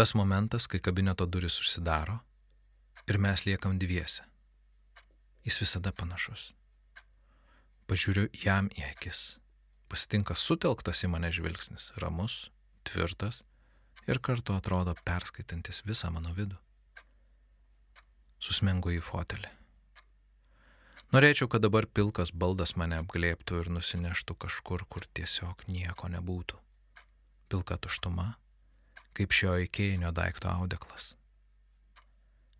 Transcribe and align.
Tas 0.00 0.14
momentas, 0.14 0.64
kai 0.64 0.78
kabineto 0.80 1.26
duris 1.28 1.58
užsidaro 1.60 2.14
ir 3.04 3.18
mes 3.20 3.42
liekam 3.44 3.74
dviese. 3.76 4.22
Jis 5.44 5.58
visada 5.60 5.92
panašus. 5.92 6.44
Pažiūriu 7.84 8.30
jam 8.32 8.70
į 8.72 8.86
akis. 8.86 9.20
Pasitinka 9.92 10.38
sutelktas 10.40 11.04
į 11.04 11.12
mane 11.12 11.28
žvilgsnis, 11.36 11.90
ramus, 12.00 12.38
tvirtas 12.88 13.42
ir 14.08 14.22
kartu 14.24 14.56
atrodo 14.56 14.96
perskaitantis 15.04 15.84
visą 15.84 16.08
mano 16.16 16.32
vidų. 16.32 16.56
Susmengu 18.40 18.96
į 18.96 19.04
fotelį. 19.04 19.52
Norėčiau, 21.12 21.52
kad 21.52 21.68
dabar 21.68 21.84
pilkas 21.84 22.32
baldas 22.32 22.72
mane 22.72 23.04
apglėptų 23.04 23.66
ir 23.66 23.74
nusineštų 23.76 24.40
kažkur, 24.48 24.88
kur 24.88 25.04
tiesiog 25.12 25.68
nieko 25.68 26.08
nebūtų. 26.08 26.56
Pilka 27.52 27.76
tuštuma, 27.76 28.30
kaip 29.20 29.36
šio 29.36 29.58
įkėjinio 29.66 30.14
daikto 30.16 30.48
audeklas. 30.48 31.12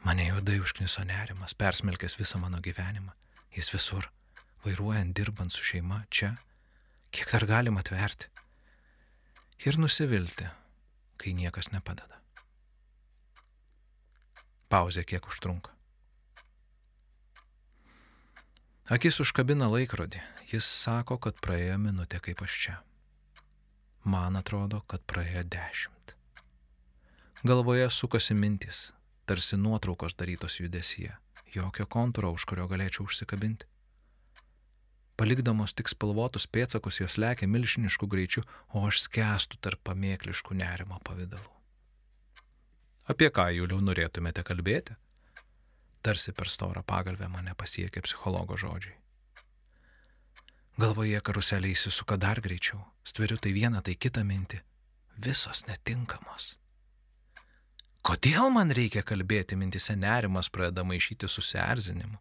Mane 0.05 0.27
juodai 0.27 0.59
užkniso 0.61 1.07
nerimas, 1.09 1.55
persmelkęs 1.57 2.19
visą 2.21 2.41
mano 2.41 2.61
gyvenimą. 2.61 3.15
Jis 3.57 3.73
visur, 3.73 4.11
vairuojant, 4.65 5.15
dirbant 5.17 5.53
su 5.53 5.65
šeima, 5.65 6.03
čia, 6.13 6.35
kiek 7.17 7.33
dar 7.33 7.47
galim 7.49 7.81
atverti. 7.81 8.29
Ir 9.65 9.81
nusivilti, 9.81 10.47
kai 11.21 11.33
niekas 11.37 11.73
nepadeda. 11.73 12.21
Pauzė 14.69 15.07
kiek 15.09 15.25
užtrunka. 15.33 15.73
Akis 18.93 19.21
užkabina 19.25 19.69
laikrodį. 19.73 20.21
Jis 20.53 20.69
sako, 20.69 21.17
kad 21.25 21.41
praėjo 21.41 21.81
minutė 21.81 22.21
kaip 22.21 22.45
aš 22.45 22.61
čia. 22.67 22.79
Man 24.05 24.37
atrodo, 24.37 24.85
kad 24.91 25.05
praėjo 25.09 25.45
dešimt. 25.47 26.20
Galvoje 27.45 27.91
sukasi 27.91 28.35
mintis, 28.35 28.93
tarsi 29.27 29.57
nuotraukos 29.57 30.15
darytos 30.15 30.61
judesyje. 30.61 31.13
Jokio 31.55 31.87
kontūro, 31.87 32.31
už 32.37 32.45
kurio 32.47 32.69
galėčiau 32.71 33.09
užsikabinti. 33.09 33.67
Palikdamos 35.19 35.75
tik 35.75 35.91
spalvotus 35.91 36.47
pėtsakus 36.47 37.01
jos 37.01 37.19
lekia 37.19 37.49
milžinišku 37.51 38.07
greičiu, 38.07 38.45
o 38.73 38.87
aš 38.87 39.03
skęstu 39.09 39.59
tarp 39.61 39.83
pamėkliškų 39.85 40.57
nerimo 40.57 41.01
pavydalų. 41.05 41.51
Apie 43.11 43.29
ką, 43.35 43.51
Juliau, 43.57 43.81
norėtumėte 43.83 44.47
kalbėti? 44.47 44.95
tarsi 46.03 46.33
per 46.33 46.49
storą 46.49 46.83
pagalbę 46.87 47.29
mane 47.29 47.55
pasiekė 47.55 48.03
psichologo 48.07 48.57
žodžiai. 48.57 48.97
Galvoje 50.81 51.21
karuselė 51.21 51.75
įsisuka 51.75 52.17
dar 52.17 52.41
greičiau, 52.41 52.81
stveriu 53.05 53.37
tai 53.37 53.53
vieną, 53.53 53.83
tai 53.85 53.97
kitą 54.01 54.25
mintį. 54.25 54.63
Visos 55.21 55.67
netinkamos. 55.69 56.55
Kodėl 58.07 58.49
man 58.55 58.73
reikia 58.73 59.03
kalbėti, 59.05 59.59
mintise 59.61 59.97
nerimas 59.97 60.49
pradeda 60.49 60.85
maišyti 60.89 61.29
susierzinimu. 61.29 62.17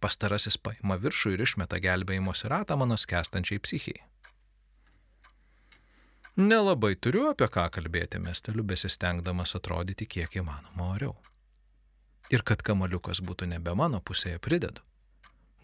Pastarasis 0.00 0.56
paima 0.56 0.96
viršų 1.02 1.34
ir 1.34 1.42
išmeta 1.44 1.80
gelbėjimosi 1.82 2.48
ratą 2.48 2.78
mano 2.80 2.96
skęstančiai 2.96 3.60
psichijai. 3.60 4.04
Nelabai 6.38 6.94
turiu 6.94 7.24
apie 7.32 7.48
ką 7.50 7.64
kalbėti, 7.74 8.20
mesteliu 8.22 8.62
besistengdamas 8.62 9.56
atrodyti 9.58 10.06
kiek 10.06 10.36
įmanoma 10.38 10.92
oriau. 10.94 11.16
Ir 12.30 12.44
kad 12.46 12.62
kamaliukas 12.62 13.18
būtų 13.26 13.48
nebe 13.50 13.74
mano 13.74 13.98
pusėje 13.98 14.38
pridedu. 14.38 14.84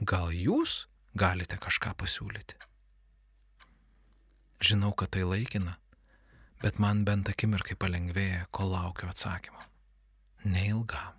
Gal 0.03 0.35
jūs 0.35 0.89
galite 1.15 1.61
kažką 1.63 1.95
pasiūlyti? 2.01 2.59
Žinau, 4.65 4.91
kad 4.99 5.13
tai 5.15 5.23
laikina, 5.23 5.77
bet 6.65 6.79
man 6.81 7.03
bent 7.05 7.29
akimirkai 7.29 7.77
palengvėja, 7.77 8.47
kol 8.57 8.71
laukiu 8.73 9.11
atsakymo. 9.11 9.61
Neilgam. 10.49 11.19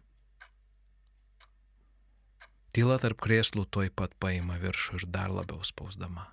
Tyla 2.74 2.98
tarp 3.04 3.22
krėslų 3.22 3.68
tuoj 3.70 3.92
pat 3.94 4.16
paima 4.19 4.58
viršų 4.64 4.97
ir 5.00 5.06
dar 5.14 5.30
labiau 5.30 5.62
spausdama. 5.64 6.25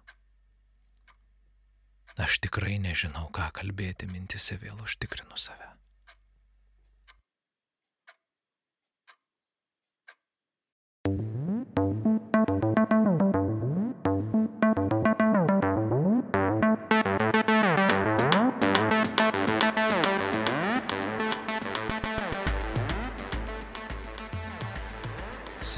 Aš 2.25 2.41
tikrai 2.45 2.79
nežinau, 2.81 3.29
ką 3.37 3.51
kalbėti, 3.61 4.09
mintise 4.09 4.57
vėl 4.65 4.81
užtikrinu 4.85 5.37
save. 5.37 5.72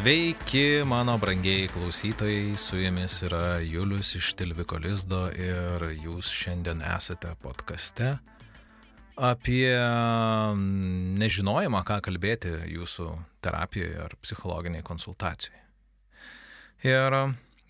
Sveiki, 0.05 0.85
mano 0.85 1.19
brangieji 1.19 1.69
klausytojai, 1.73 2.57
su 2.57 2.77
jumis 2.77 3.23
yra 3.25 3.57
Julius 3.65 4.11
iš 4.15 4.35
Tilviko 4.37 4.77
Lizdo 4.77 5.31
ir 5.33 5.87
jūs 5.97 6.29
šiandien 6.29 6.83
esate 6.85 7.31
podkaste 7.41 8.11
apie 9.17 9.73
nežinojimą, 11.25 11.81
ką 11.89 11.99
kalbėti 12.05 12.53
jūsų 12.75 13.09
terapijoje 13.41 14.05
ar 14.05 14.19
psichologiniai 14.21 14.85
konsultacijai. 14.85 15.65
Ir, 16.85 17.21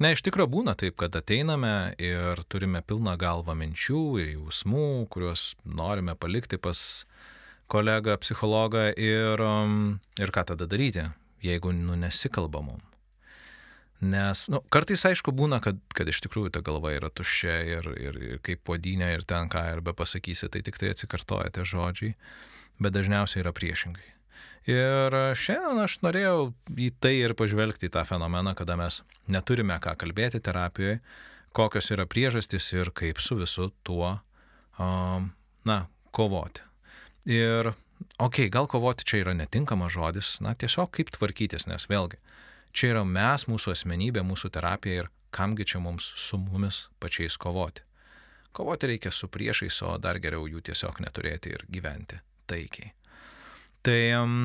na, 0.02 0.10
iš 0.10 0.26
tikrųjų 0.26 0.50
būna 0.58 0.74
taip, 0.74 0.98
kad 0.98 1.14
ateiname 1.14 1.94
ir 2.02 2.42
turime 2.50 2.82
pilną 2.82 3.14
galvą 3.14 3.54
minčių 3.62 4.06
ir 4.24 4.34
jausmų, 4.40 5.04
kuriuos 5.06 5.52
norime 5.62 6.18
palikti 6.18 6.58
pas 6.58 7.04
kolegą, 7.70 8.18
psichologą 8.18 8.88
ir, 8.90 9.50
ir 10.18 10.34
ką 10.34 10.50
tada 10.50 10.66
daryti 10.66 11.12
jeigu 11.44 11.72
nu, 11.76 11.96
nesikalba 12.00 12.62
mum. 12.64 12.82
Nes, 14.04 14.46
nu, 14.52 14.60
kartais 14.74 15.04
aišku 15.06 15.32
būna, 15.32 15.60
kad, 15.64 15.78
kad 15.96 16.08
iš 16.10 16.18
tikrųjų 16.26 16.50
ta 16.52 16.60
galva 16.64 16.92
yra 16.92 17.08
tuščia 17.14 17.54
ir, 17.70 17.86
ir, 17.96 18.18
ir 18.34 18.40
kaip 18.44 18.64
podinė 18.66 19.14
ir 19.14 19.22
ten 19.28 19.48
ką 19.52 19.62
ir 19.72 19.80
be 19.84 19.94
pasakysi, 19.96 20.50
tai 20.52 20.64
tik 20.66 20.80
tai 20.80 20.90
atsikartoja 20.92 21.52
tie 21.54 21.64
žodžiai, 21.68 22.16
bet 22.82 22.96
dažniausiai 22.96 23.44
yra 23.44 23.54
priešingai. 23.56 24.10
Ir 24.68 25.14
šiandien 25.36 25.82
aš 25.84 25.98
norėjau 26.04 26.52
į 26.80 26.90
tai 27.00 27.14
ir 27.20 27.36
pažvelgti 27.36 27.88
į 27.88 27.94
tą 27.96 28.04
fenomeną, 28.08 28.54
kada 28.56 28.76
mes 28.80 29.02
neturime 29.28 29.76
ką 29.80 29.92
kalbėti 30.00 30.40
terapijoje, 30.44 30.98
kokios 31.56 31.90
yra 31.94 32.08
priežastys 32.08 32.70
ir 32.74 32.90
kaip 32.96 33.20
su 33.22 33.36
visu 33.38 33.70
tuo, 33.86 34.16
um, 34.80 35.30
na, 35.68 35.84
kovoti. 36.16 36.64
Ir 37.28 37.74
okei, 38.18 38.46
okay, 38.46 38.50
gal 38.52 38.68
kovoti 38.70 39.06
čia 39.08 39.22
yra 39.24 39.34
netinkamas 39.36 39.94
žodis, 39.94 40.36
na 40.44 40.54
tiesiog 40.54 40.92
kaip 40.94 41.12
tvarkytis, 41.14 41.68
nes 41.70 41.88
vėlgi, 41.90 42.20
čia 42.74 42.94
yra 42.94 43.04
mes, 43.08 43.46
mūsų 43.50 43.74
asmenybė, 43.74 44.24
mūsų 44.26 44.50
terapija 44.54 45.04
ir 45.04 45.10
kamgi 45.34 45.66
čia 45.66 45.82
mums 45.82 46.12
su 46.18 46.38
mumis 46.38 46.86
pačiais 47.02 47.36
kovoti. 47.40 47.82
Kovoti 48.54 48.92
reikia 48.92 49.10
su 49.10 49.26
priešais, 49.28 49.80
o 49.82 49.96
dar 49.98 50.20
geriau 50.22 50.46
jų 50.46 50.62
tiesiog 50.68 51.00
neturėti 51.02 51.56
ir 51.56 51.64
gyventi 51.70 52.20
taikiai. 52.46 52.92
Tai 53.84 54.00
um, 54.20 54.36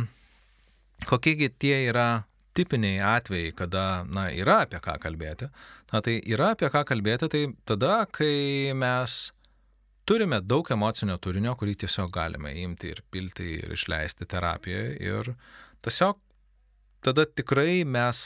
kokiegi 1.06 1.52
tie 1.62 1.76
yra 1.92 2.24
tipiniai 2.58 3.00
atvejai, 3.06 3.52
kada, 3.56 3.84
na, 4.10 4.28
yra 4.34 4.64
apie 4.66 4.81
ką 4.84 4.98
kalbėti. 5.04 5.48
Na, 5.94 6.02
tai 6.06 6.18
yra 6.26 6.54
apie 6.56 6.70
ką 6.74 6.81
kalbėti, 6.90 7.30
tai 7.31 7.44
tada, 7.70 8.02
kai 8.12 8.74
mes 8.78 9.30
turime 10.09 10.40
daug 10.42 10.66
emocinio 10.74 11.20
turinio, 11.22 11.53
kurį 11.59 11.75
tiesiog 11.84 12.09
galime 12.16 12.56
imti 12.64 12.90
ir 12.96 13.03
pilti 13.14 13.46
ir 13.59 13.74
išleisti 13.75 14.25
terapijoje. 14.25 14.96
Ir 15.06 15.34
tiesiog 15.86 16.18
tada 17.06 17.28
tikrai 17.30 17.84
mes, 17.86 18.24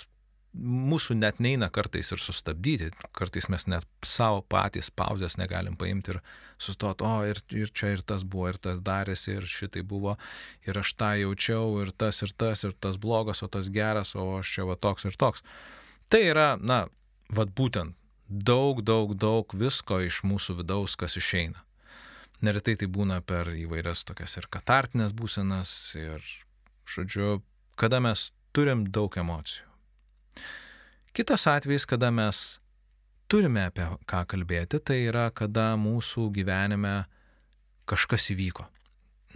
mūsų 0.54 1.18
net 1.20 1.42
neina 1.44 1.68
kartais 1.74 2.14
ir 2.14 2.22
sustabdyti, 2.24 2.92
kartais 3.18 3.50
mes 3.52 3.68
net 3.68 3.88
savo 4.06 4.46
patys 4.48 4.88
pauzės 4.96 5.36
negalim 5.42 5.76
paimti 5.80 6.14
ir 6.14 6.22
sustoti, 6.62 7.04
o 7.04 7.26
ir, 7.28 7.42
ir 7.52 7.74
čia 7.76 7.92
ir 7.98 8.06
tas 8.08 8.24
buvo, 8.24 8.48
ir 8.54 8.62
tas 8.64 8.80
darėsi, 8.86 9.36
ir 9.42 9.50
šitai 9.50 9.84
buvo, 9.84 10.16
ir 10.64 10.80
aš 10.80 10.94
tą 10.96 11.12
jaučiau, 11.20 11.82
ir 11.84 11.92
tas, 11.92 12.22
ir 12.24 12.32
tas, 12.32 12.64
ir 12.64 12.78
tas 12.80 13.02
blogas, 13.02 13.44
o 13.44 13.52
tas 13.52 13.68
geras, 13.74 14.14
o 14.16 14.38
aš 14.38 14.56
čia 14.56 14.70
va 14.70 14.80
toks 14.80 15.10
ir 15.10 15.20
toks. 15.20 15.44
Tai 16.08 16.24
yra, 16.32 16.48
na, 16.62 16.86
vad 17.34 17.52
būtent 17.58 17.98
daug, 18.30 18.80
daug, 18.88 19.18
daug 19.20 19.52
visko 19.58 20.00
iš 20.06 20.24
mūsų 20.24 20.62
vidaus, 20.62 20.96
kas 20.96 21.20
išeina. 21.20 21.66
Neretai 22.44 22.76
tai 22.80 22.90
būna 22.92 23.22
per 23.24 23.54
įvairias 23.56 24.04
tokias 24.08 24.36
ir 24.40 24.50
katartinės 24.52 25.14
būsenas 25.16 25.72
ir, 25.96 26.24
žodžiu, 26.90 27.38
kada 27.80 28.02
mes 28.04 28.32
turim 28.56 28.84
daug 28.92 29.16
emocijų. 29.18 29.70
Kitas 31.14 31.46
atvejis, 31.48 31.86
kada 31.88 32.10
mes 32.12 32.58
turime 33.32 33.68
apie 33.70 33.86
ką 34.10 34.24
kalbėti, 34.30 34.82
tai 34.82 35.04
yra, 35.08 35.30
kada 35.32 35.74
mūsų 35.80 36.28
gyvenime 36.36 37.04
kažkas 37.90 38.32
įvyko. 38.34 38.66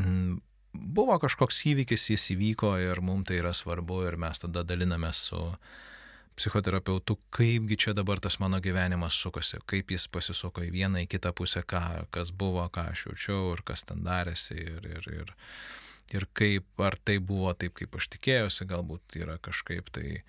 Mm, 0.02 0.40
buvo 0.74 1.18
kažkoks 1.22 1.64
įvykis, 1.72 2.10
jis 2.14 2.32
įvyko 2.36 2.76
ir 2.82 3.02
mums 3.02 3.30
tai 3.30 3.40
yra 3.42 3.54
svarbu 3.56 4.04
ir 4.08 4.18
mes 4.20 4.42
tada 4.44 4.64
daliname 4.68 5.14
su 5.16 5.40
psichoterapeutu, 6.38 7.18
kaipgi 7.34 7.78
čia 7.82 7.94
dabar 7.98 8.22
tas 8.22 8.38
mano 8.40 8.60
gyvenimas 8.62 9.18
sukasi, 9.18 9.58
kaip 9.70 9.92
jis 9.92 10.06
pasisuko 10.14 10.62
į 10.66 10.70
vieną, 10.76 11.02
į 11.06 11.10
kitą 11.16 11.34
pusę, 11.38 11.64
ką, 11.66 11.82
kas 12.14 12.30
buvo, 12.30 12.68
ką 12.74 12.92
aš 12.94 13.08
jaučiau 13.08 13.56
ir 13.56 13.64
kas 13.66 13.84
ten 13.90 14.06
darėsi 14.06 14.58
ir, 14.62 14.86
ir, 14.86 15.10
ir, 15.22 15.34
ir 16.14 16.28
kaip, 16.38 16.70
ar 16.78 17.00
tai 17.02 17.18
buvo 17.18 17.56
taip, 17.58 17.74
kaip 17.82 17.98
aš 17.98 18.12
tikėjausi, 18.16 18.70
galbūt 18.70 19.18
yra 19.18 19.40
kažkaip 19.42 19.90
tai 19.98 20.22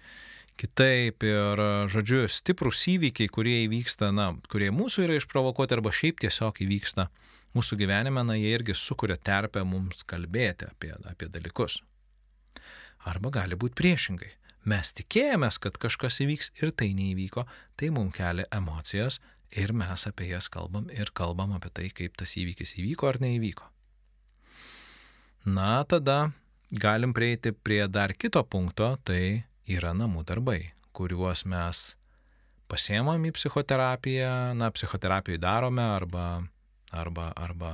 kitaip 0.58 1.22
ir, 1.28 1.62
žodžiu, 1.92 2.24
stiprus 2.32 2.80
įvykiai, 2.90 3.30
kurie 3.30 3.60
įvyksta, 3.66 4.10
na, 4.14 4.32
kurie 4.50 4.72
mūsų 4.74 5.06
yra 5.06 5.20
išprovokuoti 5.20 5.76
arba 5.76 5.92
šiaip 5.94 6.24
tiesiog 6.24 6.64
įvyksta 6.64 7.10
mūsų 7.56 7.78
gyvenime, 7.80 8.24
na, 8.26 8.36
jie 8.38 8.50
irgi 8.56 8.74
sukuria 8.76 9.16
terpę 9.20 9.62
mums 9.64 10.02
kalbėti 10.08 10.66
apie, 10.68 10.92
apie 11.08 11.30
dalykus. 11.32 11.82
Arba 13.08 13.30
gali 13.30 13.56
būti 13.60 13.78
priešingai. 13.78 14.32
Mes 14.68 14.90
tikėjomės, 14.92 15.56
kad 15.62 15.78
kažkas 15.80 16.18
įvyks 16.24 16.50
ir 16.60 16.72
tai 16.76 16.90
neįvyko, 16.96 17.46
tai 17.78 17.88
mums 17.94 18.16
kelia 18.16 18.44
emocijas 18.52 19.16
ir 19.56 19.72
mes 19.72 20.04
apie 20.10 20.28
jas 20.28 20.50
kalbam 20.52 20.90
ir 20.92 21.12
kalbam 21.16 21.54
apie 21.56 21.70
tai, 21.72 21.88
kaip 21.94 22.18
tas 22.20 22.34
įvykis 22.36 22.74
įvyko 22.82 23.08
ar 23.08 23.20
neįvyko. 23.22 23.68
Na, 25.48 25.84
tada 25.88 26.32
galim 26.70 27.14
prieiti 27.16 27.54
prie 27.54 27.86
dar 27.88 28.12
kito 28.12 28.42
punkto, 28.44 28.96
tai 29.08 29.46
yra 29.64 29.94
namų 29.96 30.26
darbai, 30.28 30.74
kuriuos 30.92 31.46
mes 31.48 31.94
pasiemam 32.68 33.24
į 33.24 33.32
psichoterapiją, 33.38 34.52
na, 34.58 34.68
psichoterapijai 34.74 35.40
darome 35.40 35.86
arba, 35.86 36.26
arba, 36.92 37.30
arba 37.36 37.72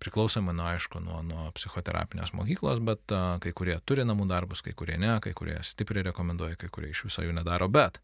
priklausomai 0.00 0.54
nuo, 0.54 0.66
aišku, 0.70 1.00
nuo, 1.02 1.20
nuo 1.26 1.48
psichoterapinės 1.56 2.32
mokyklos, 2.36 2.80
bet 2.86 3.12
a, 3.14 3.38
kai 3.42 3.52
kurie 3.56 3.76
turi 3.88 4.06
namų 4.06 4.28
darbus, 4.30 4.62
kai 4.62 4.76
kurie 4.78 4.98
ne, 5.00 5.16
kai 5.24 5.34
kurie 5.36 5.58
stipriai 5.66 6.06
rekomenduoja, 6.10 6.58
kai 6.60 6.70
kurie 6.72 6.92
iš 6.92 7.06
viso 7.08 7.24
jų 7.24 7.34
nedaro. 7.34 7.68
Bet 7.72 7.98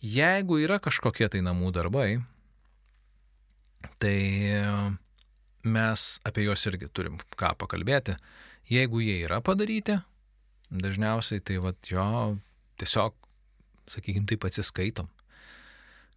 jeigu 0.00 0.60
yra 0.64 0.80
kažkokie 0.82 1.28
tai 1.32 1.42
namų 1.44 1.72
darbai, 1.76 2.08
tai 4.00 4.16
mes 5.64 6.06
apie 6.24 6.46
juos 6.46 6.64
irgi 6.70 6.88
turim 6.92 7.20
ką 7.36 7.52
pakalbėti. 7.60 8.16
Jeigu 8.70 9.02
jie 9.02 9.18
yra 9.26 9.40
padaryti, 9.44 9.98
dažniausiai 10.70 11.42
tai 11.44 11.58
vad 11.60 11.76
jo 11.90 12.04
tiesiog, 12.80 13.16
sakykime, 13.90 14.28
taip 14.30 14.46
atsiskaitom. 14.46 15.10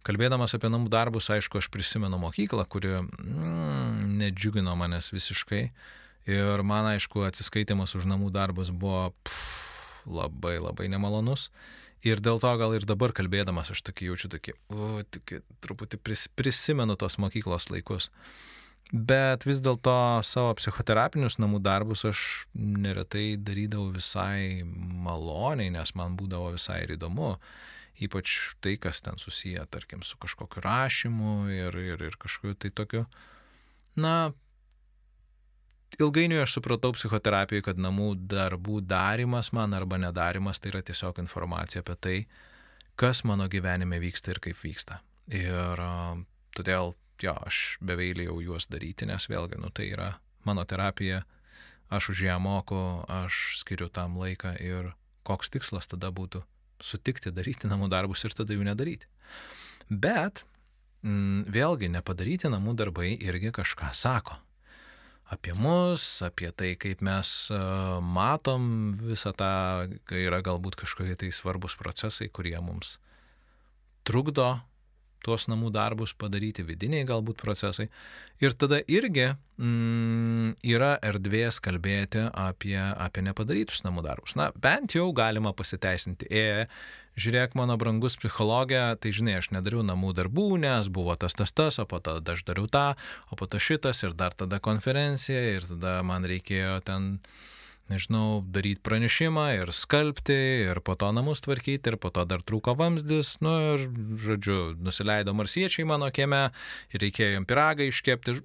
Kalbėdamas 0.04 0.52
apie 0.52 0.68
namų 0.68 0.90
darbus, 0.92 1.30
aišku, 1.32 1.62
aš 1.62 1.70
prisimenu 1.72 2.18
mokyklą, 2.20 2.66
kuri 2.68 2.92
mm, 2.98 4.18
nedžiugino 4.20 4.74
manęs 4.76 5.08
visiškai. 5.14 5.68
Ir 6.28 6.64
man, 6.64 6.90
aišku, 6.92 7.24
atsiskaitimas 7.24 7.96
už 7.96 8.04
namų 8.08 8.28
darbus 8.32 8.68
buvo 8.72 9.14
pff, 9.24 9.64
labai 10.04 10.58
labai 10.60 10.90
nemalonus. 10.92 11.48
Ir 12.04 12.20
dėl 12.20 12.36
to 12.40 12.50
gal 12.60 12.74
ir 12.76 12.84
dabar 12.84 13.14
kalbėdamas 13.16 13.70
aš 13.72 13.80
tokį 13.86 14.10
jaučiu 14.10 14.28
tokį, 14.34 14.52
o, 14.68 14.88
tokį 15.08 15.40
truputį 15.64 16.00
pris, 16.04 16.26
prisimenu 16.36 16.98
tos 17.00 17.16
mokyklos 17.16 17.70
laikus. 17.72 18.10
Bet 18.92 19.46
vis 19.48 19.62
dėlto 19.64 20.20
savo 20.20 20.52
psichoterapinius 20.60 21.38
namų 21.40 21.62
darbus 21.64 22.04
aš 22.04 22.24
neretai 22.52 23.38
darydavau 23.40 23.88
visai 23.96 24.60
maloniai, 24.68 25.72
nes 25.72 25.94
man 25.96 26.18
būdavo 26.20 26.52
visai 26.58 26.82
ir 26.84 26.98
įdomu 26.98 27.38
ypač 28.02 28.54
tai, 28.60 28.76
kas 28.80 29.02
ten 29.04 29.18
susiję, 29.18 29.66
tarkim, 29.70 30.02
su 30.02 30.18
kažkokiu 30.18 30.62
rašymu 30.64 31.34
ir, 31.54 31.76
ir, 31.78 32.02
ir 32.02 32.16
kažkokiu 32.18 32.54
tai 32.58 32.70
tokiu. 32.70 33.04
Na, 33.96 34.32
ilgainiui 36.00 36.42
aš 36.42 36.56
supratau 36.58 36.94
psichoterapijoje, 36.96 37.68
kad 37.68 37.78
namų 37.78 38.14
darbų 38.30 38.80
darimas 38.82 39.52
man 39.54 39.76
arba 39.76 39.98
nedarimas 40.02 40.58
tai 40.58 40.72
yra 40.74 40.82
tiesiog 40.82 41.20
informacija 41.22 41.84
apie 41.84 41.96
tai, 41.96 42.16
kas 42.98 43.22
mano 43.24 43.46
gyvenime 43.50 44.00
vyksta 44.02 44.34
ir 44.34 44.42
kaip 44.42 44.58
vyksta. 44.58 44.98
Ir 45.30 45.80
todėl, 46.54 46.94
jo, 47.22 47.36
aš 47.46 47.78
beveilėjau 47.82 48.40
juos 48.42 48.66
daryti, 48.70 49.06
nes 49.06 49.28
vėlgi, 49.30 49.60
nu 49.62 49.70
tai 49.70 49.88
yra 49.94 50.16
mano 50.44 50.66
terapija, 50.66 51.22
aš 51.94 52.10
už 52.10 52.26
ją 52.26 52.40
moku, 52.42 52.80
aš 53.08 53.60
skiriu 53.62 53.88
tam 53.88 54.18
laiką 54.18 54.56
ir 54.60 54.92
koks 55.24 55.54
tikslas 55.54 55.88
tada 55.88 56.10
būtų 56.12 56.42
sutikti 56.84 57.32
daryti 57.34 57.70
namų 57.70 57.88
darbus 57.92 58.24
ir 58.26 58.36
tada 58.36 58.56
jų 58.56 58.66
nedaryti. 58.68 59.08
Bet 59.88 60.44
m, 61.02 61.10
mm, 61.10 61.44
vėlgi 61.54 61.90
nepadaryti 61.92 62.50
namų 62.52 62.76
darbai 62.80 63.14
irgi 63.16 63.52
kažką 63.54 63.92
sako. 63.96 64.38
Apie 65.32 65.54
mus, 65.56 66.04
apie 66.22 66.50
tai, 66.52 66.74
kaip 66.76 67.00
mes 67.02 67.28
uh, 67.50 67.96
matom 68.04 68.92
visą 69.00 69.32
tą, 69.32 69.54
kai 70.04 70.26
yra 70.26 70.42
galbūt 70.44 70.76
kažkokie 70.82 71.16
tai 71.16 71.30
svarbus 71.32 71.78
procesai, 71.80 72.28
kurie 72.28 72.58
mums 72.60 72.98
trukdo 74.04 74.58
tuos 75.24 75.48
namų 75.50 75.72
darbus 75.74 76.14
padaryti, 76.18 76.64
vidiniai 76.66 77.06
galbūt 77.08 77.40
procesai. 77.40 77.88
Ir 78.42 78.54
tada 78.58 78.80
irgi 78.90 79.30
mm, 79.32 80.56
yra 80.66 80.94
erdvės 81.04 81.60
kalbėti 81.64 82.26
apie, 82.30 82.76
apie 82.78 83.24
nepadarytus 83.24 83.84
namų 83.86 84.04
darbus. 84.06 84.36
Na, 84.38 84.50
bent 84.54 84.96
jau 84.96 85.08
galima 85.16 85.54
pasiteisinti. 85.56 86.28
E, 86.28 86.66
žiūrėk, 87.20 87.54
mano 87.58 87.76
brangus 87.80 88.18
psichologė, 88.20 88.82
tai 89.00 89.14
žinai, 89.14 89.38
aš 89.40 89.52
nedariau 89.54 89.84
namų 89.86 90.12
darbų, 90.18 90.48
nes 90.62 90.90
buvo 90.92 91.14
tas, 91.20 91.36
tas, 91.38 91.54
tas, 91.54 91.78
o 91.78 91.86
po 91.88 92.02
to 92.02 92.18
aš 92.34 92.44
dariau 92.46 92.68
tą, 92.70 92.86
o 93.30 93.38
po 93.38 93.48
to 93.50 93.62
šitas 93.62 94.02
ir 94.06 94.16
dar 94.18 94.34
tada 94.34 94.60
konferencija 94.62 95.42
ir 95.56 95.68
tada 95.70 96.00
man 96.06 96.26
reikėjo 96.28 96.80
ten 96.86 97.12
nežinau, 97.92 98.42
daryti 98.54 98.82
pranešimą 98.84 99.46
ir 99.58 99.72
skalbti, 99.76 100.36
ir 100.70 100.80
po 100.84 100.96
to 100.98 101.10
namus 101.14 101.42
tvarkyti, 101.44 101.92
ir 101.92 101.98
po 102.00 102.10
to 102.14 102.24
dar 102.28 102.42
trūko 102.46 102.76
vamzdis, 102.78 103.36
nu 103.44 103.54
ir, 103.74 103.86
žodžiu, 104.24 104.58
nusileido 104.80 105.34
marsiečiai 105.36 105.86
mano 105.88 106.10
kieme, 106.14 106.48
ir 106.94 107.04
reikėjo 107.04 107.34
jam 107.36 107.48
piragą 107.48 107.88
iškepti. 107.90 108.38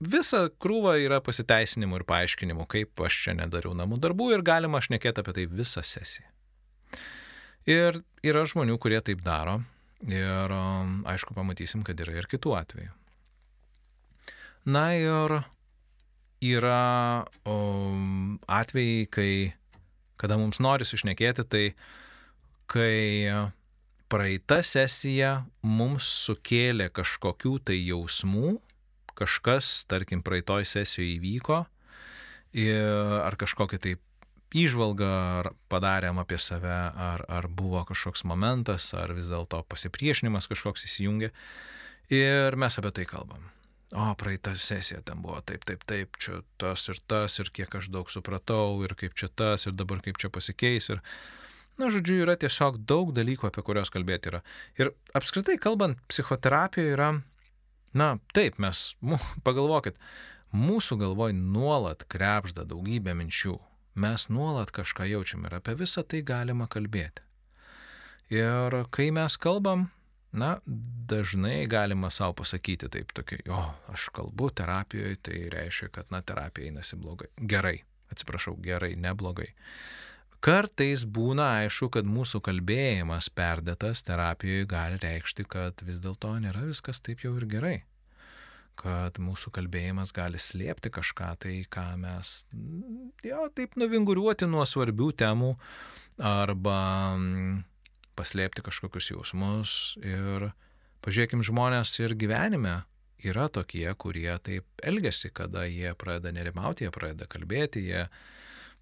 Visa 0.00 0.46
krūva 0.60 0.98
yra 1.00 1.22
pasiteisinimų 1.24 2.02
ir 2.02 2.06
paaiškinimų, 2.08 2.66
kaip 2.68 3.06
aš 3.06 3.22
čia 3.26 3.36
nedariau 3.38 3.72
namų 3.76 4.00
darbų 4.04 4.32
ir 4.34 4.44
galima 4.44 4.82
šnekėti 4.84 5.22
apie 5.22 5.36
tai 5.38 5.46
visą 5.48 5.84
sesiją. 5.84 6.28
Ir 7.66 8.02
yra 8.22 8.44
žmonių, 8.46 8.76
kurie 8.78 9.00
taip 9.02 9.24
daro, 9.24 9.58
ir 10.06 10.52
um, 10.52 11.00
aišku, 11.08 11.34
pamatysim, 11.34 11.82
kad 11.86 11.98
yra 12.04 12.14
ir 12.20 12.28
kitų 12.30 12.52
atvejų. 12.60 12.92
Na 14.66 14.90
ir 14.98 15.40
yra 16.44 17.26
um, 17.48 18.38
atvejai, 18.48 19.06
kai, 19.10 19.30
kada 20.20 20.38
mums 20.40 20.60
norisi 20.60 20.96
išnekėti, 20.98 21.44
tai 21.48 21.64
kai 22.70 23.30
praeita 24.10 24.60
sesija 24.66 25.46
mums 25.62 26.08
sukėlė 26.26 26.90
kažkokių 26.94 27.56
tai 27.70 27.78
jausmų, 27.80 28.58
kažkas, 29.16 29.86
tarkim, 29.88 30.22
praeitoj 30.22 30.66
sesijoje 30.68 31.16
įvyko, 31.16 31.62
ar 33.26 33.36
kažkokia 33.40 33.80
tai 33.82 33.96
įžvalga 34.56 35.52
padarėm 35.72 36.20
apie 36.22 36.38
save, 36.40 36.70
ar, 36.70 37.24
ar 37.28 37.48
buvo 37.48 37.82
kažkoks 37.88 38.24
momentas, 38.28 38.92
ar 38.94 39.12
vis 39.16 39.28
dėlto 39.32 39.64
pasipriešinimas 39.68 40.48
kažkoks 40.52 40.86
įsijungia. 40.86 41.32
Ir 42.12 42.54
mes 42.60 42.78
apie 42.78 42.92
tai 42.94 43.08
kalbam 43.08 43.50
o 43.94 44.14
praeitą 44.18 44.56
sesiją 44.58 45.02
ten 45.06 45.22
buvo 45.22 45.40
taip, 45.46 45.64
taip, 45.64 45.84
taip, 45.86 46.16
čia 46.18 46.40
tas 46.58 46.88
ir 46.90 46.98
tas, 47.06 47.38
ir 47.38 47.50
kiek 47.54 47.74
aš 47.78 47.90
daug 47.94 48.10
supratau, 48.10 48.82
ir 48.82 48.96
kaip 48.98 49.14
čia 49.14 49.28
tas, 49.28 49.66
ir 49.66 49.76
dabar 49.78 50.02
kaip 50.02 50.18
čia 50.18 50.30
pasikeis. 50.32 50.90
Ir, 50.90 51.02
na, 51.78 51.90
žodžiu, 51.94 52.18
yra 52.24 52.34
tiesiog 52.40 52.80
daug 52.88 53.14
dalykų, 53.14 53.50
apie 53.50 53.62
kuriuos 53.66 53.92
kalbėti 53.94 54.32
yra. 54.32 54.42
Ir 54.80 54.90
apskritai 55.14 55.58
kalbant, 55.62 56.02
psichoterapija 56.10 56.96
yra, 56.96 57.10
na, 57.94 58.16
taip, 58.34 58.58
mes, 58.62 58.88
pagalvokit, 59.46 60.00
mūsų 60.56 60.98
galvoj 61.04 61.36
nuolat 61.38 62.06
krepžda 62.10 62.66
daugybė 62.66 63.14
minčių. 63.18 63.58
Mes 63.96 64.26
nuolat 64.28 64.74
kažką 64.76 65.06
jaučiam 65.08 65.46
ir 65.48 65.54
apie 65.56 65.72
visą 65.78 66.02
tai 66.04 66.20
galima 66.26 66.66
kalbėti. 66.68 67.22
Ir 68.34 68.74
kai 68.90 69.12
mes 69.14 69.38
kalbam, 69.38 69.86
Na, 70.36 70.58
dažnai 71.08 71.66
galima 71.66 72.10
savo 72.12 72.34
pasakyti 72.42 72.90
taip 72.92 73.12
tokia, 73.16 73.38
jo, 73.46 73.60
aš 73.88 74.10
kalbu 74.12 74.50
terapijoje, 74.52 75.16
tai 75.24 75.38
reiškia, 75.52 75.88
kad, 75.94 76.10
na, 76.12 76.20
terapija 76.20 76.68
einasi 76.68 76.98
blogai. 77.00 77.30
Gerai, 77.40 77.78
atsiprašau, 78.12 78.52
gerai, 78.60 78.92
neblogai. 79.00 79.54
Kartais 80.44 81.06
būna 81.08 81.46
aišku, 81.62 81.88
kad 81.96 82.06
mūsų 82.06 82.42
kalbėjimas 82.44 83.30
perdėtas 83.32 84.04
terapijoje 84.04 84.66
gali 84.68 84.98
reikšti, 85.02 85.46
kad 85.48 85.80
vis 85.86 86.02
dėlto 86.04 86.34
nėra 86.44 86.66
viskas 86.68 87.00
taip 87.00 87.24
jau 87.24 87.32
ir 87.40 87.46
gerai. 87.50 87.76
Kad 88.76 89.16
mūsų 89.16 89.54
kalbėjimas 89.56 90.12
gali 90.12 90.36
slėpti 90.36 90.92
kažką 90.92 91.30
tai, 91.40 91.54
ką 91.72 91.86
mes, 92.02 92.34
jo, 93.24 93.46
taip 93.56 93.80
nuvinguriuoti 93.80 94.50
nuo 94.52 94.66
svarbių 94.68 95.08
temų 95.24 95.54
arba 96.20 96.76
paslėpti 98.16 98.64
kažkokius 98.66 99.12
jausmus 99.12 99.72
ir 100.02 100.50
pažiūrėkim 101.06 101.44
žmonės 101.46 101.94
ir 102.00 102.16
gyvenime 102.18 102.80
yra 103.24 103.48
tokie, 103.52 103.86
kurie 103.98 104.30
taip 104.44 104.66
elgesi, 104.84 105.30
kada 105.32 105.64
jie 105.68 105.92
pradeda 105.98 106.32
nerimauti, 106.36 106.86
jie 106.86 106.92
pradeda 106.94 107.28
kalbėti, 107.30 107.84
jie 107.90 108.06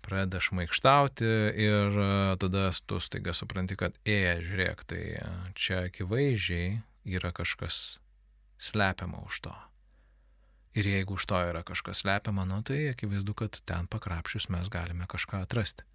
pradeda 0.04 0.40
šmaikštauti 0.42 1.28
ir 1.64 2.00
e, 2.04 2.08
tada 2.42 2.68
tu 2.86 3.00
staiga 3.00 3.34
supranti, 3.36 3.76
kad, 3.80 3.96
ė, 4.04 4.40
žiūrėk, 4.44 4.84
tai 4.90 5.02
čia 5.56 5.86
akivaizdžiai 5.88 6.82
yra 7.16 7.32
kažkas 7.36 7.98
slepiama 8.60 9.24
už 9.24 9.40
to. 9.46 9.54
Ir 10.74 10.88
jeigu 10.90 11.14
už 11.14 11.26
to 11.30 11.38
yra 11.38 11.62
kažkas 11.62 12.02
slepiama, 12.02 12.44
nu, 12.48 12.60
tai 12.66 12.90
akivaizdu, 12.90 13.34
kad 13.38 13.60
ten 13.64 13.86
pakrapšius 13.86 14.48
mes 14.50 14.68
galime 14.72 15.06
kažką 15.06 15.44
atrasti. 15.46 15.86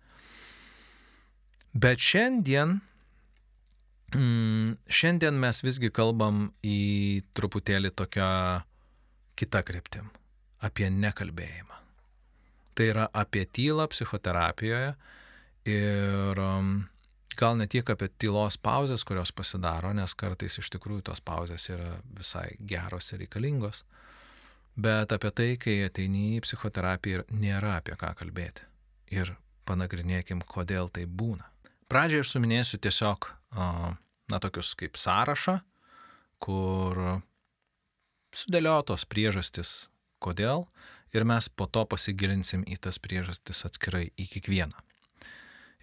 Bet 1.74 2.02
šiandien, 2.02 2.80
šiandien 5.00 5.38
mes 5.40 5.64
visgi 5.64 5.92
kalbam 5.94 6.50
į 6.66 7.22
truputėlį 7.38 7.92
tokią 7.96 8.30
kitą 9.40 9.64
kryptim- 9.64 10.10
apie 10.68 10.90
nekalbėjimą. 10.90 11.78
Tai 12.76 12.86
yra 12.86 13.10
apie 13.14 13.46
tylą 13.46 13.88
psichoterapijoje 13.92 14.96
ir 15.66 16.40
um, 16.40 16.88
gal 17.36 17.58
ne 17.58 17.68
tiek 17.68 17.90
apie 17.90 18.10
tylos 18.18 18.58
pauzes, 18.58 19.04
kurios 19.04 19.32
pasidaro, 19.32 19.94
nes 19.94 20.16
kartais 20.16 20.58
iš 20.60 20.70
tikrųjų 20.76 21.04
tos 21.10 21.22
pauzės 21.22 21.70
yra 21.70 22.00
visai 22.18 22.56
geros 22.60 23.12
ir 23.12 23.24
reikalingos, 23.24 23.84
bet 24.76 25.12
apie 25.12 25.32
tai, 25.32 25.50
kai 25.58 25.84
ateini 25.86 26.38
į 26.38 26.44
psichoterapiją 26.48 27.20
ir 27.20 27.26
nėra 27.36 27.78
apie 27.80 27.96
ką 28.00 28.14
kalbėti. 28.16 28.66
Ir 29.12 29.36
panagrinėkim, 29.66 30.42
kodėl 30.48 30.90
tai 30.94 31.06
būna. 31.06 31.49
Pradžiai 31.90 32.22
aš 32.22 32.36
suminėsiu 32.36 32.78
tiesiog, 32.78 33.32
na, 33.58 34.38
tokius 34.38 34.76
kaip 34.78 34.98
sąrašą, 35.02 35.56
kur 36.38 37.00
sudėliotos 38.36 39.08
priežastis, 39.10 39.90
kodėl, 40.22 40.68
ir 41.18 41.26
mes 41.26 41.50
po 41.50 41.66
to 41.66 41.88
pasigilinsim 41.90 42.62
į 42.70 42.78
tas 42.86 43.02
priežastis 43.02 43.66
atskirai 43.66 44.12
į 44.14 44.28
kiekvieną. 44.36 44.86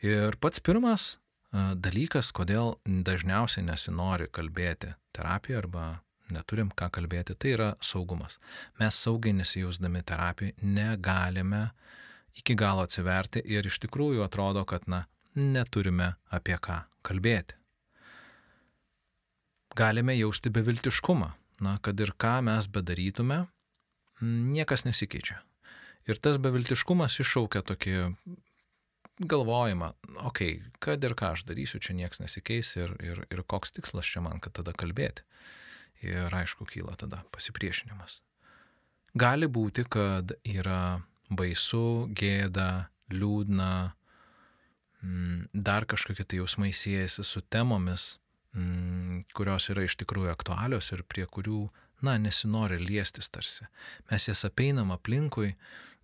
Ir 0.07 0.39
pats 0.39 0.63
pirmas 0.63 1.17
dalykas, 1.51 2.31
kodėl 2.31 2.77
dažniausiai 2.87 3.65
nesinori 3.67 4.31
kalbėti 4.31 4.93
terapijoje 5.17 5.63
arba 5.65 5.87
neturim 6.31 6.71
ką 6.71 6.91
kalbėti, 6.95 7.35
tai 7.35 7.57
yra 7.57 7.69
saugumas. 7.83 8.39
Mes 8.79 8.95
saugiai 8.95 9.35
nesijausdami 9.41 10.03
terapijoje 10.07 10.55
negalime 10.63 11.71
iki 12.39 12.55
galo 12.55 12.87
atsiverti 12.87 13.43
ir 13.43 13.67
iš 13.67 13.81
tikrųjų 13.87 14.23
atrodo, 14.27 14.63
kad, 14.69 14.87
na, 14.91 15.07
neturime 15.37 16.15
apie 16.33 16.57
ką 16.59 16.83
kalbėti. 17.07 17.57
Galime 19.77 20.15
jausti 20.17 20.51
beviltiškumą, 20.51 21.29
na, 21.61 21.77
kad 21.85 22.01
ir 22.01 22.15
ką 22.17 22.39
mes 22.47 22.69
bedarytume, 22.73 23.45
niekas 24.25 24.87
nesikeičia. 24.89 25.43
Ir 26.09 26.21
tas 26.23 26.39
beviltiškumas 26.41 27.19
iššaukia 27.21 27.61
tokį 27.67 27.97
galvojimą, 29.19 29.93
okei, 30.29 30.59
okay, 30.61 30.73
kad 30.81 31.05
ir 31.05 31.17
ką 31.17 31.33
aš 31.35 31.45
darysiu, 31.49 31.81
čia 31.81 31.97
niekas 31.97 32.21
nesikeis 32.21 32.75
ir, 32.77 32.95
ir, 33.01 33.23
ir 33.33 33.43
koks 33.49 33.73
tikslas 33.77 34.09
čia 34.09 34.23
man, 34.25 34.41
kad 34.41 34.57
tada 34.57 34.73
kalbėti. 34.77 35.25
Ir 36.05 36.33
aišku, 36.33 36.67
kyla 36.69 36.97
tada 37.01 37.23
pasipriešinimas. 37.33 38.21
Gali 39.17 39.49
būti, 39.49 39.87
kad 39.89 40.35
yra 40.45 41.01
baisu, 41.33 42.07
gėda, 42.13 42.89
liūdna, 43.09 43.97
dar 45.53 45.87
kažkokie 45.87 46.25
tai 46.25 46.41
jausmai 46.41 46.73
siejasi 46.73 47.25
su 47.25 47.41
temomis, 47.41 48.19
mm, 48.57 49.27
kurios 49.37 49.69
yra 49.73 49.85
iš 49.87 49.97
tikrųjų 50.01 50.33
aktualios 50.33 50.93
ir 50.93 51.05
prie 51.05 51.27
kurių, 51.27 51.67
na, 52.03 52.17
nesinori 52.19 52.79
liestis 52.81 53.29
tarsi. 53.33 53.67
Mes 54.11 54.29
jas 54.29 54.45
apeinam 54.45 54.93
aplinkui 54.93 55.55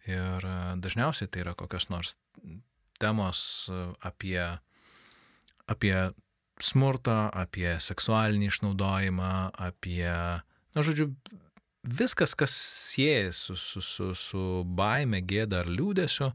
ir 0.08 0.46
e, 0.46 0.56
dažniausiai 0.82 1.30
tai 1.30 1.44
yra 1.44 1.54
kokios 1.54 1.88
nors 1.92 2.16
temos 3.00 3.68
e, 3.68 3.82
apie, 4.00 4.40
apie 5.66 5.94
smurtą, 6.62 7.28
apie 7.32 7.76
seksualinį 7.82 8.50
išnaudojimą, 8.52 9.32
apie, 9.68 10.08
na, 10.74 10.84
žodžiu, 10.84 11.10
viskas, 11.82 12.36
kas 12.38 12.54
siejasi 12.92 13.38
su, 13.38 13.56
su, 13.56 13.82
su, 13.82 14.10
su 14.14 14.42
baime, 14.64 15.22
gėda 15.26 15.62
ar 15.62 15.70
liūdėsiu, 15.70 16.32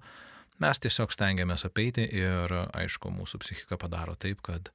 Mes 0.63 0.79
tiesiog 0.81 1.11
stengiamės 1.13 1.67
apeiti 1.67 2.07
ir, 2.17 2.53
aišku, 2.73 3.11
mūsų 3.13 3.41
psichika 3.43 3.77
padaro 3.77 4.15
taip, 4.17 4.41
kad 4.45 4.71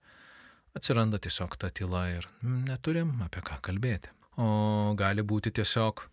atsiranda 0.79 1.19
tiesiog 1.19 1.57
ta 1.59 1.73
tyla 1.75 2.05
ir 2.13 2.29
neturim 2.43 3.17
apie 3.25 3.43
ką 3.45 3.59
kalbėti. 3.67 4.13
O 4.39 4.95
gali 4.97 5.25
būti 5.27 5.51
tiesiog 5.59 6.07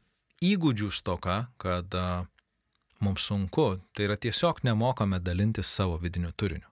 įgūdžių 0.44 0.90
stoka, 0.96 1.38
kad 1.62 1.94
mums 3.00 3.28
sunku, 3.30 3.78
tai 3.94 4.10
yra 4.10 4.18
tiesiog 4.20 4.64
nemokame 4.68 5.22
dalintis 5.24 5.70
savo 5.72 6.00
vidiniu 6.02 6.34
turiniu. 6.36 6.68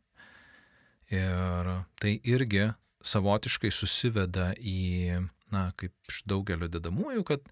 Ir 1.13 1.71
tai 2.01 2.17
irgi 2.27 2.71
savotiškai 3.07 3.71
susiveda 3.71 4.51
į, 4.59 5.21
na, 5.53 5.69
kaip 5.79 5.93
iš 6.11 6.25
daugelio 6.27 6.67
dedamųjų, 6.71 7.23
kad 7.29 7.45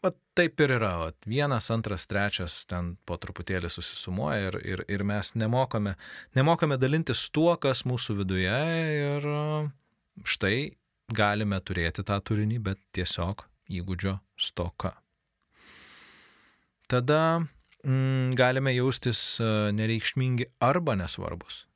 Vat 0.00 0.16
taip 0.38 0.60
ir 0.64 0.72
yra. 0.78 0.94
Vat 1.02 1.28
vienas, 1.28 1.68
antras, 1.72 2.06
trečias 2.08 2.62
ten 2.68 2.94
po 3.04 3.18
truputėlį 3.20 3.68
susisumuoja 3.72 4.48
ir, 4.48 4.56
ir, 4.64 4.82
ir 4.88 5.04
mes 5.04 5.34
nemokame, 5.36 5.96
nemokame 6.36 6.80
dalintis 6.80 7.26
tuo, 7.34 7.52
kas 7.60 7.84
mūsų 7.88 8.16
viduje 8.22 8.56
ir 8.96 9.28
štai 10.24 10.56
galime 11.12 11.60
turėti 11.60 12.04
tą 12.06 12.16
turinį, 12.24 12.60
bet 12.70 12.80
tiesiog 12.96 13.44
įgūdžio 13.70 14.16
stoka. 14.40 14.94
Tada 16.90 17.42
mm, 17.84 18.32
galime 18.40 18.72
jaustis 18.74 19.20
nereikšmingi 19.76 20.48
arba 20.64 20.96
nesvarbus. 20.98 21.66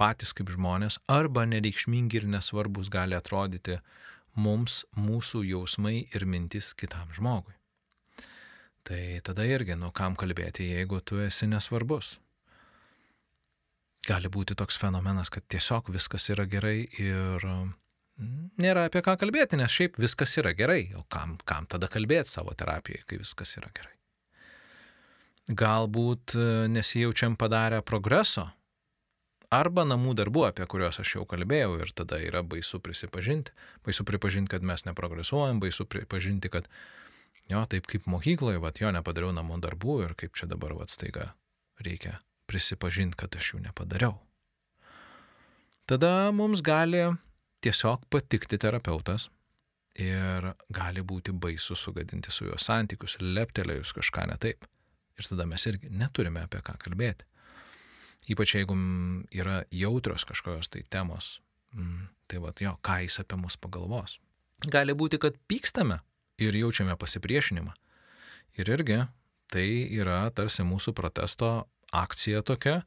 Patys 0.00 0.34
kaip 0.34 0.50
žmonės 0.50 0.98
arba 1.12 1.46
nereikšmingi 1.46 2.22
ir 2.22 2.28
nesvarbus 2.34 2.90
gali 2.92 3.14
atrodyti 3.14 3.78
mums 4.34 4.84
mūsų 4.96 5.42
jausmai 5.48 6.06
ir 6.14 6.26
mintis 6.26 6.72
kitam 6.74 7.10
žmogui. 7.16 7.54
Tai 8.86 9.20
tada 9.24 9.44
irgi, 9.44 9.76
nu 9.76 9.90
kam 9.92 10.16
kalbėti, 10.16 10.70
jeigu 10.72 11.00
tu 11.04 11.20
esi 11.20 11.48
nesvarbus. 11.50 12.18
Gali 14.06 14.30
būti 14.32 14.56
toks 14.56 14.78
fenomenas, 14.80 15.28
kad 15.28 15.44
tiesiog 15.52 15.90
viskas 15.92 16.30
yra 16.32 16.46
gerai 16.48 16.86
ir 16.98 17.44
mm, 17.44 18.56
nėra 18.62 18.86
apie 18.88 19.02
ką 19.04 19.18
kalbėti, 19.20 19.58
nes 19.60 19.72
šiaip 19.74 20.00
viskas 20.00 20.38
yra 20.40 20.54
gerai, 20.56 20.86
o 20.96 21.04
kam, 21.12 21.36
kam 21.44 21.68
tada 21.68 21.90
kalbėti 21.92 22.32
savo 22.32 22.56
terapijoje, 22.56 23.04
kai 23.06 23.20
viskas 23.20 23.52
yra 23.60 23.68
gerai. 23.76 23.92
Galbūt 25.50 26.36
nesijaučiam 26.70 27.34
padarę 27.36 27.82
progreso 27.82 28.46
arba 29.50 29.84
namų 29.84 30.14
darbų, 30.20 30.46
apie 30.48 30.66
kuriuos 30.70 31.00
aš 31.02 31.16
jau 31.18 31.26
kalbėjau 31.28 31.74
ir 31.82 31.92
tada 31.96 32.20
yra 32.22 32.42
baisu 32.46 32.80
prisipažinti, 32.82 33.52
baisu 33.86 34.06
pripažinti, 34.06 34.52
kad 34.54 34.66
mes 34.66 34.86
neprogresuojam, 34.86 35.60
baisu 35.62 35.86
pripažinti, 35.90 36.50
kad 36.52 36.68
jo, 37.50 37.62
taip 37.66 37.88
kaip 37.90 38.06
mokykloje, 38.10 38.62
va, 38.62 38.72
jo 38.78 38.92
nepadariau 38.94 39.34
namų 39.34 39.60
darbų 39.66 40.00
ir 40.06 40.16
kaip 40.18 40.38
čia 40.38 40.48
dabar, 40.50 40.76
va, 40.78 40.86
staiga 40.90 41.32
reikia 41.82 42.20
prisipažinti, 42.50 43.18
kad 43.18 43.34
aš 43.36 43.54
jų 43.54 43.64
nepadariau. 43.66 44.16
Tada 45.90 46.30
mums 46.30 46.62
gali 46.62 47.02
tiesiog 47.64 48.06
patikti 48.10 48.58
terapeutas 48.62 49.26
ir 49.98 50.52
gali 50.70 51.02
būti 51.02 51.34
baisu 51.34 51.74
sugadinti 51.74 52.30
su 52.30 52.46
juo 52.46 52.58
santykius, 52.58 53.18
leptelėjus 53.20 53.90
kažką 53.96 54.28
ne 54.30 54.38
taip. 54.38 54.68
Ir 55.18 55.26
tada 55.26 55.44
mes 55.50 55.66
irgi 55.66 55.90
neturime 55.90 56.44
apie 56.46 56.62
ką 56.64 56.76
kalbėti. 56.80 57.26
Ypač 58.28 58.54
jeigu 58.58 58.76
yra 59.32 59.62
jautrios 59.72 60.26
kažkokios 60.28 60.68
tai 60.68 60.82
temos. 60.90 61.38
Tai 62.28 62.42
va, 62.42 62.52
jo, 62.60 62.74
ką 62.84 62.98
jis 63.04 63.20
apie 63.22 63.38
mus 63.40 63.56
pagalvos. 63.56 64.18
Gali 64.66 64.92
būti, 64.92 65.20
kad 65.22 65.38
pykstame 65.48 66.00
ir 66.40 66.56
jaučiame 66.56 66.96
pasipriešinimą. 67.00 67.72
Ir 68.60 68.68
irgi 68.68 69.00
tai 69.50 69.66
yra 69.96 70.26
tarsi 70.34 70.66
mūsų 70.66 70.94
protesto 70.94 71.68
akcija 71.92 72.42
tokia. 72.46 72.82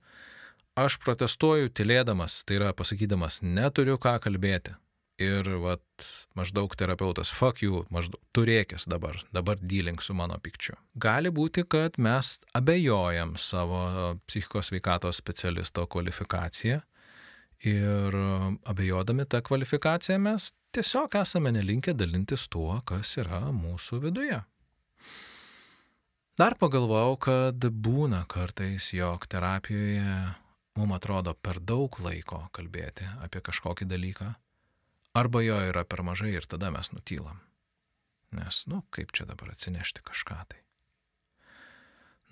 Aš 0.79 0.97
protestuoju 1.03 1.69
tylėdamas, 1.75 2.41
tai 2.47 2.57
yra 2.59 2.71
pasakydamas, 2.77 3.41
neturiu 3.41 3.99
ką 4.01 4.15
kalbėti 4.23 4.73
ir 5.21 5.47
vat, 5.61 5.83
maždaug 6.37 6.73
terapeutas, 6.77 7.31
fuck 7.33 7.61
you, 7.63 7.83
maždaug 7.93 8.21
turėkis 8.35 8.87
dabar, 8.89 9.19
dabar 9.35 9.59
dealing 9.61 10.01
su 10.01 10.15
mano 10.17 10.39
pikčiu. 10.41 10.75
Gali 10.95 11.29
būti, 11.33 11.65
kad 11.69 11.99
mes 12.01 12.39
abejojam 12.57 13.35
savo 13.37 14.17
psichikos 14.27 14.73
veikatos 14.73 15.21
specialisto 15.21 15.85
kvalifikaciją 15.85 16.81
ir 17.63 18.17
abejodami 18.67 19.27
tą 19.29 19.43
kvalifikaciją 19.45 20.19
mes 20.19 20.51
tiesiog 20.73 21.15
esame 21.21 21.53
nelinkę 21.53 21.93
dalintis 21.93 22.47
tuo, 22.49 22.81
kas 22.85 23.15
yra 23.21 23.45
mūsų 23.53 24.01
viduje. 24.07 24.41
Dar 26.33 26.55
pagalvojau, 26.57 27.17
kad 27.21 27.65
būna 27.85 28.23
kartais, 28.25 28.89
jog 28.97 29.27
terapijoje 29.29 30.15
mums 30.79 30.95
atrodo 30.97 31.35
per 31.37 31.59
daug 31.61 31.93
laiko 32.01 32.47
kalbėti 32.57 33.05
apie 33.21 33.43
kažkokį 33.45 33.85
dalyką 33.85 34.31
Arba 35.13 35.43
jo 35.45 35.59
yra 35.69 35.83
per 35.85 36.01
mažai 36.01 36.33
ir 36.33 36.47
tada 36.49 36.71
mes 36.73 36.89
nutylam. 36.93 37.39
Nes, 38.33 38.63
nu, 38.65 38.81
kaip 38.89 39.13
čia 39.13 39.27
dabar 39.29 39.53
atsinešti 39.53 40.01
kažką 40.01 40.39
tai. 40.49 40.59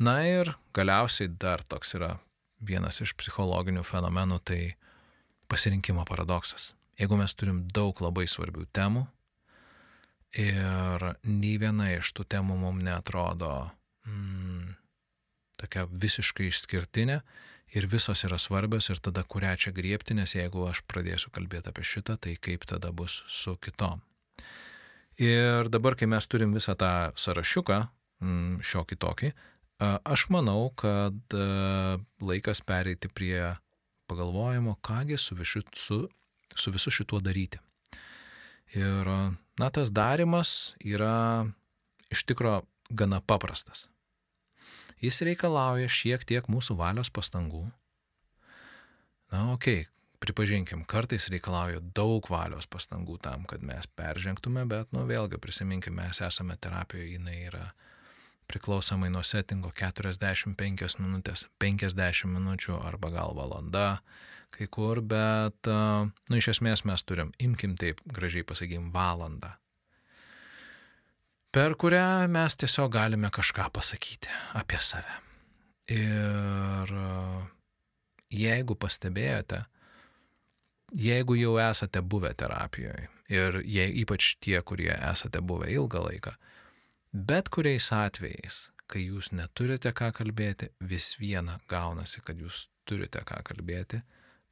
Na 0.02 0.24
ir 0.26 0.56
galiausiai 0.74 1.30
dar 1.30 1.62
toks 1.62 1.94
yra 1.94 2.16
vienas 2.58 2.98
iš 3.04 3.14
psichologinių 3.18 3.84
fenomenų, 3.86 4.40
tai 4.42 4.62
pasirinkimo 5.52 6.06
paradoksas. 6.10 6.72
Jeigu 6.98 7.18
mes 7.20 7.34
turim 7.38 7.68
daug 7.74 8.02
labai 8.02 8.26
svarbių 8.30 8.66
temų 8.74 9.06
ir 10.42 11.06
nei 11.28 11.56
viena 11.62 11.92
iš 11.94 12.14
tų 12.18 12.26
temų 12.34 12.58
mums 12.62 12.86
netrodo 12.86 13.70
mm, 14.08 14.76
tokia 15.62 15.86
visiškai 15.92 16.50
išskirtinė 16.50 17.22
ir 17.72 17.88
visos 17.88 18.24
yra 18.28 18.40
svarbios 18.40 18.90
ir 18.92 19.00
tada 19.00 19.24
kurią 19.24 19.56
čia 19.58 19.72
griebti, 19.76 20.16
nes 20.18 20.36
jeigu 20.36 20.66
aš 20.68 20.84
pradėsiu 20.92 21.32
kalbėti 21.36 21.72
apie 21.72 21.86
šitą, 21.88 22.18
tai 22.20 22.36
kaip 22.36 22.66
tada 22.68 22.92
bus 22.92 23.22
su 23.32 23.56
kitom. 23.58 24.02
Ir 25.22 25.70
dabar, 25.70 25.96
kai 25.96 26.08
mes 26.10 26.28
turim 26.28 26.54
visą 26.56 26.76
tą 26.80 27.12
sąrašiuką, 27.20 27.80
mm, 28.24 28.62
šiokį 28.66 28.98
tokį, 29.06 29.34
aš 29.82 30.28
manau, 30.30 30.70
kad 30.78 31.36
laikas 32.22 32.62
pereiti 32.62 33.10
prie 33.10 33.56
pagalvojimo, 34.12 34.76
kągi 34.82 35.18
su 35.18 35.36
visu, 35.36 35.62
su, 35.76 36.10
su 36.56 36.72
visu 36.72 36.92
šituo 36.92 37.20
daryti. 37.20 37.60
Ir, 38.76 39.08
na, 39.60 39.70
tas 39.70 39.92
darimas 39.92 40.74
yra 40.80 41.48
iš 42.12 42.24
tikro 42.28 42.62
gana 42.90 43.22
paprastas. 43.22 43.88
Jis 45.02 45.22
reikalauja 45.26 45.90
šiek 45.90 46.26
tiek 46.30 46.48
mūsų 46.52 46.78
valios 46.78 47.10
pastangų. 47.14 47.64
Na, 49.32 49.48
okei, 49.54 49.86
okay, 49.86 50.18
pripažinkim, 50.22 50.84
kartais 50.86 51.30
reikalauja 51.34 51.82
daug 51.96 52.28
valios 52.30 52.68
pastangų 52.70 53.18
tam, 53.26 53.48
kad 53.50 53.64
mes 53.66 53.88
peržengtume, 53.98 54.68
bet, 54.70 54.92
nu, 54.94 55.08
vėlgi 55.10 55.40
prisiminkime, 55.42 56.04
mes 56.04 56.22
esame 56.22 56.58
terapijoje, 56.62 57.16
jinai 57.16 57.38
yra 57.48 57.72
priklausomai 58.52 59.10
nuo 59.10 59.24
settingo 59.24 59.72
45 59.72 61.00
minutės, 61.00 61.48
50 61.64 62.28
minučių 62.36 62.78
arba 62.84 63.14
gal 63.16 63.34
valanda 63.38 63.88
kai 64.52 64.68
kur, 64.68 65.00
bet, 65.02 65.68
nu, 65.72 66.38
iš 66.38 66.52
esmės 66.56 66.84
mes 66.88 67.04
turim, 67.08 67.32
imkim 67.42 67.78
taip, 67.80 68.02
gražiai 68.06 68.44
pasakykim, 68.48 68.90
valandą, 68.94 69.56
per 71.52 71.76
kurią 71.76 72.28
mes 72.32 72.56
tiesiog 72.56 72.92
galime 72.94 73.30
kažką 73.34 73.68
pasakyti 73.76 74.32
apie 74.56 74.80
save. 74.80 75.18
Ir 75.92 76.94
jeigu 78.32 78.78
pastebėjote, 78.80 79.66
jeigu 80.96 81.36
jau 81.36 81.58
esate 81.60 82.02
buvę 82.02 82.32
terapijoje 82.40 83.10
ir 83.32 83.60
jei, 83.64 83.92
ypač 84.04 84.36
tie, 84.44 84.60
kurie 84.64 84.94
esate 84.96 85.42
buvę 85.44 85.68
ilgą 85.72 86.04
laiką, 86.08 86.36
bet 87.12 87.52
kuriais 87.52 87.92
atvejais, 87.96 88.70
kai 88.92 89.06
jūs 89.08 89.32
neturite 89.36 89.92
ką 89.96 90.12
kalbėti, 90.16 90.72
vis 90.80 91.16
viena 91.20 91.60
gaunasi, 91.72 92.24
kad 92.24 92.40
jūs 92.40 92.68
turite 92.88 93.24
ką 93.28 93.40
kalbėti 93.48 94.02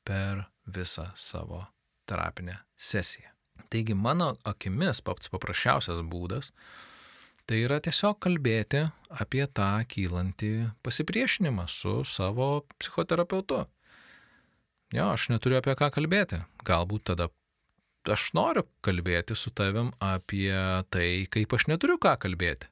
per 0.08 0.46
visą 0.68 1.10
savo 1.16 1.66
terapinę 2.08 2.60
sesiją. 2.76 3.32
Taigi 3.70 3.94
mano 3.94 4.34
akimis 4.48 5.04
pats 5.06 5.30
paprasčiausias 5.32 6.00
būdas 6.10 6.52
tai 7.50 7.64
yra 7.66 7.80
tiesiog 7.82 8.20
kalbėti 8.22 8.84
apie 9.10 9.42
tą 9.58 9.72
kylantį 9.90 10.52
pasipriešinimą 10.86 11.66
su 11.72 12.04
savo 12.06 12.50
psichoterapeutu. 12.78 13.64
Jo, 14.94 15.08
aš 15.16 15.30
neturiu 15.34 15.58
apie 15.58 15.74
ką 15.78 15.90
kalbėti. 15.96 16.44
Galbūt 16.66 17.08
tada 17.10 17.30
aš 18.10 18.30
noriu 18.38 18.66
kalbėti 18.86 19.38
su 19.38 19.50
tavim 19.50 19.90
apie 20.02 20.54
tai, 20.94 21.26
kaip 21.34 21.58
aš 21.58 21.66
neturiu 21.72 21.98
ką 22.02 22.16
kalbėti. 22.22 22.70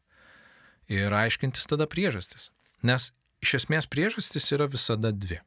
Ir 0.94 1.14
aiškintis 1.14 1.66
tada 1.70 1.90
priežastis. 1.90 2.52
Nes 2.86 3.12
iš 3.44 3.58
esmės 3.64 3.90
priežastis 3.90 4.52
yra 4.54 4.70
visada 4.70 5.12
dvi. 5.12 5.42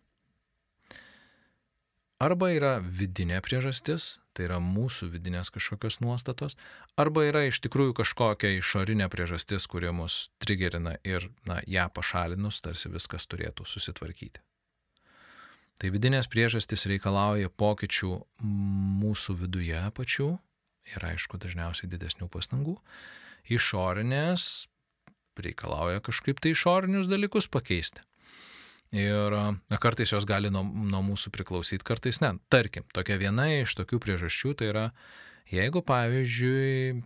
Arba 2.21 2.51
yra 2.53 2.75
vidinė 2.85 3.39
priežastis, 3.41 4.19
tai 4.37 4.45
yra 4.45 4.59
mūsų 4.61 5.07
vidinės 5.15 5.49
kažkokios 5.55 6.03
nuostatos, 6.05 6.53
arba 7.01 7.23
yra 7.25 7.47
iš 7.49 7.63
tikrųjų 7.65 7.95
kažkokia 8.03 8.51
išorinė 8.59 9.07
priežastis, 9.09 9.65
kuri 9.65 9.89
mus 9.97 10.27
trigerina 10.37 10.99
ir 11.01 11.31
na, 11.49 11.63
ją 11.65 11.87
pašalinus 11.97 12.61
tarsi 12.61 12.93
viskas 12.93 13.25
turėtų 13.25 13.65
susitvarkyti. 13.65 14.45
Tai 15.81 15.89
vidinės 15.95 16.29
priežastys 16.29 16.85
reikalauja 16.93 17.49
pokyčių 17.49 18.13
mūsų 19.01 19.39
viduje 19.41 19.81
pačių 19.97 20.29
ir 20.93 21.09
aišku 21.15 21.41
dažniausiai 21.41 21.89
didesnių 21.89 22.29
pastangų. 22.29 22.77
Išorinės 23.49 24.69
reikalauja 25.41 26.05
kažkaip 26.05 26.45
tai 26.45 26.53
išorinius 26.53 27.09
dalykus 27.09 27.49
pakeisti. 27.49 28.05
Ir 28.91 29.35
na, 29.71 29.79
kartais 29.79 30.11
jos 30.11 30.27
gali 30.27 30.51
nuo, 30.51 30.65
nuo 30.67 31.03
mūsų 31.07 31.31
priklausyti, 31.35 31.87
kartais 31.87 32.19
ne. 32.23 32.35
Tarkim, 32.51 32.83
tokia 32.95 33.21
viena 33.21 33.47
iš 33.61 33.77
tokių 33.79 34.01
priežasčių 34.03 34.55
tai 34.59 34.71
yra, 34.73 34.87
jeigu 35.51 35.83
pavyzdžiui 35.87 36.99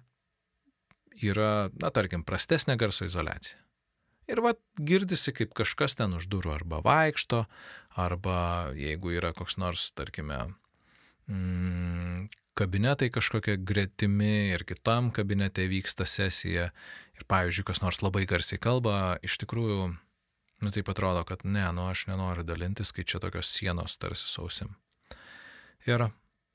yra, 1.29 1.69
na 1.81 1.91
tarkim, 1.93 2.25
prastesnė 2.25 2.79
garso 2.81 3.05
izolacija. 3.05 3.61
Ir 4.25 4.41
va 4.41 4.55
girdisi, 4.81 5.35
kaip 5.37 5.53
kažkas 5.57 5.99
ten 5.99 6.17
už 6.17 6.31
durų 6.33 6.55
arba 6.55 6.81
vaikšto, 6.85 7.45
arba 8.01 8.73
jeigu 8.79 9.13
yra 9.19 9.35
koks 9.37 9.59
nors, 9.61 9.91
tarkime, 9.93 10.39
mm, 11.29 12.31
kabinetai 12.57 13.11
kažkokie 13.13 13.59
gretimi 13.61 14.55
ir 14.55 14.65
kitam 14.65 15.11
kabinete 15.13 15.67
vyksta 15.69 16.09
sesija 16.09 16.71
ir, 16.71 17.27
pavyzdžiui, 17.29 17.67
kas 17.69 17.85
nors 17.85 18.01
labai 18.01 18.25
garsiai 18.31 18.57
kalba, 18.63 19.19
iš 19.21 19.37
tikrųjų, 19.45 19.93
nu 20.63 20.71
taip 20.75 20.89
atrodo, 20.89 21.25
kad 21.25 21.45
ne, 21.45 21.65
nu 21.73 21.89
aš 21.91 22.07
nenoriu 22.11 22.45
dalintis, 22.47 22.93
kai 22.95 23.05
čia 23.05 23.21
tokios 23.23 23.51
sienos 23.51 23.97
tarsi 23.99 24.29
sausim. 24.31 24.75
Ir 25.87 26.07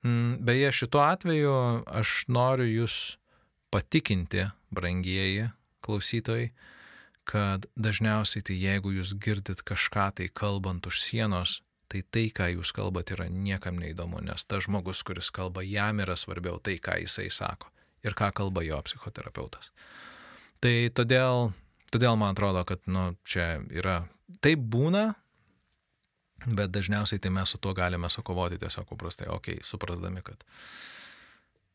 mm, 0.04 0.40
beje, 0.46 0.72
šituo 0.82 1.04
atveju 1.06 1.56
aš 1.86 2.24
noriu 2.28 2.68
jūs 2.68 3.18
patikinti, 3.74 4.48
brangieji 4.74 5.50
klausytojai, 5.86 6.52
kad 7.30 7.68
dažniausiai 7.78 8.46
tai 8.46 8.58
jeigu 8.58 8.94
jūs 8.96 9.14
girdit 9.22 9.62
kažką 9.66 10.10
tai 10.18 10.30
kalbant 10.34 10.88
už 10.90 11.02
sienos, 11.04 11.60
tai 11.90 12.02
tai, 12.14 12.30
ką 12.34 12.50
jūs 12.56 12.72
kalbat, 12.74 13.14
yra 13.14 13.28
niekam 13.30 13.78
neįdomu, 13.82 14.22
nes 14.26 14.46
tas 14.46 14.66
žmogus, 14.66 15.02
kuris 15.06 15.30
kalba, 15.34 15.66
jam 15.66 16.02
yra 16.02 16.18
svarbiau 16.18 16.58
tai, 16.62 16.78
ką 16.82 17.00
jisai 17.04 17.30
sako 17.34 17.70
ir 18.06 18.16
ką 18.16 18.32
kalba 18.36 18.64
jo 18.64 18.80
psichoterapeutas. 18.86 19.72
Tai 20.64 20.74
todėl, 20.96 21.52
todėl 21.94 22.18
man 22.20 22.36
atrodo, 22.36 22.64
kad 22.68 22.84
nu, 22.90 23.14
čia 23.28 23.60
yra, 23.74 24.04
taip 24.44 24.62
būna, 24.72 25.14
bet 26.46 26.72
dažniausiai 26.76 27.22
tai 27.22 27.32
mes 27.36 27.52
su 27.52 27.60
tuo 27.62 27.74
galime 27.78 28.10
sukovoti 28.10 28.60
tiesiog 28.62 28.88
paprastai, 28.90 29.28
okei, 29.28 29.60
okay, 29.60 29.68
suprasdami, 29.68 30.24
kad 30.26 30.44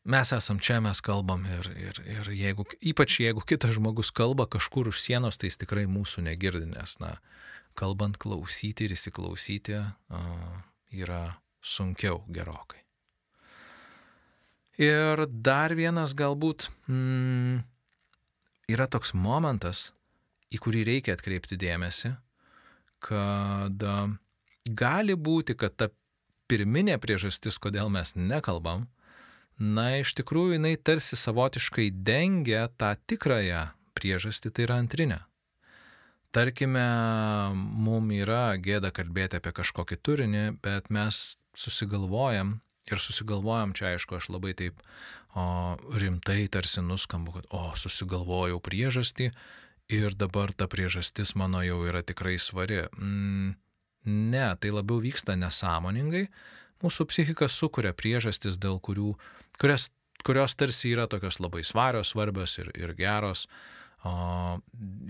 mes 0.05 0.31
esam 0.35 0.59
čia, 0.61 0.79
mes 0.83 1.01
kalbam 1.05 1.45
ir, 1.49 1.69
ir, 1.77 2.01
ir 2.05 2.31
jeigu, 2.33 2.67
ypač 2.81 3.19
jeigu 3.21 3.43
kitas 3.45 3.75
žmogus 3.77 4.13
kalba 4.15 4.47
kažkur 4.49 4.89
už 4.93 5.01
sienos, 5.01 5.37
tai 5.37 5.51
jis 5.51 5.61
tikrai 5.65 5.85
mūsų 5.89 6.25
negirdi, 6.29 6.67
nes, 6.71 6.97
na, 7.01 7.17
kalbant 7.77 8.17
klausyti 8.21 8.87
ir 8.87 8.95
įsiklausyti 8.95 9.77
uh, 9.81 10.57
yra 10.95 11.37
sunkiau 11.65 12.23
gerokai. 12.31 12.81
Ir 14.81 15.23
dar 15.29 15.71
vienas 15.75 16.13
galbūt 16.17 16.67
mm, 16.91 17.61
yra 18.71 18.87
toks 18.91 19.13
momentas, 19.15 19.89
į 20.55 20.61
kurį 20.63 20.85
reikia 20.87 21.15
atkreipti 21.17 21.59
dėmesį, 21.59 22.15
kad 23.03 23.85
gali 24.65 25.15
būti, 25.15 25.55
kad 25.59 25.75
ta 25.77 25.91
pirminė 26.49 26.97
priežastis, 27.01 27.59
kodėl 27.61 27.91
mes 27.93 28.15
nekalbam, 28.15 28.87
na, 29.59 30.01
iš 30.01 30.15
tikrųjų 30.17 30.57
jinai 30.57 30.75
tarsi 30.77 31.17
savotiškai 31.19 31.89
dengia 32.05 32.67
tą 32.79 32.95
tikrąją 33.09 33.69
priežastį, 33.97 34.51
tai 34.51 34.67
yra 34.67 34.79
antrinę. 34.83 35.21
Tarkime, 36.35 36.83
mum 37.55 38.11
yra 38.11 38.57
gėda 38.59 38.91
kalbėti 38.91 39.39
apie 39.39 39.53
kažkokį 39.55 39.97
turinį, 40.03 40.45
bet 40.65 40.91
mes 40.91 41.37
susigalvojam 41.55 42.57
ir 42.91 43.01
susigalvojam, 43.01 43.73
čia 43.73 43.93
aišku, 43.93 44.17
aš 44.19 44.29
labai 44.33 44.53
taip 44.57 44.81
o, 45.33 45.75
rimtai 45.95 46.45
tarsi 46.51 46.83
nuskambu, 46.85 47.37
kad, 47.37 47.47
o, 47.55 47.71
susigalvojau 47.79 48.59
priežastį 48.63 49.31
ir 49.91 50.15
dabar 50.17 50.53
ta 50.53 50.67
priežastis 50.71 51.35
mano 51.35 51.61
jau 51.65 51.81
yra 51.85 52.01
tikrai 52.03 52.37
svari. 52.41 52.85
Mm, 52.97 53.55
ne, 54.05 54.47
tai 54.59 54.73
labiau 54.73 55.01
vyksta 55.03 55.37
nesąmoningai. 55.39 56.27
Mūsų 56.83 57.07
psichika 57.09 57.47
sukuria 57.49 57.93
priežastis, 57.95 58.59
dėl 58.61 58.81
kurių 58.83 59.15
kurias, 59.61 59.89
kurios 60.25 60.55
tarsi 60.57 60.91
yra 60.93 61.07
tokios 61.07 61.39
labai 61.39 61.63
svarios, 61.63 62.11
svarbios 62.13 62.57
ir, 62.59 62.71
ir 62.75 62.93
geros, 62.97 63.45
o, 64.03 64.59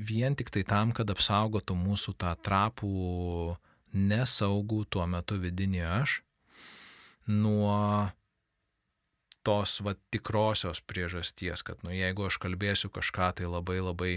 vien 0.10 0.36
tik 0.38 0.52
tai 0.54 0.64
tam, 0.68 0.94
kad 0.96 1.10
apsaugotų 1.12 1.76
mūsų 1.80 2.16
tą 2.22 2.36
trapų, 2.46 3.58
nesaugų 3.96 4.86
tuo 4.92 5.08
metu 5.08 5.40
vidinį 5.40 5.84
aš 6.02 6.20
nuo 7.28 8.12
tos 9.46 9.80
va 9.86 9.94
tikrosios 10.14 10.82
priežasties, 10.82 11.64
kad 11.66 11.82
nu 11.86 11.94
jeigu 11.94 12.26
aš 12.26 12.40
kalbėsiu 12.42 12.90
kažką 12.94 13.32
tai 13.40 13.50
labai 13.50 13.80
labai 13.82 14.14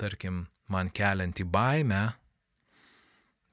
tarkim, 0.00 0.46
man 0.70 0.90
kelianti 0.94 1.44
baimę, 1.44 2.08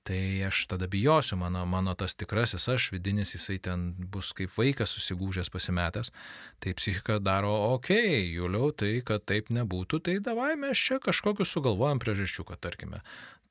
tai 0.08 0.44
aš 0.48 0.62
tada 0.72 0.88
bijosiu, 0.88 1.36
mano, 1.36 1.66
mano 1.68 1.92
tas 2.00 2.16
tikrasis 2.16 2.68
aš 2.72 2.92
vidinis, 2.94 3.34
jisai 3.36 3.58
ten 3.60 3.90
bus 4.14 4.30
kaip 4.38 4.54
vaikas 4.56 4.94
susigūžęs 4.96 5.52
pasimetęs, 5.52 6.14
tai 6.64 6.74
psichika 6.80 7.18
daro, 7.20 7.52
okei, 7.74 8.00
okay, 8.00 8.22
Juliau, 8.38 8.72
tai 8.72 9.02
kad 9.08 9.26
taip 9.28 9.52
nebūtų, 9.52 10.00
tai 10.08 10.18
davai 10.24 10.54
mes 10.60 10.80
čia 10.80 11.02
kažkokius 11.04 11.52
sugalvojam 11.52 12.00
priežasčių, 12.04 12.48
kad 12.48 12.64
tarkime, 12.64 13.02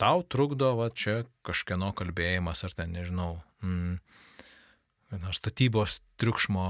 tau 0.01 0.25
trukdo 0.25 0.73
va 0.81 0.89
čia 0.89 1.25
kažkieno 1.45 1.93
kalbėjimas 1.97 2.65
ar 2.65 2.77
ten, 2.79 2.97
nežinau, 2.97 3.35
mm, 3.61 4.01
statybos 5.37 6.01
triukšmo 6.17 6.69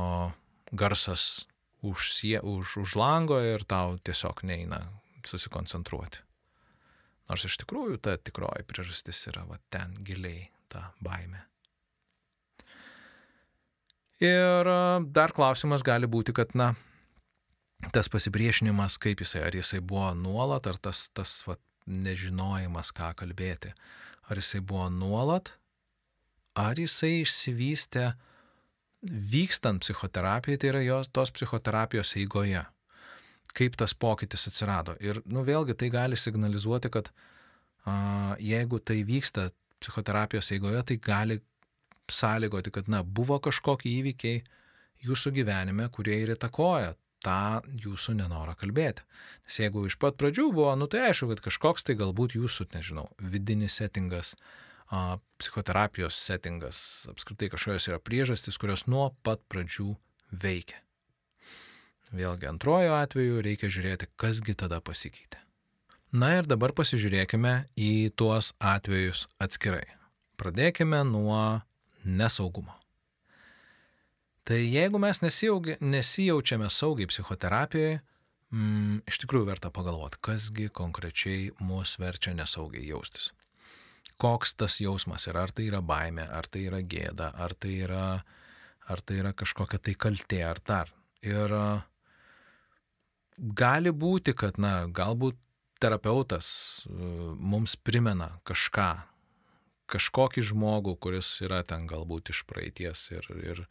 garsas 0.74 1.46
už, 1.86 2.10
sie, 2.10 2.40
už, 2.42 2.82
už 2.82 2.98
lango 2.98 3.38
ir 3.38 3.62
tau 3.62 4.00
tiesiog 4.02 4.42
neina 4.42 4.82
susikoncentruoti. 5.28 6.22
Nors 7.26 7.44
iš 7.48 7.58
tikrųjų 7.62 7.98
ta 8.02 8.14
tikroji 8.22 8.66
priežastis 8.68 9.24
yra 9.30 9.44
va 9.48 9.58
ten 9.72 9.94
giliai 10.06 10.48
ta 10.70 10.92
baime. 11.02 11.42
Ir 14.22 14.70
dar 15.12 15.34
klausimas 15.36 15.84
gali 15.84 16.08
būti, 16.08 16.32
kad, 16.36 16.54
na, 16.56 16.70
tas 17.92 18.08
pasipriešinimas, 18.08 18.96
kaip 19.02 19.20
jisai, 19.20 19.42
ar 19.44 19.58
jisai 19.58 19.82
buvo 19.84 20.14
nuolat, 20.16 20.68
ar 20.70 20.78
tas, 20.80 21.08
tas 21.12 21.42
va, 21.48 21.58
nežinojimas, 21.86 22.94
ką 22.96 23.10
kalbėti, 23.18 23.74
ar 24.30 24.40
jisai 24.40 24.62
buvo 24.64 24.86
nuolat, 24.90 25.52
ar 26.56 26.80
jisai 26.80 27.26
išsivystė 27.26 28.14
vykstant 29.04 29.84
psichoterapijai, 29.84 30.62
tai 30.62 30.72
yra 30.72 30.80
jo 30.86 31.02
tos 31.12 31.34
psichoterapijos 31.34 32.16
eigoje 32.16 32.64
kaip 33.56 33.78
tas 33.80 33.94
pokytis 33.96 34.48
atsirado. 34.50 34.96
Ir, 35.02 35.22
nu, 35.24 35.44
vėlgi 35.46 35.76
tai 35.78 35.90
gali 35.92 36.18
signalizuoti, 36.20 36.90
kad 36.92 37.10
a, 37.86 38.36
jeigu 38.42 38.80
tai 38.80 39.00
vyksta 39.08 39.50
psichoterapijos 39.80 40.52
eigoje, 40.56 40.82
tai 40.90 40.98
gali 41.02 41.40
sąlygoti, 42.12 42.72
kad, 42.74 42.90
na, 42.92 43.02
buvo 43.02 43.38
kažkokie 43.42 43.90
įvykiai 44.00 44.44
jūsų 45.06 45.32
gyvenime, 45.40 45.88
kurie 45.92 46.20
ir 46.22 46.34
įtakoja 46.36 46.94
tą 47.24 47.62
jūsų 47.82 48.16
nenorą 48.20 48.54
kalbėti. 48.58 49.04
Nes 49.46 49.58
jeigu 49.58 49.86
iš 49.88 49.98
pat 50.02 50.18
pradžių 50.20 50.50
buvo, 50.54 50.70
nu 50.78 50.88
tai 50.90 51.08
aišku, 51.08 51.32
kad 51.32 51.42
kažkoks 51.48 51.86
tai 51.86 51.96
galbūt 51.98 52.36
jūsų, 52.38 52.68
nežinau, 52.76 53.08
vidinis 53.18 53.78
settingas, 53.80 54.34
a, 54.86 55.18
psichoterapijos 55.42 56.18
settingas, 56.28 56.78
apskritai 57.10 57.50
kažkokios 57.52 57.90
yra 57.90 58.00
priežastys, 58.02 58.60
kurios 58.60 58.86
nuo 58.90 59.10
pat 59.26 59.42
pradžių 59.50 59.94
veikia. 60.30 60.85
Vėlgi 62.14 62.46
antrojo 62.46 62.94
atveju 63.00 63.42
reikia 63.42 63.70
žiūrėti, 63.72 64.06
kasgi 64.20 64.54
tada 64.54 64.78
pasikeitė. 64.84 65.40
Na 66.14 66.36
ir 66.38 66.46
dabar 66.46 66.70
pasižiūrėkime 66.76 67.66
į 67.74 68.14
tuos 68.14 68.52
atvejus 68.62 69.26
atskirai. 69.42 69.84
Pradėkime 70.38 71.02
nuo 71.08 71.62
nesaugumo. 72.06 72.76
Tai 74.46 74.60
jeigu 74.62 75.00
mes 75.02 75.18
nesijaučiame 75.20 76.68
saugiai 76.70 77.10
psichoterapijoje, 77.10 77.98
mm, 78.54 79.00
iš 79.10 79.18
tikrųjų 79.24 79.48
verta 79.48 79.72
pagalvoti, 79.74 80.20
kasgi 80.22 80.68
konkrečiai 80.70 81.50
mus 81.58 81.96
verčia 81.98 82.36
nesaugiai 82.38 82.86
jaustis. 82.86 83.32
Koks 84.16 84.54
tas 84.54 84.78
jausmas 84.80 85.26
yra, 85.26 85.42
ar 85.42 85.52
tai 85.52 85.66
yra 85.66 85.82
baime, 85.82 86.22
ar 86.22 86.46
tai 86.46 86.68
yra 86.70 86.80
gėda, 86.80 87.32
ar 87.34 87.52
tai 87.58 87.74
yra, 87.88 88.22
ar 88.86 89.02
tai 89.02 89.18
yra 89.24 89.34
kažkokia 89.34 89.82
tai 89.82 89.98
kaltė, 89.98 90.40
ar 90.46 90.62
dar. 90.62 90.94
Ir 91.26 91.50
uh, 91.50 91.82
gali 93.38 93.92
būti, 93.92 94.34
kad, 94.36 94.58
na, 94.62 94.86
galbūt 94.86 95.38
terapeutas 95.82 96.48
e, 96.86 96.92
mums 97.36 97.76
primena 97.76 98.36
kažką, 98.48 98.90
kažkokį 99.92 100.44
žmogų, 100.50 100.96
kuris 101.00 101.28
yra 101.44 101.62
ten 101.66 101.86
galbūt 101.90 102.32
iš 102.32 102.44
praeities 102.48 103.10
ir, 103.12 103.28
ir 103.36 103.62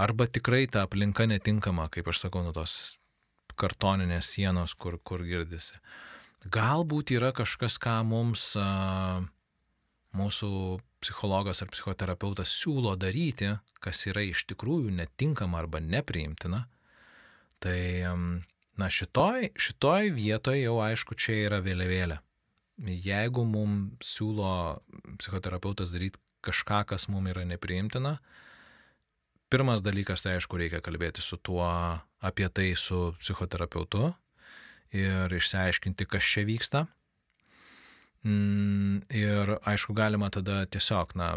arba 0.00 0.26
tikrai 0.26 0.64
ta 0.70 0.86
aplinka 0.86 1.28
netinkama, 1.28 1.90
kaip 1.92 2.08
aš 2.10 2.26
sakau, 2.26 2.42
nu 2.46 2.54
tos 2.56 2.96
kartoninės 3.56 4.34
sienos, 4.34 4.74
kur, 4.76 4.98
kur 5.00 5.24
girdisi. 5.24 5.78
Galbūt 6.52 7.14
yra 7.16 7.32
kažkas, 7.34 7.78
ką 7.82 8.00
mums 8.06 8.52
a, 8.60 9.22
mūsų 10.16 10.50
psichologas 11.02 11.62
ar 11.62 11.70
psichoterapeutas 11.72 12.52
siūlo 12.52 12.94
daryti, 12.98 13.54
kas 13.82 14.06
yra 14.08 14.24
iš 14.24 14.44
tikrųjų 14.50 14.92
netinkama 14.94 15.60
arba 15.60 15.80
nepriimtina. 15.82 16.64
Tai 17.62 17.80
Na 18.76 18.90
šitoj, 18.92 19.50
šitoj 19.56 20.10
vietoje 20.12 20.66
jau 20.66 20.76
aišku, 20.84 21.16
čia 21.16 21.38
yra 21.46 21.62
vėliavėlė. 21.64 22.18
Jeigu 22.84 23.46
mums 23.48 24.04
siūlo 24.04 24.82
psichoterapeutas 25.16 25.94
daryti 25.94 26.20
kažką, 26.44 26.82
kas 26.92 27.08
mums 27.08 27.32
yra 27.32 27.46
nepriimtina, 27.48 28.18
pirmas 29.48 29.80
dalykas, 29.80 30.20
tai 30.22 30.36
aišku, 30.36 30.58
reikia 30.60 30.82
kalbėti 30.84 31.24
su 31.24 31.38
tuo 31.40 31.64
apie 32.20 32.48
tai 32.52 32.74
su 32.76 33.14
psichoterapeutu 33.22 34.10
ir 34.92 35.32
išsiaiškinti, 35.32 36.06
kas 36.10 36.28
čia 36.28 36.44
vyksta. 36.48 36.84
Mm, 38.26 39.06
ir 39.14 39.56
aišku, 39.64 39.94
galima 39.96 40.28
tada 40.34 40.64
tiesiog, 40.66 41.14
na, 41.18 41.36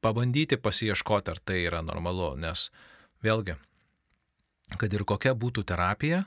pabandyti 0.00 0.56
pasieškoti, 0.56 1.34
ar 1.34 1.40
tai 1.44 1.62
yra 1.66 1.82
normalu, 1.84 2.32
nes 2.40 2.70
vėlgi, 3.24 3.58
kad 4.78 4.92
ir 4.94 5.04
kokia 5.08 5.34
būtų 5.34 5.64
terapija, 5.66 6.24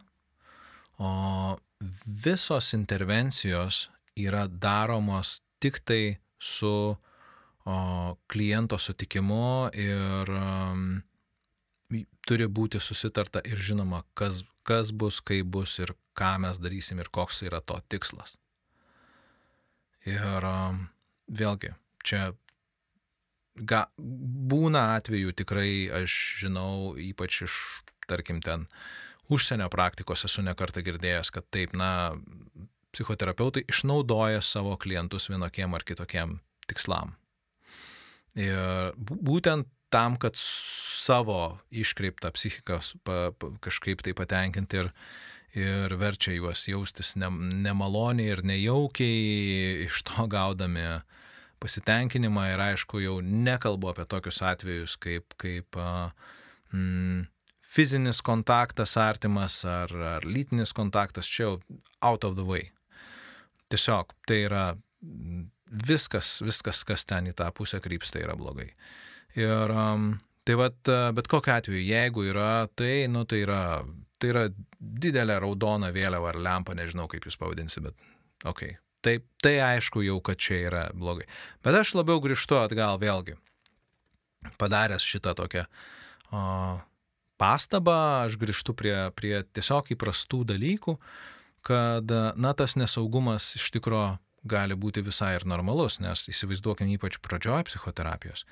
o 1.00 1.58
visos 2.06 2.74
intervencijos 2.76 3.88
yra 4.20 4.48
daromos 4.48 5.40
tik 5.60 5.80
tai 5.84 6.18
su 6.40 6.96
o, 7.66 7.76
kliento 8.28 8.78
sutikimu 8.78 9.72
ir 9.74 10.30
um, 10.36 11.02
turi 12.28 12.48
būti 12.48 12.82
susitarta 12.84 13.42
ir 13.48 13.60
žinoma, 13.60 14.04
kas, 14.14 14.44
kas 14.68 14.92
bus, 14.92 15.20
kaip 15.24 15.50
bus 15.56 15.78
ir 15.80 15.96
ką 16.18 16.36
mes 16.44 16.60
darysim 16.62 17.00
ir 17.02 17.10
koks 17.12 17.44
yra 17.48 17.62
to 17.62 17.80
tikslas. 17.90 18.36
Ir 20.06 20.46
um, 20.46 20.88
vėlgi, 21.32 21.74
čia 22.04 22.34
ga, 23.56 23.86
būna 23.98 24.94
atveju 24.98 25.34
tikrai, 25.40 25.88
aš 26.04 26.18
žinau, 26.44 26.94
ypač 27.00 27.44
iš 27.48 27.56
tarkim, 28.10 28.42
ten 28.44 28.68
užsienio 29.34 29.70
praktikos 29.74 30.26
esu 30.28 30.44
nekartą 30.46 30.84
girdėjęs, 30.86 31.32
kad 31.34 31.48
taip, 31.54 31.76
na, 31.78 32.14
psichoterapeutai 32.94 33.66
išnaudoja 33.70 34.42
savo 34.46 34.76
klientus 34.78 35.30
vienokiem 35.32 35.74
ar 35.74 35.86
kitokiem 35.88 36.38
tikslam. 36.70 37.16
Ir 38.38 38.94
būtent 38.98 39.70
tam, 39.94 40.18
kad 40.18 40.38
savo 40.38 41.60
iškreiptą 41.74 42.32
psichiką 42.34 42.80
pa, 43.06 43.18
pa, 43.38 43.52
kažkaip 43.62 44.02
tai 44.06 44.16
patenkinti 44.18 44.82
ir, 44.82 44.92
ir 45.58 45.98
verčia 46.02 46.34
juos 46.34 46.66
jaustis 46.70 47.14
ne, 47.20 47.30
nemaloniai 47.66 48.34
ir 48.34 48.44
nejaukiai, 48.46 49.86
iš 49.88 50.06
to 50.10 50.28
gaudami 50.36 50.88
pasitenkinimą 51.64 52.48
ir 52.54 52.66
aišku, 52.72 53.04
jau 53.04 53.20
nekalbu 53.24 53.94
apie 53.94 54.08
tokius 54.10 54.42
atvejus 54.44 54.98
kaip, 55.02 55.38
kaip 55.40 55.78
mm, 56.74 57.30
fizinis 57.74 58.22
kontaktas 58.22 58.98
artimas 59.02 59.64
ar, 59.66 59.94
ar 60.18 60.28
lytinis 60.28 60.74
kontaktas, 60.78 61.30
čia 61.30 61.48
jau 61.48 61.54
out 62.06 62.24
of 62.28 62.38
the 62.38 62.46
way. 62.46 62.70
Tiesiog 63.74 64.14
tai 64.30 64.44
yra 64.46 64.66
viskas, 65.88 66.38
viskas, 66.46 66.84
kas 66.86 67.08
ten 67.10 67.32
į 67.32 67.36
tą 67.40 67.50
pusę 67.56 67.82
krypsta, 67.84 68.22
yra 68.22 68.38
blogai. 68.38 68.70
Ir 69.40 69.74
um, 69.74 70.12
tai 70.46 70.58
vad, 70.60 70.78
bet 71.18 71.30
kokiu 71.32 71.56
atveju, 71.56 71.82
jeigu 71.82 72.28
yra, 72.30 72.68
tai, 72.78 73.08
nu, 73.10 73.26
tai 73.26 73.42
yra, 73.48 73.62
tai 74.22 74.34
yra 74.36 74.46
didelė 74.78 75.40
raudona 75.42 75.90
vėliava 75.96 76.30
ar 76.34 76.42
lempa, 76.46 76.78
nežinau 76.78 77.10
kaip 77.10 77.26
jūs 77.26 77.40
pavadinsi, 77.42 77.82
bet 77.88 77.98
ok. 78.46 78.68
Tai, 79.04 79.18
tai 79.44 79.58
aišku 79.60 80.06
jau, 80.06 80.22
kad 80.24 80.40
čia 80.40 80.62
yra 80.70 80.86
blogai. 80.96 81.26
Bet 81.66 81.76
aš 81.76 81.98
labiau 81.98 82.22
grįžtu 82.24 82.56
atgal 82.62 83.02
vėlgi, 83.02 83.36
padaręs 84.62 85.04
šitą 85.04 85.34
tokią 85.36 85.66
uh, 85.66 86.78
pastabą, 87.44 88.24
aš 88.24 88.38
grįžtu 88.40 88.76
prie, 88.80 88.96
prie 89.18 89.42
tiesiog 89.44 89.92
įprastų 89.98 90.44
dalykų, 90.54 90.96
kad, 91.68 92.14
na, 92.40 92.54
tas 92.56 92.78
nesaugumas 92.80 93.54
iš 93.60 93.70
tikro 93.76 94.04
gali 94.44 94.76
būti 94.76 95.04
visai 95.04 95.34
ir 95.38 95.46
normalus, 95.48 96.00
nes 96.04 96.28
įsivaizduokime 96.32 96.96
ypač 96.98 97.20
pradžioje 97.24 97.68
psichoterapijos. 97.72 98.46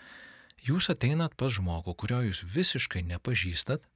Jūs 0.62 0.92
ateinat 0.94 1.36
pas 1.40 1.52
žmogų, 1.56 1.96
kurio 1.98 2.22
jūs 2.28 2.44
visiškai 2.46 3.02
nepažįstat 3.10 3.88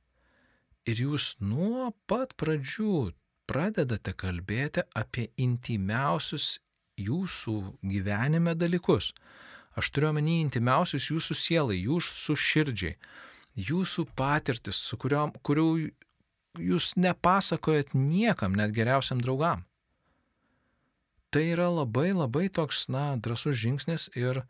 ir 0.89 1.01
jūs 1.03 1.35
nuo 1.39 1.91
pat 2.09 2.33
pradžių 2.39 3.11
pradedate 3.49 4.15
kalbėti 4.17 4.83
apie 4.97 5.29
intimiausius 5.37 6.59
jūsų 6.97 7.55
gyvenime 7.85 8.55
dalykus. 8.57 9.11
Aš 9.75 9.91
turiu 9.91 10.09
omeny 10.09 10.39
intimiausius 10.41 11.11
jūsų 11.11 11.37
sielai, 11.37 11.77
jūsų 11.83 12.35
širdžiai 12.39 12.95
jūsų 13.55 14.07
patirtis, 14.15 14.75
su 14.75 14.97
kuriuom, 14.99 15.33
kurių 15.45 15.67
jūs 16.59 16.93
nepasakojat 16.99 17.93
niekam, 17.95 18.55
net 18.55 18.75
geriausiam 18.75 19.21
draugam. 19.21 19.65
tai 21.35 21.49
yra 21.51 21.67
labai 21.67 22.13
labai 22.15 22.47
toks, 22.47 22.85
na, 22.87 23.17
drasus 23.19 23.57
žingsnis 23.59 24.07
ir, 24.15 24.45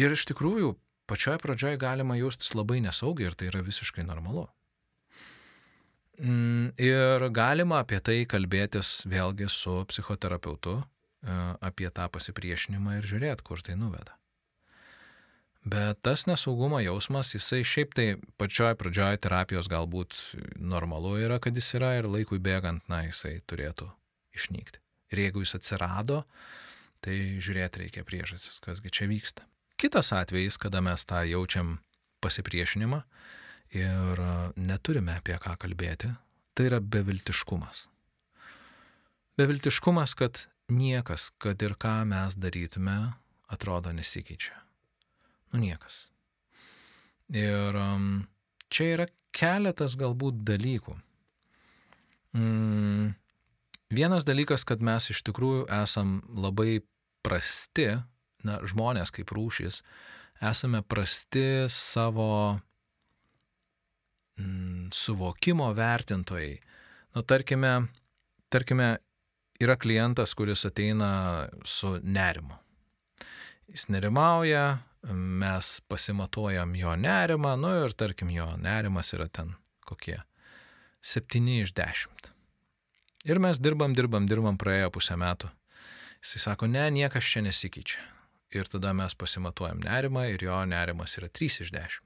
ir 0.00 0.14
iš 0.14 0.24
tikrųjų 0.30 0.72
pačioje 1.04 1.38
pradžioje 1.42 1.76
galima 1.76 2.16
jaustis 2.16 2.54
labai 2.56 2.80
nesaugiai 2.80 3.28
ir 3.28 3.36
tai 3.36 3.50
yra 3.50 3.60
visiškai 3.60 4.06
normalu. 4.06 4.46
Mm, 6.16 6.72
ir 6.80 7.28
galima 7.28 7.82
apie 7.84 8.00
tai 8.00 8.22
kalbėtis 8.24 9.02
vėlgi 9.04 9.50
su 9.52 9.82
psichoterapeutu, 9.90 10.78
e, 10.80 11.36
apie 11.60 11.90
tą 11.92 12.08
pasipriešinimą 12.08 12.96
ir 12.96 13.10
žiūrėti, 13.10 13.44
kur 13.44 13.60
tai 13.60 13.76
nuveda. 13.76 14.16
Bet 15.66 15.98
tas 16.06 16.28
nesaugumo 16.30 16.78
jausmas, 16.78 17.32
jisai 17.34 17.64
šiaip 17.66 17.94
tai 17.98 18.04
pačioj 18.38 18.76
pradžioj 18.78 19.16
terapijos 19.18 19.66
galbūt 19.66 20.14
normalu 20.62 21.16
yra, 21.18 21.40
kad 21.42 21.56
jis 21.58 21.72
yra 21.74 21.96
ir 21.98 22.06
laikui 22.06 22.38
bėgant, 22.38 22.84
na, 22.86 23.00
jisai 23.08 23.40
turėtų 23.50 23.88
išnykti. 24.38 24.78
Ir 25.10 25.24
jeigu 25.24 25.42
jis 25.42 25.56
atsirado, 25.58 26.20
tai 27.02 27.16
žiūrėti 27.42 27.82
reikia 27.82 28.04
priežastis, 28.06 28.60
kasgi 28.62 28.92
čia 28.94 29.08
vyksta. 29.10 29.42
Kitas 29.74 30.12
atvejis, 30.14 30.54
kada 30.62 30.78
mes 30.86 31.02
tą 31.02 31.24
jaučiam 31.26 31.80
pasipriešinimą 32.22 33.00
ir 33.74 34.22
neturime 34.54 35.16
apie 35.18 35.34
ką 35.42 35.56
kalbėti, 35.64 36.12
tai 36.54 36.68
yra 36.68 36.78
beviltiškumas. 36.78 37.88
Beviltiškumas, 39.36 40.14
kad 40.14 40.44
niekas, 40.70 41.32
kad 41.42 41.58
ir 41.66 41.74
ką 41.74 41.96
mes 42.06 42.38
darytume, 42.38 43.00
atrodo 43.50 43.90
nesikeičia 43.90 44.62
Nu 45.52 45.62
niekas. 45.62 46.06
Ir 47.32 47.76
um, 47.78 48.26
čia 48.70 48.92
yra 48.96 49.06
keletas 49.36 49.96
galbūt 49.98 50.42
dalykų. 50.46 50.94
Mm, 52.36 53.14
vienas 53.92 54.26
dalykas, 54.28 54.64
kad 54.68 54.82
mes 54.84 55.10
iš 55.12 55.22
tikrųjų 55.26 55.66
esam 55.82 56.20
labai 56.36 56.82
prasti, 57.26 57.88
na, 58.46 58.60
žmonės 58.62 59.10
kaip 59.14 59.32
rūšis, 59.34 59.80
esame 60.44 60.82
prasti 60.86 61.66
savo 61.72 62.58
mm, 64.38 64.92
suvokimo 64.94 65.72
vertintojai. 65.76 66.54
Nu, 67.16 67.24
tarkime, 67.24 67.88
tarkime, 68.52 68.96
yra 69.60 69.76
klientas, 69.80 70.34
kuris 70.36 70.66
ateina 70.68 71.48
su 71.64 71.96
nerimu. 72.02 72.58
Jis 73.72 73.88
nerimauja, 73.90 74.76
mes 75.14 75.80
pasimatuojam 75.88 76.74
jo 76.74 76.96
nerimą, 76.96 77.56
nu 77.60 77.70
ir 77.84 77.94
tarkim 77.94 78.30
jo 78.30 78.48
nerimas 78.56 79.12
yra 79.14 79.28
ten 79.28 79.54
kokie 79.86 80.20
7 81.02 81.62
iš 81.62 81.72
10. 81.74 82.32
Ir 83.24 83.38
mes 83.38 83.58
dirbam, 83.62 83.94
dirbam, 83.94 84.26
dirbam 84.26 84.58
praėjo 84.58 84.90
pusę 84.94 85.16
metų. 85.18 85.50
Jisai 86.22 86.42
sako, 86.42 86.66
ne, 86.70 86.88
niekas 86.90 87.26
čia 87.26 87.44
nesikeičia. 87.46 88.02
Ir 88.54 88.66
tada 88.70 88.92
mes 88.94 89.14
pasimatuojam 89.18 89.82
nerimą 89.84 90.26
ir 90.32 90.42
jo 90.46 90.58
nerimas 90.66 91.16
yra 91.18 91.28
3 91.30 91.62
iš 91.62 91.72
10. 91.74 92.02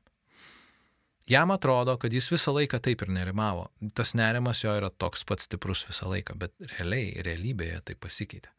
Jam 1.30 1.52
atrodo, 1.54 1.94
kad 2.00 2.12
jis 2.12 2.30
visą 2.32 2.52
laiką 2.56 2.80
taip 2.82 3.04
ir 3.04 3.12
nerimavo. 3.14 3.68
Tas 3.94 4.16
nerimas 4.18 4.64
jo 4.64 4.72
yra 4.76 4.90
toks 4.90 5.22
pats 5.24 5.46
stiprus 5.46 5.84
visą 5.88 6.08
laiką, 6.10 6.34
bet 6.40 6.56
realiai, 6.76 7.12
realybėje 7.24 7.80
tai 7.86 7.94
pasikeitė. 7.94 8.50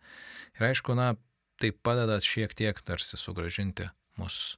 Ir 0.57 0.69
aišku, 0.69 0.95
na, 0.95 1.15
tai 1.59 1.73
padeda 1.73 2.17
šiek 2.23 2.53
tiek 2.57 2.77
tarsi 2.85 3.19
sugražinti 3.19 3.89
mus, 4.19 4.57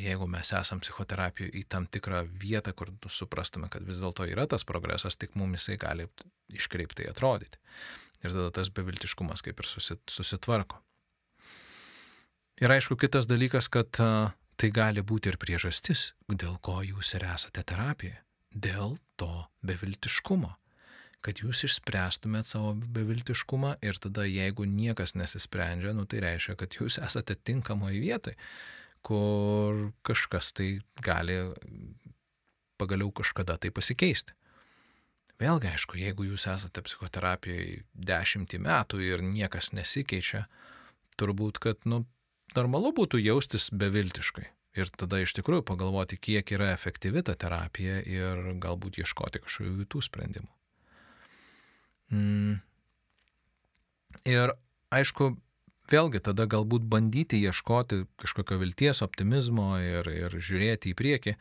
jeigu 0.00 0.26
mes 0.28 0.52
esam 0.52 0.80
psichoterapijoje 0.82 1.54
į 1.60 1.64
tam 1.72 1.86
tikrą 1.86 2.24
vietą, 2.40 2.74
kur 2.76 2.92
suprastume, 3.08 3.70
kad 3.72 3.84
vis 3.86 4.00
dėlto 4.02 4.26
yra 4.28 4.46
tas 4.50 4.66
progresas, 4.68 5.16
tik 5.16 5.36
mums 5.38 5.62
jisai 5.62 5.78
gali 5.80 6.08
iškreiptai 6.52 7.08
atrodyti. 7.10 7.60
Ir 8.24 8.32
tada 8.32 8.50
tas 8.56 8.70
beviltiškumas 8.72 9.44
kaip 9.44 9.60
ir 9.60 9.68
susitvarko. 9.68 10.80
Ir 12.62 12.70
aišku, 12.70 12.96
kitas 13.00 13.26
dalykas, 13.26 13.68
kad 13.68 13.90
tai 13.94 14.70
gali 14.70 15.02
būti 15.02 15.32
ir 15.32 15.40
priežastis, 15.40 16.12
dėl 16.28 16.60
ko 16.62 16.80
jūs 16.84 17.16
ir 17.16 17.26
esate 17.26 17.64
terapijoje. 17.66 18.20
Dėl 18.54 18.98
to 19.18 19.32
beviltiškumo 19.66 20.52
kad 21.24 21.40
jūs 21.40 21.64
išspręstumėt 21.68 22.48
savo 22.50 22.74
beviltiškumą 22.76 23.78
ir 23.84 23.98
tada 24.02 24.26
jeigu 24.28 24.66
niekas 24.68 25.16
nesisprendžia, 25.16 25.94
nu, 25.96 26.04
tai 26.04 26.20
reiškia, 26.24 26.56
kad 26.60 26.76
jūs 26.76 27.00
esate 27.02 27.36
tinkamoje 27.40 28.02
vietoje, 28.02 28.36
kur 29.04 29.90
kažkas 30.04 30.52
tai 30.56 30.68
gali 31.04 31.38
pagaliau 32.80 33.12
kažkada 33.14 33.56
tai 33.60 33.72
pasikeisti. 33.74 34.36
Vėlgi, 35.40 35.72
aišku, 35.74 35.98
jeigu 35.98 36.28
jūs 36.28 36.46
esate 36.50 36.82
psichoterapijoje 36.86 37.82
dešimtį 37.94 38.60
metų 38.62 39.00
ir 39.02 39.24
niekas 39.24 39.72
nesikeičia, 39.74 40.44
turbūt, 41.18 41.58
kad, 41.62 41.80
nu, 41.90 42.04
normalu 42.54 42.92
būtų 42.94 43.18
jaustis 43.22 43.70
beviltiškai. 43.74 44.46
Ir 44.78 44.90
tada 44.98 45.20
iš 45.22 45.34
tikrųjų 45.38 45.62
pagalvoti, 45.66 46.18
kiek 46.18 46.50
yra 46.54 46.72
efektyvi 46.74 47.22
ta 47.26 47.36
terapija 47.38 48.00
ir 48.10 48.54
galbūt 48.62 48.98
ieškoti 49.02 49.42
kažkokių 49.44 49.74
kitų 49.84 50.02
sprendimų. 50.08 50.50
Mm. 52.14 52.60
Ir 54.30 54.54
aišku, 54.94 55.34
vėlgi 55.90 56.22
tada 56.24 56.46
galbūt 56.48 56.86
bandyti 56.88 57.40
ieškoti 57.44 58.04
kažkokio 58.20 58.58
vilties, 58.62 59.02
optimizmo 59.04 59.74
ir, 59.82 60.08
ir 60.08 60.36
žiūrėti 60.38 60.92
į 60.92 60.98
priekį. 60.98 61.34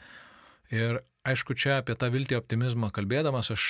Ir 0.73 0.99
aišku, 1.27 1.55
čia 1.55 1.79
apie 1.79 1.95
tą 1.99 2.09
viltį 2.13 2.39
optimizmą 2.39 2.89
kalbėdamas 2.95 3.53
aš 3.53 3.67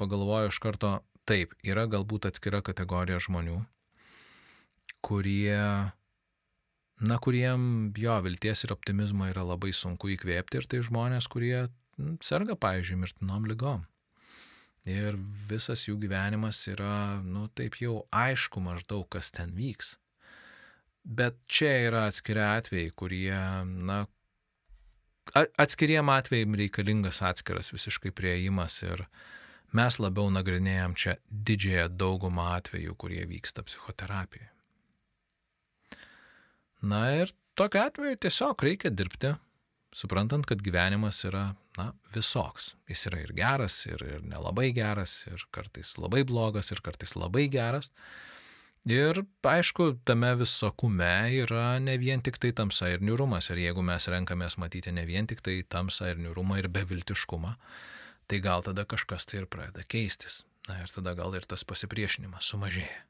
pagalvoju 0.00 0.50
iš 0.50 0.60
karto, 0.62 0.98
taip, 1.28 1.54
yra 1.66 1.86
galbūt 1.90 2.28
atskira 2.30 2.62
kategorija 2.64 3.18
žmonių, 3.22 3.60
kurie, 5.04 5.58
na, 7.02 7.18
kuriem 7.22 7.90
jo 7.98 8.20
vilties 8.26 8.64
ir 8.64 8.74
optimizmo 8.74 9.28
yra 9.30 9.44
labai 9.46 9.74
sunku 9.74 10.14
įkvėpti 10.14 10.62
ir 10.62 10.70
tai 10.70 10.82
žmonės, 10.86 11.28
kurie 11.30 11.66
serga, 12.24 12.56
pavyzdžiui, 12.58 13.02
mirtinom 13.02 13.46
lygom. 13.50 13.84
Ir 14.86 15.16
visas 15.50 15.82
jų 15.88 15.96
gyvenimas 16.04 16.60
yra, 16.70 17.18
nu 17.26 17.48
taip 17.58 17.80
jau 17.82 18.04
aišku 18.14 18.62
maždaug, 18.62 19.08
kas 19.10 19.32
ten 19.34 19.50
vyks. 19.56 19.96
Bet 21.02 21.38
čia 21.50 21.72
yra 21.88 22.04
atskiri 22.10 22.42
atvejai, 22.42 22.92
kurie, 22.94 23.34
na, 23.66 24.04
atskiriem 25.34 26.10
atvejim 26.10 26.54
reikalingas 26.58 27.18
atskiras 27.22 27.72
visiškai 27.74 28.12
prieimas 28.14 28.78
ir 28.86 29.06
mes 29.74 29.98
labiau 29.98 30.30
nagrinėjom 30.34 30.94
čia 30.98 31.16
didžiąją 31.30 31.88
daugumą 31.98 32.52
atvejų, 32.60 32.94
kurie 32.94 33.26
vyksta 33.26 33.66
psichoterapijoje. 33.66 34.52
Na 36.86 37.02
ir 37.18 37.34
tokiu 37.58 37.82
atveju 37.82 38.22
tiesiog 38.22 38.62
reikia 38.62 38.92
dirbti, 38.94 39.34
suprantant, 39.96 40.44
kad 40.48 40.60
gyvenimas 40.64 41.22
yra 41.24 41.50
na, 41.78 41.90
visoks. 42.14 42.74
Jis 42.90 43.06
yra 43.10 43.22
ir 43.24 43.32
geras, 43.36 43.80
ir, 43.88 44.02
ir 44.04 44.24
nelabai 44.28 44.70
geras, 44.76 45.22
ir 45.30 45.46
kartais 45.54 45.94
labai 46.00 46.24
blogas, 46.28 46.70
ir 46.74 46.82
kartais 46.84 47.16
labai 47.16 47.46
geras. 47.52 47.90
Ir 48.86 49.24
aišku, 49.42 49.96
tame 50.06 50.28
visokume 50.38 51.10
yra 51.40 51.80
ne 51.82 51.96
vien 51.98 52.20
tik 52.22 52.36
tai 52.38 52.52
tamsa 52.54 52.92
ir 52.92 53.00
niurumas. 53.02 53.48
Ir 53.50 53.58
jeigu 53.64 53.82
mes 53.82 54.06
renkamės 54.12 54.58
matyti 54.62 54.92
ne 54.94 55.02
vien 55.08 55.26
tik 55.26 55.42
tai 55.42 55.58
tamsą 55.66 56.12
ir 56.12 56.20
niurumą 56.22 56.60
ir 56.60 56.68
beviltiškumą, 56.70 57.56
tai 58.30 58.38
gal 58.44 58.62
tada 58.62 58.84
kažkas 58.86 59.26
tai 59.26 59.40
ir 59.40 59.48
pradeda 59.50 59.82
keistis. 59.82 60.44
Na 60.68 60.78
ir 60.82 60.92
tada 60.92 61.16
gal 61.18 61.34
ir 61.34 61.46
tas 61.48 61.66
pasipriešinimas 61.66 62.46
sumažėja. 62.52 63.02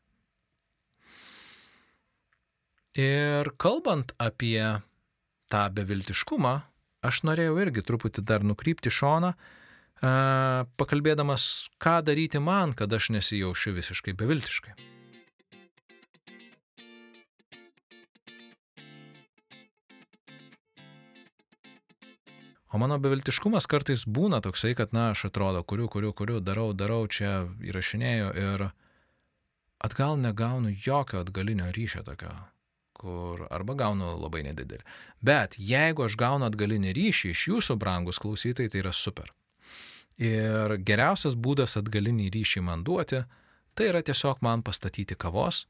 Ir 2.97 3.53
kalbant 3.61 4.15
apie 4.17 4.81
tą 5.53 5.67
beviltiškumą, 5.77 6.55
aš 7.07 7.23
norėjau 7.29 7.57
irgi 7.63 7.85
truputį 7.87 8.25
dar 8.27 8.45
nukrypti 8.47 8.93
šoną, 8.93 9.33
pakalbėdamas, 10.77 11.71
ką 11.81 12.01
daryti 12.05 12.43
man, 12.43 12.75
kad 12.77 12.93
aš 12.93 13.11
nesijaučiu 13.17 13.73
visiškai 13.79 14.13
beviltiškai. 14.19 14.77
O 22.77 22.79
mano 22.79 22.99
beviltiškumas 23.01 23.65
kartais 23.71 24.03
būna 24.05 24.43
toksai, 24.45 24.75
kad, 24.77 24.93
na, 24.93 25.13
aš 25.15 25.31
atrodo, 25.31 25.63
kuriu, 25.65 25.87
kuriu, 25.89 26.11
kuriu, 26.13 26.43
darau, 26.45 26.75
darau, 26.77 27.07
čia 27.09 27.47
įrašinėjau 27.65 28.33
ir 28.37 28.67
atgal 29.87 30.19
negaunu 30.21 30.75
jokio 30.75 31.23
atgalinio 31.25 31.71
ryšio 31.73 32.03
tokio 32.05 32.35
kur 32.97 33.47
arba 33.53 33.77
gaunu 33.77 34.15
labai 34.17 34.43
nedidelį. 34.47 34.85
Bet 35.25 35.57
jeigu 35.61 36.07
aš 36.07 36.17
gaunu 36.21 36.49
atgalinį 36.49 36.95
ryšį 36.97 37.33
iš 37.35 37.45
jūsų 37.51 37.77
brangus 37.81 38.21
klausytojai, 38.23 38.73
tai 38.73 38.83
yra 38.85 38.93
super. 38.97 39.33
Ir 40.17 40.79
geriausias 40.81 41.37
būdas 41.37 41.77
atgalinį 41.81 42.31
ryšį 42.35 42.65
man 42.65 42.85
duoti, 42.87 43.23
tai 43.77 43.91
yra 43.91 44.01
tiesiog 44.05 44.41
man 44.45 44.65
pastatyti 44.65 45.19
kavos, 45.19 45.67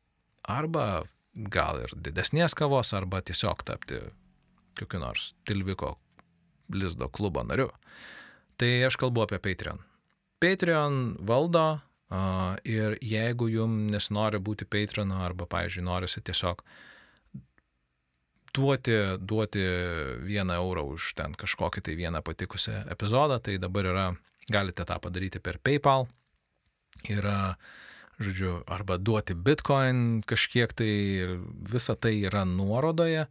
arba 0.47 1.05
gal 1.35 1.83
ir 1.83 1.97
didesnės 1.99 2.55
kavos, 2.57 2.95
arba 2.95 3.21
tiesiog 3.27 3.67
tapti 3.67 3.99
kokiu 4.79 5.01
nors 5.03 5.33
Tilviko 5.49 5.97
lizdo 6.71 7.09
klubo 7.09 7.43
nariu. 7.43 7.73
Tai 8.57 8.71
aš 8.87 8.97
kalbu 9.01 9.25
apie 9.25 9.41
Patreon. 9.43 9.83
Patreon 10.41 11.17
valdo 11.27 11.67
Ir 12.63 12.95
jeigu 13.03 13.49
jums 13.51 13.91
nesinori 13.91 14.39
būti 14.39 14.67
patrono 14.71 15.25
arba, 15.27 15.47
pavyzdžiui, 15.51 15.85
norisi 15.85 16.23
tiesiog 16.23 16.63
duoti, 18.57 18.95
duoti 19.21 19.65
vieną 20.25 20.57
eurą 20.63 20.87
už 20.97 21.13
ten 21.19 21.37
kažkokį 21.37 21.83
tai 21.85 21.97
vieną 21.99 22.23
patikusią 22.25 22.87
epizodą, 22.93 23.39
tai 23.41 23.59
dabar 23.63 23.91
yra, 23.93 24.07
galite 24.49 24.87
tą 24.89 24.97
padaryti 25.03 25.43
per 25.43 25.61
PayPal. 25.61 26.07
Yra, 27.13 27.57
žodžiu, 28.19 28.63
arba 28.73 28.97
duoti 28.97 29.37
bitcoin 29.37 30.23
kažkiek 30.27 30.73
tai, 30.73 30.93
visa 31.69 31.95
tai 31.95 32.17
yra 32.25 32.47
nuorodoje 32.49 33.27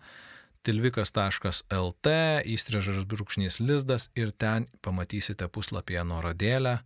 tilvikas.lt, 0.66 2.12
įstrižas 2.50 3.06
brūkšnys 3.10 3.60
lizdas 3.62 4.10
ir 4.18 4.32
ten 4.34 4.66
pamatysite 4.86 5.48
puslapyje 5.50 6.06
nuorodėlę 6.10 6.80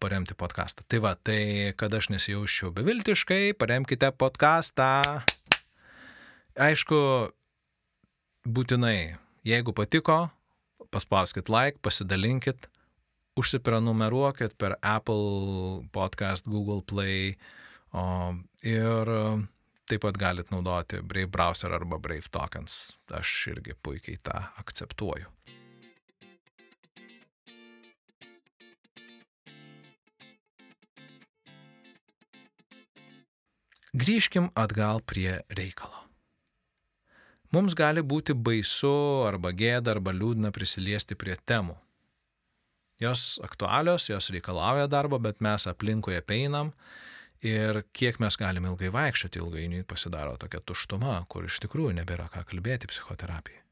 paremti 0.00 0.34
podcastą. 0.34 0.84
Tai 0.88 1.00
va, 1.04 1.14
tai 1.16 1.72
kad 1.80 1.94
aš 1.94 2.10
nesijausčiau 2.12 2.72
beviltiškai, 2.76 3.54
paremkite 3.56 4.10
podcastą. 4.12 5.22
Aišku, 6.60 6.98
būtinai, 8.50 9.16
jeigu 9.46 9.72
patiko, 9.76 10.28
paspauskit 10.90 11.50
like, 11.52 11.78
pasidalinkit, 11.84 12.66
užsiprenumeruokit 13.38 14.56
per 14.58 14.76
Apple 14.82 15.86
podcast, 15.94 16.46
Google 16.50 16.82
Play 16.82 17.36
o, 17.94 18.34
ir 18.66 19.12
taip 19.90 20.04
pat 20.04 20.18
galit 20.18 20.50
naudoti 20.54 21.00
Brave 21.02 21.30
Browser 21.30 21.72
arba 21.74 21.98
Brave 21.98 22.30
Tokens. 22.30 22.92
Aš 23.10 23.50
irgi 23.54 23.74
puikiai 23.82 24.20
tą 24.22 24.36
akceptuoju. 24.62 25.30
Grįžkim 33.90 34.52
atgal 34.54 35.02
prie 35.02 35.40
reikalo. 35.50 36.09
Mums 37.50 37.74
gali 37.74 38.02
būti 38.06 38.34
baisu 38.34 39.26
arba 39.26 39.50
gėda 39.50 39.96
arba 39.96 40.14
liūdna 40.14 40.52
prisiliesti 40.54 41.16
prie 41.18 41.34
temų. 41.50 41.74
Jos 43.02 43.40
aktualios, 43.42 44.06
jos 44.10 44.28
reikalauja 44.30 44.86
darbo, 44.90 45.18
bet 45.18 45.40
mes 45.42 45.64
aplinkui 45.66 46.18
apeinam 46.18 46.70
ir 47.42 47.82
kiek 47.96 48.20
mes 48.20 48.36
galime 48.36 48.68
ilgai 48.68 48.92
vaikščioti, 48.92 49.40
ilgainiui 49.40 49.86
pasidaro 49.88 50.36
tokia 50.38 50.60
tuštuma, 50.60 51.16
kur 51.32 51.48
iš 51.48 51.58
tikrųjų 51.64 51.96
nebėra 51.96 52.28
ką 52.30 52.44
kalbėti 52.52 52.90
psichoterapijai. 52.92 53.62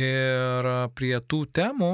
Ir 0.00 0.68
prie 0.98 1.14
tų 1.30 1.44
temų 1.54 1.92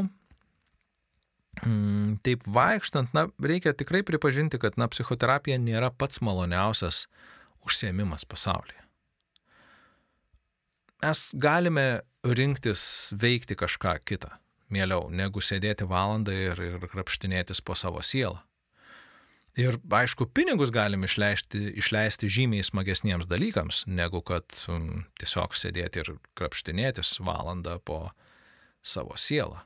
mm, 1.62 2.16
taip 2.26 2.48
vaikštant, 2.58 3.12
na, 3.16 3.28
reikia 3.40 3.76
tikrai 3.76 4.02
pripažinti, 4.08 4.58
kad, 4.60 4.80
na, 4.80 4.88
psichoterapija 4.92 5.60
nėra 5.60 5.92
pats 5.92 6.24
maloniausias 6.24 7.04
užsiemimas 7.66 8.26
pasaulyje. 8.28 8.85
Mes 11.04 11.22
galime 11.36 11.86
rinktis 12.24 13.12
veikti 13.12 13.56
kažką 13.58 13.98
kitą, 14.08 14.30
mieliau, 14.72 15.10
negu 15.12 15.42
sėdėti 15.44 15.86
valandą 15.88 16.32
ir, 16.32 16.60
ir 16.60 16.86
krapštinėtis 16.90 17.60
po 17.60 17.76
savo 17.76 18.02
sielą. 18.02 18.40
Ir 19.56 19.78
aišku, 19.80 20.26
pinigus 20.36 20.68
galim 20.68 21.06
išleisti, 21.06 21.62
išleisti 21.80 22.28
žymiai 22.28 22.64
smagesniems 22.64 23.28
dalykams, 23.28 23.86
negu 23.88 24.20
kad 24.20 24.44
um, 24.68 25.06
tiesiog 25.16 25.56
sėdėti 25.56 26.02
ir 26.02 26.10
krapštinėtis 26.36 27.14
valandą 27.24 27.78
po 27.80 28.10
savo 28.84 29.16
sielą. 29.16 29.62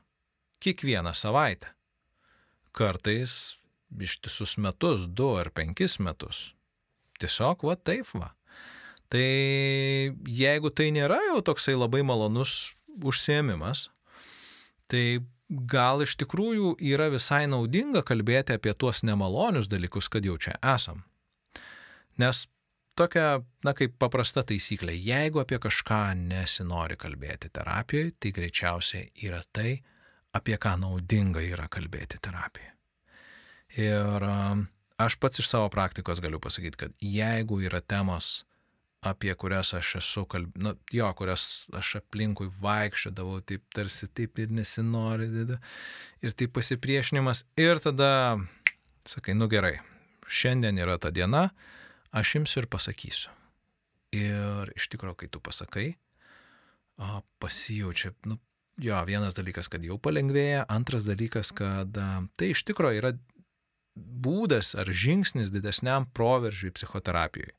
Kiekvieną 0.63 1.11
savaitę 1.17 1.73
kartais 2.71 3.57
ištisus 3.99 4.55
metus, 4.57 5.07
du 5.07 5.33
ar 5.35 5.51
penkis 5.51 5.97
metus. 5.99 6.53
Tiesiog 7.19 7.67
va 7.67 7.75
taip 7.75 8.07
va. 8.15 8.31
Tai 9.11 9.27
jeigu 10.31 10.71
tai 10.71 10.87
nėra 10.95 11.19
jau 11.27 11.41
toksai 11.43 11.75
labai 11.75 11.99
malonus 12.07 12.71
užsiemimas, 13.03 13.89
tai 14.91 15.19
gal 15.51 16.03
iš 16.05 16.15
tikrųjų 16.21 16.77
yra 16.93 17.09
visai 17.11 17.43
naudinga 17.51 18.05
kalbėti 18.07 18.55
apie 18.55 18.71
tuos 18.71 19.03
nemalonius 19.03 19.67
dalykus, 19.71 20.07
kad 20.07 20.23
jau 20.23 20.37
čia 20.39 20.55
esam. 20.75 21.03
Nes 22.19 22.45
tokia, 22.95 23.41
na 23.65 23.73
kaip 23.75 23.97
paprasta 23.99 24.45
taisyklė, 24.47 24.95
jeigu 24.95 25.41
apie 25.43 25.59
kažką 25.59 26.13
nesinori 26.19 26.97
kalbėti 26.99 27.51
terapijoje, 27.53 28.13
tai 28.19 28.31
greičiausiai 28.35 29.09
yra 29.27 29.41
tai, 29.51 29.81
apie 30.31 30.55
ką 30.55 30.77
naudinga 30.79 31.43
yra 31.43 31.67
kalbėti 31.71 32.19
terapijoje. 32.23 32.71
Ir 33.81 34.25
aš 34.99 35.17
pats 35.19 35.39
iš 35.39 35.47
savo 35.51 35.69
praktikos 35.71 36.19
galiu 36.23 36.39
pasakyti, 36.43 36.79
kad 36.85 36.95
jeigu 36.99 37.61
yra 37.63 37.79
temos, 37.81 38.45
apie 39.01 39.33
kurias 39.35 39.73
aš 39.73 39.95
esu 40.01 40.25
kalb... 40.29 40.53
nu, 40.61 40.75
jo, 40.93 41.07
kurias 41.17 41.67
aš 41.77 41.95
aplinkui 42.01 42.51
vaikščiodavau, 42.61 43.41
taip 43.41 43.65
tarsi 43.73 44.07
taip 44.07 44.39
ir 44.39 44.53
nesinori, 44.53 45.29
ir 46.21 46.35
taip 46.37 46.53
pasipriešinimas, 46.57 47.45
ir 47.57 47.81
tada 47.81 48.11
sakai, 49.09 49.33
nu 49.37 49.49
gerai, 49.49 49.79
šiandien 50.29 50.77
yra 50.83 50.99
ta 51.01 51.09
diena, 51.13 51.49
aš 52.13 52.35
jums 52.37 52.53
ir 52.61 52.69
pasakysiu. 52.69 53.33
Ir 54.13 54.71
iš 54.75 54.89
tikrųjų, 54.91 55.17
kai 55.23 55.29
tu 55.31 55.41
pasakai, 55.41 55.87
pasijaučia, 57.41 58.11
nu, 58.29 58.37
jo, 58.81 58.97
vienas 59.07 59.33
dalykas, 59.37 59.71
kad 59.71 59.83
jau 59.87 59.97
palengvėja, 59.97 60.65
antras 60.69 61.07
dalykas, 61.07 61.53
kad 61.55 61.95
tai 62.37 62.51
iš 62.51 62.65
tikrųjų 62.67 63.01
yra 63.01 63.15
būdas 63.95 64.75
ar 64.77 64.91
žingsnis 64.91 65.49
didesniam 65.51 66.05
proveržiui 66.15 66.73
psichoterapijoje. 66.75 67.55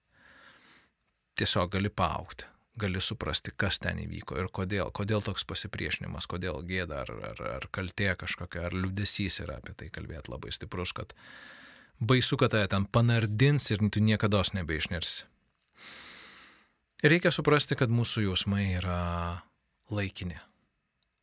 Tiesiog 1.38 1.70
gali 1.72 1.88
paaukti, 1.88 2.44
gali 2.78 3.00
suprasti, 3.00 3.54
kas 3.56 3.78
ten 3.80 4.00
įvyko 4.02 4.36
ir 4.40 4.50
kodėl, 4.52 4.90
kodėl 4.92 5.24
toks 5.24 5.46
pasipriešinimas, 5.48 6.28
kodėl 6.28 6.60
gėda 6.68 7.02
ar, 7.06 7.12
ar, 7.32 7.42
ar 7.56 7.66
kaltė 7.72 8.12
kažkokia, 8.20 8.66
ar 8.68 8.76
liūdėsys 8.76 9.40
yra 9.44 9.58
apie 9.60 9.74
tai 9.78 9.88
kalbėti 9.92 10.32
labai 10.32 10.52
stiprus, 10.52 10.92
kad 10.96 11.14
baisu, 12.00 12.36
kad 12.40 12.52
tave 12.52 12.68
ten 12.68 12.84
panardins 12.84 13.70
ir 13.72 13.84
tu 13.88 14.00
niekada 14.04 14.42
nebeišnirsi. 14.52 15.28
Reikia 17.02 17.32
suprasti, 17.34 17.74
kad 17.74 17.90
mūsų 17.90 18.28
jausmai 18.28 18.76
yra 18.76 19.42
laikini. 19.90 20.36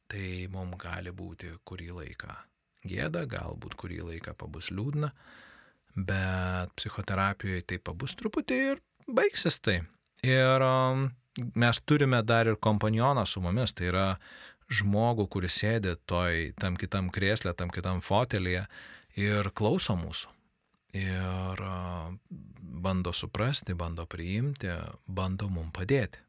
Tai 0.10 0.26
mums 0.52 0.76
gali 0.82 1.13
būti 1.15 1.54
kurį 1.63 1.91
laiką 1.95 2.34
gėda, 2.89 3.26
galbūt 3.30 3.78
kurį 3.80 4.02
laiką 4.08 4.34
pabus 4.36 4.72
liūdna, 4.74 5.12
bet 5.95 6.74
psichoterapijoje 6.80 7.63
tai 7.69 7.80
pabus 7.80 8.17
truputį 8.19 8.60
ir 8.74 8.84
baigsis 9.08 9.60
tai. 9.63 9.80
Ir 10.25 10.63
um, 10.65 11.10
mes 11.55 11.82
turime 11.88 12.21
dar 12.23 12.47
ir 12.47 12.60
kompanioną 12.60 13.25
su 13.27 13.41
mumis, 13.43 13.73
tai 13.73 13.89
yra 13.91 14.08
žmogų, 14.69 15.27
kuris 15.32 15.62
sėdi 15.62 15.95
toj 16.10 16.51
tam 16.60 16.77
kitam 16.77 17.10
krėslė, 17.13 17.55
tam 17.58 17.71
kitam 17.73 18.03
fotelėje 18.05 18.65
ir 19.17 19.51
klauso 19.55 19.95
mūsų. 19.97 20.36
Ir 20.99 21.62
uh, 21.62 22.10
bando 22.60 23.13
suprasti, 23.13 23.75
bando 23.77 24.05
priimti, 24.10 24.71
bando 25.05 25.49
mum 25.49 25.71
padėti. 25.71 26.21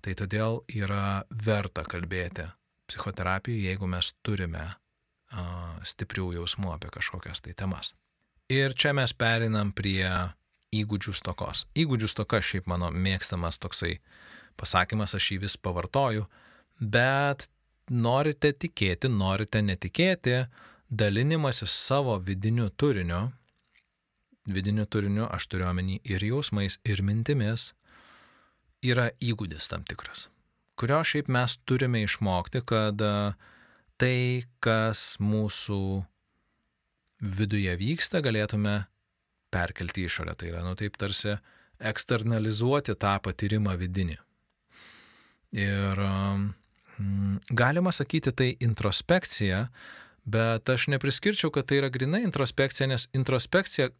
Tai 0.00 0.16
todėl 0.16 0.62
yra 0.72 1.24
verta 1.28 1.84
kalbėti 1.84 2.46
psichoterapijoje, 2.88 3.66
jeigu 3.68 3.88
mes 3.90 4.14
turime 4.24 4.70
stiprių 5.86 6.32
jausmų 6.40 6.72
apie 6.74 6.90
kažkokias 6.90 7.44
tai 7.44 7.54
temas. 7.54 7.92
Ir 8.50 8.74
čia 8.74 8.90
mes 8.96 9.12
perinam 9.14 9.70
prie 9.70 10.08
įgūdžių 10.74 11.14
stokos. 11.18 11.64
Įgūdžių 11.78 12.10
stoka 12.10 12.40
šiaip 12.44 12.68
mano 12.70 12.90
mėgstamas 12.90 13.60
toksai 13.62 13.98
pasakymas, 14.60 15.14
aš 15.16 15.32
jį 15.32 15.38
vis 15.44 15.56
pavartoju, 15.56 16.26
bet 16.80 17.48
norite 17.90 18.52
tikėti, 18.52 19.10
norite 19.10 19.62
netikėti, 19.62 20.44
dalinimasis 20.90 21.70
savo 21.70 22.16
vidiniu 22.18 22.68
turiniu, 22.70 23.30
vidiniu 24.46 24.86
turiniu 24.86 25.26
aš 25.30 25.46
turiu 25.50 25.68
omeny 25.70 26.00
ir 26.04 26.24
jausmais, 26.24 26.78
ir 26.84 27.02
mintimis, 27.02 27.70
yra 28.82 29.10
įgūdis 29.20 29.68
tam 29.70 29.84
tikras, 29.88 30.28
kurio 30.78 31.02
šiaip 31.04 31.28
mes 31.28 31.58
turime 31.68 32.04
išmokti, 32.06 32.62
kad 32.66 33.02
uh, 33.04 33.34
tai, 34.00 34.48
kas 34.64 35.18
mūsų 35.20 35.80
viduje 37.20 37.72
vyksta, 37.76 38.22
galėtume 38.24 38.84
perkelti 39.50 40.06
išorę. 40.08 40.34
Tai 40.38 40.50
yra, 40.52 40.64
nu 40.66 40.74
taip 40.78 40.98
tarsi 41.00 41.36
eksternalizuoti 41.80 42.96
tą 43.00 43.14
patyrimą 43.24 43.76
vidinį. 43.80 44.18
Ir 45.56 46.02
mm, 46.04 47.40
galima 47.56 47.92
sakyti 47.92 48.32
tai 48.36 48.50
introspekcija, 48.62 49.64
bet 50.30 50.70
aš 50.70 50.90
nepriskirčiau, 50.94 51.50
kad 51.54 51.66
tai 51.66 51.80
yra 51.80 51.90
grinai 51.90 52.22
introspekcija, 52.26 52.88
nes 52.90 53.08
introspekcija 53.16 53.90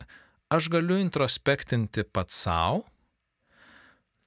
aš 0.53 0.69
galiu 0.71 0.99
introspektinti 1.01 2.05
pats 2.13 2.37
savo, 2.45 2.85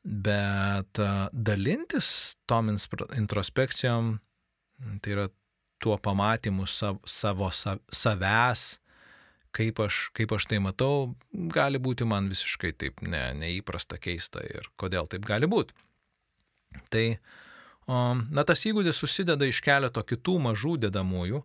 bet 0.03 0.99
dalintis 1.31 2.35
tom 2.49 2.73
introspekcijom, 2.73 4.17
tai 4.99 5.15
yra 5.15 5.29
tuo 5.83 5.97
pamatymu 5.99 6.65
savo, 6.67 6.99
savo 7.07 7.49
savęs 7.51 8.82
kaip 9.53 9.79
aš, 9.85 10.09
kaip 10.17 10.33
aš 10.35 10.47
tai 10.49 10.59
matau, 10.63 11.13
gali 11.31 11.79
būti 11.81 12.07
man 12.09 12.29
visiškai 12.31 12.73
taip 12.79 13.01
ne, 13.05 13.25
neįprasta, 13.37 13.99
keista 14.01 14.43
ir 14.45 14.69
kodėl 14.79 15.09
taip 15.11 15.25
gali 15.29 15.49
būti. 15.49 15.75
Tai, 16.93 17.05
na, 17.87 18.45
tas 18.47 18.63
įgūdis 18.65 18.97
susideda 18.97 19.45
iš 19.45 19.61
keleto 19.65 20.01
kitų 20.09 20.39
mažų 20.47 20.77
dedamųjų, 20.87 21.43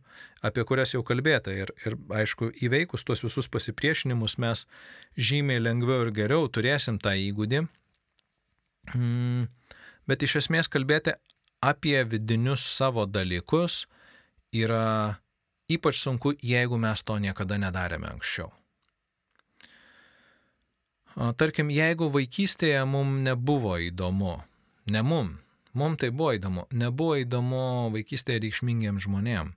apie 0.49 0.65
kurias 0.69 0.95
jau 0.97 1.03
kalbėta. 1.05 1.53
Ir, 1.53 1.75
ir 1.85 1.99
aišku, 2.23 2.51
įveikus 2.65 3.05
tuos 3.05 3.25
visus 3.27 3.51
pasipriešinimus 3.53 4.39
mes 4.41 4.65
žymiai 5.17 5.61
lengviau 5.61 6.07
ir 6.07 6.15
geriau 6.17 6.49
turėsim 6.49 7.01
tą 7.03 7.13
įgūdį. 7.29 7.67
Mm, 8.97 9.49
bet 10.09 10.25
iš 10.25 10.39
esmės 10.45 10.71
kalbėti 10.73 11.19
apie 11.61 11.99
vidinius 12.09 12.65
savo 12.65 13.05
dalykus 13.05 13.83
yra 14.55 15.19
ypač 15.69 16.01
sunku, 16.01 16.33
jeigu 16.43 16.79
mes 16.81 17.03
to 17.05 17.19
niekada 17.21 17.59
nedarėme 17.61 18.09
anksčiau. 18.09 18.49
Tarkim, 21.19 21.71
jeigu 21.75 22.09
vaikystėje 22.15 22.85
mums 22.87 23.25
nebuvo 23.27 23.75
įdomu, 23.83 24.39
ne 24.87 25.03
mum, 25.03 25.33
mum 25.75 25.97
tai 25.99 26.13
buvo 26.15 26.37
įdomu, 26.39 26.69
nebuvo 26.71 27.19
įdomu 27.19 27.91
vaikystėje 27.97 28.45
reikšmingiam 28.47 29.01
žmonėm, 29.03 29.53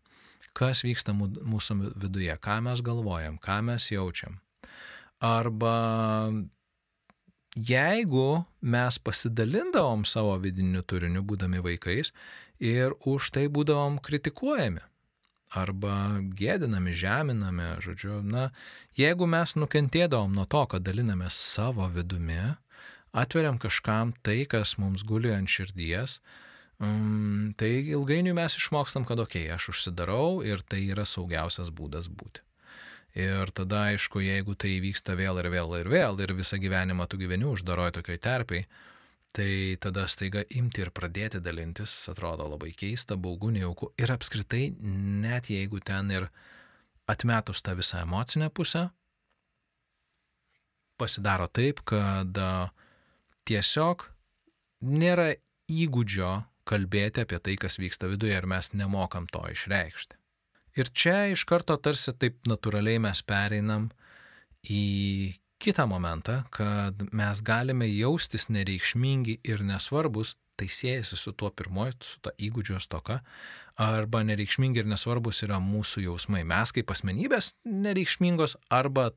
kas 0.58 0.82
vyksta 0.84 1.14
mūsų 1.14 1.78
viduje, 2.02 2.34
ką 2.42 2.60
mes 2.66 2.82
galvojam, 2.84 3.38
ką 3.40 3.62
mes 3.70 3.92
jaučiam. 3.94 4.42
Arba 5.22 5.76
jeigu 7.56 8.44
mes 8.62 8.98
pasidalindavom 9.06 10.04
savo 10.10 10.34
vidiniu 10.42 10.82
turiniu, 10.82 11.22
būdami 11.22 11.62
vaikais, 11.62 12.10
ir 12.58 12.98
už 13.06 13.32
tai 13.38 13.46
būdavom 13.54 14.02
kritikuojami 14.02 14.82
arba 15.52 16.22
gėdinami, 16.38 16.94
žeminami, 16.96 17.68
žodžiu, 17.84 18.22
na, 18.24 18.50
jeigu 18.96 19.28
mes 19.28 19.56
nukentėdavom 19.60 20.32
nuo 20.36 20.46
to, 20.48 20.64
kad 20.72 20.86
dalinamės 20.86 21.36
savo 21.36 21.90
vidumi, 21.92 22.56
atveriam 23.12 23.60
kažkam 23.60 24.16
tai, 24.24 24.46
kas 24.48 24.78
mums 24.80 25.04
guli 25.08 25.34
ant 25.36 25.52
širdies, 25.52 26.20
um, 26.80 27.52
tai 27.60 27.74
ilgainiui 27.84 28.36
mes 28.38 28.56
išmokstam, 28.60 29.06
kad 29.08 29.20
okei, 29.20 29.50
okay, 29.50 29.58
aš 29.58 29.74
užsidarau 29.76 30.40
ir 30.48 30.64
tai 30.64 30.86
yra 30.88 31.06
saugiausias 31.08 31.74
būdas 31.76 32.08
būti. 32.08 32.46
Ir 33.20 33.52
tada, 33.52 33.90
aišku, 33.92 34.22
jeigu 34.24 34.56
tai 34.56 34.78
vyksta 34.80 35.18
vėl 35.20 35.42
ir 35.42 35.50
vėl 35.52 35.76
ir 35.82 35.90
vėl 35.92 36.22
ir 36.24 36.32
visą 36.38 36.56
gyvenimą 36.64 37.10
tu 37.12 37.20
gyveni 37.20 37.44
uždaroj 37.50 37.92
tokioj 37.98 38.22
terpiai, 38.24 38.64
tai 39.36 39.78
tada 39.82 40.08
staiga 40.12 40.44
imti 40.58 40.84
ir 40.84 40.92
pradėti 40.96 41.42
dalintis 41.44 41.94
atrodo 42.12 42.48
labai 42.52 42.72
keista, 42.78 43.18
baugu, 43.18 43.52
nejauku. 43.56 43.92
Ir 44.02 44.14
apskritai, 44.14 44.72
net 45.24 45.50
jeigu 45.52 45.82
ten 45.84 46.12
ir 46.12 46.28
atmetus 47.12 47.64
tą 47.64 47.76
visą 47.80 48.04
emocinę 48.06 48.50
pusę, 48.54 48.90
pasidaro 51.02 51.48
taip, 51.50 51.82
kad 51.88 52.38
tiesiog 53.50 54.06
nėra 54.86 55.32
įgūdžio 55.72 56.32
kalbėti 56.68 57.26
apie 57.26 57.40
tai, 57.42 57.58
kas 57.60 57.80
vyksta 57.82 58.10
viduje 58.12 58.38
ir 58.38 58.48
mes 58.50 58.72
nemokam 58.78 59.28
to 59.32 59.42
išreikšti. 59.52 60.18
Ir 60.80 60.92
čia 60.96 61.26
iš 61.34 61.44
karto 61.50 61.76
tarsi 61.84 62.14
taip 62.16 62.40
natūraliai 62.48 63.02
mes 63.04 63.22
pereinam 63.28 63.90
į 64.64 64.84
kitą 65.62 65.86
momentą, 65.88 66.42
kad 66.50 66.98
mes 67.14 67.42
galime 67.46 67.88
jaustis 67.88 68.50
nereikšmingi 68.50 69.40
ir 69.48 69.62
nesvarbus, 69.66 70.36
tai 70.58 70.68
siejasi 70.70 71.18
su 71.18 71.34
tuo 71.34 71.50
pirmoju, 71.54 71.94
su 72.06 72.20
ta 72.26 72.34
įgūdžio 72.42 72.80
stoka, 72.82 73.22
arba 73.82 74.24
nereikšmingi 74.26 74.82
ir 74.82 74.90
nesvarbus 74.90 75.44
yra 75.46 75.62
mūsų 75.64 76.06
jausmai. 76.08 76.44
Mes 76.48 76.74
kaip 76.76 76.92
asmenybės 76.94 77.54
nereikšmingos 77.66 78.58
arba 78.74 79.12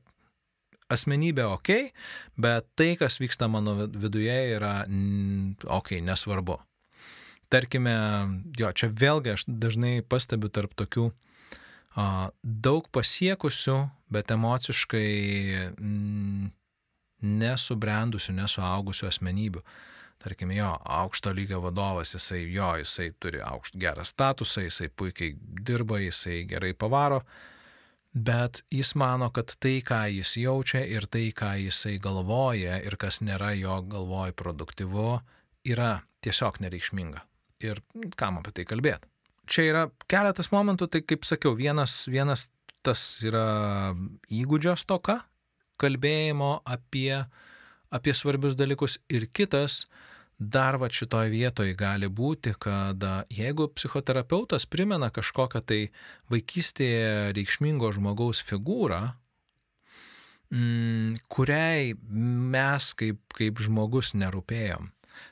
asmenybė 0.93 1.47
ok, 1.49 1.73
bet 2.37 2.69
tai, 2.77 2.93
kas 2.99 3.19
vyksta 3.21 3.49
mano 3.49 3.75
viduje, 3.89 4.37
yra 4.55 4.85
ok, 5.65 5.97
nesvarbu. 6.05 6.59
Tarkime, 7.53 7.93
jo, 8.57 8.71
čia 8.73 8.89
vėlgi 8.89 9.35
aš 9.35 9.45
dažnai 9.49 9.99
pastebiu 10.05 10.49
tarp 10.53 10.73
tokių 10.77 11.11
daug 12.43 12.87
pasiekusių, 12.91 13.77
bet 14.15 14.31
emociškai 14.31 15.09
mm, 15.75 16.51
nesubrendusių, 17.25 18.35
nesuaugusių 18.39 19.09
asmenybių. 19.09 19.63
Tarkime, 20.25 20.55
jo, 20.57 20.71
aukšto 20.89 21.33
lygio 21.35 21.59
vadovas, 21.61 22.15
jisai, 22.15 22.45
jo, 22.53 22.71
jisai 22.79 23.11
turi 23.21 23.43
aukštą 23.45 23.81
gerą 23.81 24.05
statusą, 24.07 24.63
jisai 24.65 24.89
puikiai 24.89 25.35
dirba, 25.67 25.99
jisai 26.01 26.45
gerai 26.49 26.71
pavaro, 26.73 27.19
bet 28.15 28.63
jis 28.73 28.95
mano, 28.97 29.29
kad 29.35 29.53
tai, 29.59 29.81
ką 29.85 30.05
jis 30.15 30.37
jaučia 30.41 30.85
ir 30.87 31.05
tai, 31.11 31.27
ką 31.35 31.51
jisai 31.67 31.97
galvoja 32.01 32.79
ir 32.81 32.97
kas 32.97 33.19
nėra 33.21 33.51
jo 33.59 33.81
galvoj 33.91 34.33
produktyvu, 34.39 35.09
yra 35.67 35.97
tiesiog 36.25 36.63
nereikšminga. 36.63 37.25
Ir 37.65 37.83
kam 38.17 38.39
apie 38.39 38.55
tai 38.55 38.65
kalbėti? 38.71 39.11
čia 39.49 39.67
yra 39.69 39.83
keletas 40.11 40.49
momentų, 40.53 40.87
tai 40.91 41.01
kaip 41.05 41.25
sakiau, 41.27 41.55
vienas, 41.57 42.05
vienas 42.11 42.47
tas 42.85 43.01
yra 43.25 43.95
įgūdžio 44.31 44.75
stoka, 44.79 45.19
kalbėjimo 45.81 46.59
apie, 46.65 47.25
apie 47.93 48.13
svarbius 48.15 48.55
dalykus. 48.59 48.99
Ir 49.11 49.27
kitas, 49.35 49.83
dar 50.37 50.79
va 50.81 50.89
šitoje 50.91 51.33
vietoje 51.33 51.75
gali 51.79 52.07
būti, 52.07 52.55
kad 52.59 53.03
jeigu 53.33 53.67
psichoterapeutas 53.75 54.67
primena 54.69 55.11
kažkokią 55.13 55.63
tai 55.65 55.81
vaikystėje 56.31 57.35
reikšmingo 57.35 57.91
žmogaus 57.97 58.43
figūrą, 58.45 59.01
mm, 60.53 61.25
kuriai 61.27 61.93
mes 62.05 62.93
kaip, 62.99 63.21
kaip 63.35 63.59
žmogus 63.65 64.13
nerūpėjom, 64.15 64.89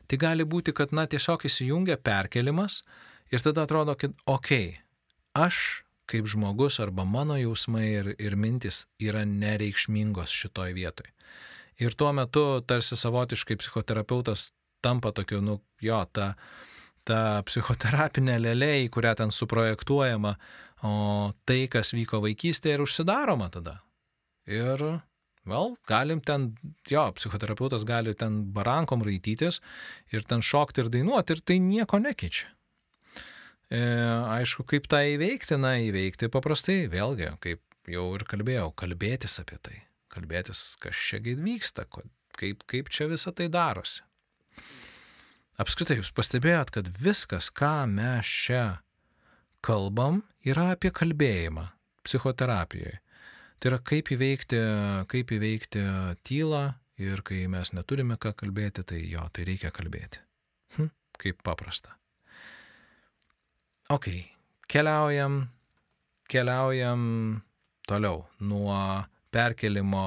tai 0.07 0.19
gali 0.19 0.43
būti, 0.47 0.75
kad 0.75 0.95
na, 0.95 1.05
tiesiog 1.07 1.45
įsijungia 1.47 1.99
perkelimas, 2.01 2.81
Ir 3.33 3.41
tada 3.41 3.63
atrodo, 3.65 3.95
kad 3.97 4.13
okei, 4.29 4.67
okay, 4.69 4.81
aš 5.33 5.82
kaip 6.09 6.27
žmogus 6.29 6.79
arba 6.83 7.05
mano 7.07 7.37
jausmai 7.39 7.85
ir, 7.87 8.11
ir 8.19 8.35
mintis 8.35 8.83
yra 9.01 9.23
nereikšmingos 9.27 10.33
šitoj 10.33 10.75
vietoj. 10.75 11.09
Ir 11.81 11.95
tuo 11.97 12.11
metu 12.13 12.61
tarsi 12.67 12.97
savotiškai 12.99 13.57
psichoterapeutas 13.61 14.51
tampa 14.83 15.13
tokiu, 15.15 15.39
nu, 15.41 15.57
jo, 15.81 16.01
ta, 16.13 16.33
ta 17.07 17.41
psichoterapinė 17.47 18.37
lėlė, 18.41 18.73
į 18.85 18.91
kurią 18.93 19.15
ten 19.21 19.33
suprojektuojama, 19.33 20.35
o 20.83 20.93
tai, 21.47 21.63
kas 21.71 21.93
vyko 21.95 22.19
vaikystėje, 22.25 22.77
ir 22.77 22.83
užsidaroma 22.83 23.47
tada. 23.53 23.77
Ir, 24.51 24.83
gal, 25.47 25.75
galim 25.89 26.19
ten, 26.21 26.51
jo, 26.91 27.05
psichoterapeutas 27.17 27.87
gali 27.87 28.13
ten 28.19 28.41
barankom 28.55 29.05
raitytis 29.07 29.61
ir 30.11 30.27
ten 30.27 30.43
šokti 30.43 30.83
ir 30.83 30.91
dainuoti, 30.93 31.37
ir 31.37 31.47
tai 31.47 31.61
nieko 31.63 32.03
nekeičia. 32.03 32.51
E, 33.73 33.81
aišku, 34.37 34.67
kaip 34.69 34.85
tą 34.91 34.99
įveikti, 35.15 35.57
na, 35.57 35.75
įveikti 35.81 36.29
paprastai, 36.33 36.83
vėlgi, 36.91 37.31
kaip 37.41 37.89
jau 37.89 38.05
ir 38.13 38.25
kalbėjau, 38.29 38.67
kalbėtis 38.77 39.39
apie 39.41 39.57
tai, 39.65 39.79
kalbėtis, 40.13 40.75
kas 40.83 40.99
čiagi 41.09 41.33
vyksta, 41.39 41.87
kaip, 41.89 42.65
kaip 42.69 42.91
čia 42.93 43.09
visa 43.09 43.33
tai 43.33 43.49
darosi. 43.53 44.03
Apskritai, 45.61 45.99
jūs 45.99 46.13
pastebėjot, 46.13 46.73
kad 46.73 46.89
viskas, 47.01 47.49
ką 47.53 47.85
mes 47.89 48.29
čia 48.29 48.63
kalbam, 49.65 50.21
yra 50.45 50.71
apie 50.75 50.93
kalbėjimą 50.93 51.67
psichoterapijoje. 52.05 52.99
Tai 53.57 53.71
yra 53.71 53.79
kaip 53.79 54.09
įveikti, 54.13 54.61
kaip 55.09 55.33
įveikti 55.33 55.83
tylą 56.27 56.63
ir 57.01 57.25
kai 57.25 57.45
mes 57.49 57.73
neturime 57.73 58.19
ką 58.21 58.35
kalbėti, 58.37 58.85
tai 58.85 59.01
jo, 59.07 59.25
tai 59.33 59.47
reikia 59.49 59.73
kalbėti. 59.73 60.21
Hm, 60.77 60.93
kaip 61.21 61.41
paprasta. 61.47 61.95
Ok, 63.93 64.07
keliaujam, 64.67 65.43
keliaujam 66.25 67.01
toliau 67.85 68.23
nuo 68.39 68.77
perkelimo 69.29 70.05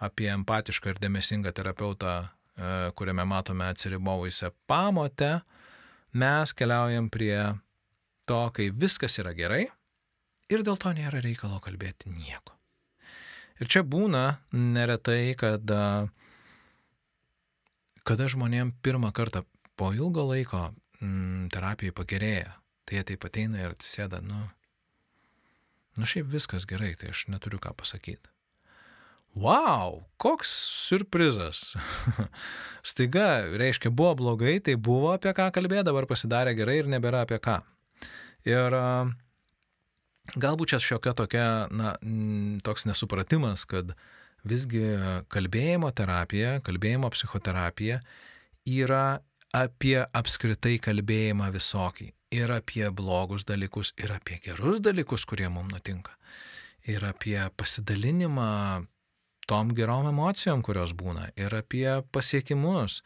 apie 0.00 0.30
empatišką 0.32 0.94
ir 0.94 1.00
dėmesingą 1.02 1.52
terapeutą, 1.52 2.12
e, 2.24 2.70
kuriame 2.96 3.26
matome 3.28 3.66
atsiribovusią 3.68 4.48
pamotę, 4.64 5.42
mes 6.16 6.54
keliaujam 6.56 7.10
prie 7.12 7.36
to, 8.24 8.40
kai 8.56 8.70
viskas 8.72 9.18
yra 9.20 9.34
gerai 9.36 9.66
ir 10.48 10.64
dėl 10.64 10.80
to 10.80 10.94
nėra 10.96 11.20
reikalo 11.20 11.60
kalbėti 11.60 12.14
nieko. 12.14 12.56
Ir 13.60 13.68
čia 13.68 13.84
būna 13.84 14.38
neretai, 14.56 15.36
kad 15.36 15.68
kada 18.08 18.32
žmonėm 18.32 18.72
pirmą 18.80 19.12
kartą 19.12 19.44
po 19.76 19.92
ilgo 19.92 20.24
laiko 20.32 20.70
mm, 21.04 21.52
terapijai 21.52 21.92
pagerėja, 22.00 22.61
Tai 22.92 22.98
jie 22.98 23.04
taip 23.08 23.22
ateina 23.24 23.56
ir 23.56 23.70
atsisėda, 23.72 24.18
nu, 24.20 24.38
nu 25.96 26.08
šiaip 26.10 26.26
viskas 26.28 26.66
gerai, 26.68 26.90
tai 27.00 27.08
aš 27.14 27.22
neturiu 27.32 27.56
ką 27.64 27.72
pasakyti. 27.80 28.28
Wow, 29.32 30.02
koks 30.20 30.52
surprizas. 30.90 31.62
Staiga, 32.92 33.46
reiškia, 33.48 33.88
buvo 33.88 34.12
blogai, 34.20 34.58
tai 34.60 34.76
buvo 34.76 35.14
apie 35.14 35.32
ką 35.32 35.48
kalbėti, 35.56 35.86
dabar 35.88 36.04
pasidarė 36.04 36.52
gerai 36.60 36.76
ir 36.82 36.92
nebėra 36.92 37.24
apie 37.24 37.40
ką. 37.40 37.56
Ir 38.44 38.76
galbūt 40.36 40.76
čia 40.76 40.84
šiokia 40.84 41.16
tokia, 41.16 41.48
na, 41.72 41.96
toks 42.60 42.84
nesupratimas, 42.84 43.64
kad 43.64 43.96
visgi 44.44 44.84
kalbėjimo 45.32 45.96
terapija, 45.96 46.58
kalbėjimo 46.60 47.08
psichoterapija 47.16 48.02
yra 48.68 49.22
apie 49.48 50.02
apskritai 50.12 50.76
kalbėjimą 50.76 51.54
visokį. 51.56 52.12
Ir 52.32 52.52
apie 52.52 52.86
blogus 52.96 53.44
dalykus, 53.44 53.92
ir 54.00 54.14
apie 54.14 54.38
gerus 54.44 54.80
dalykus, 54.80 55.26
kurie 55.28 55.50
mums 55.52 55.74
nutinka. 55.74 56.14
Ir 56.88 57.04
apie 57.04 57.38
pasidalinimą 57.56 58.86
tom 59.46 59.74
gerom 59.76 60.08
emocijom, 60.08 60.62
kurios 60.64 60.94
būna. 60.96 61.28
Ir 61.36 61.54
apie 61.54 61.86
pasiekimus. 62.14 63.02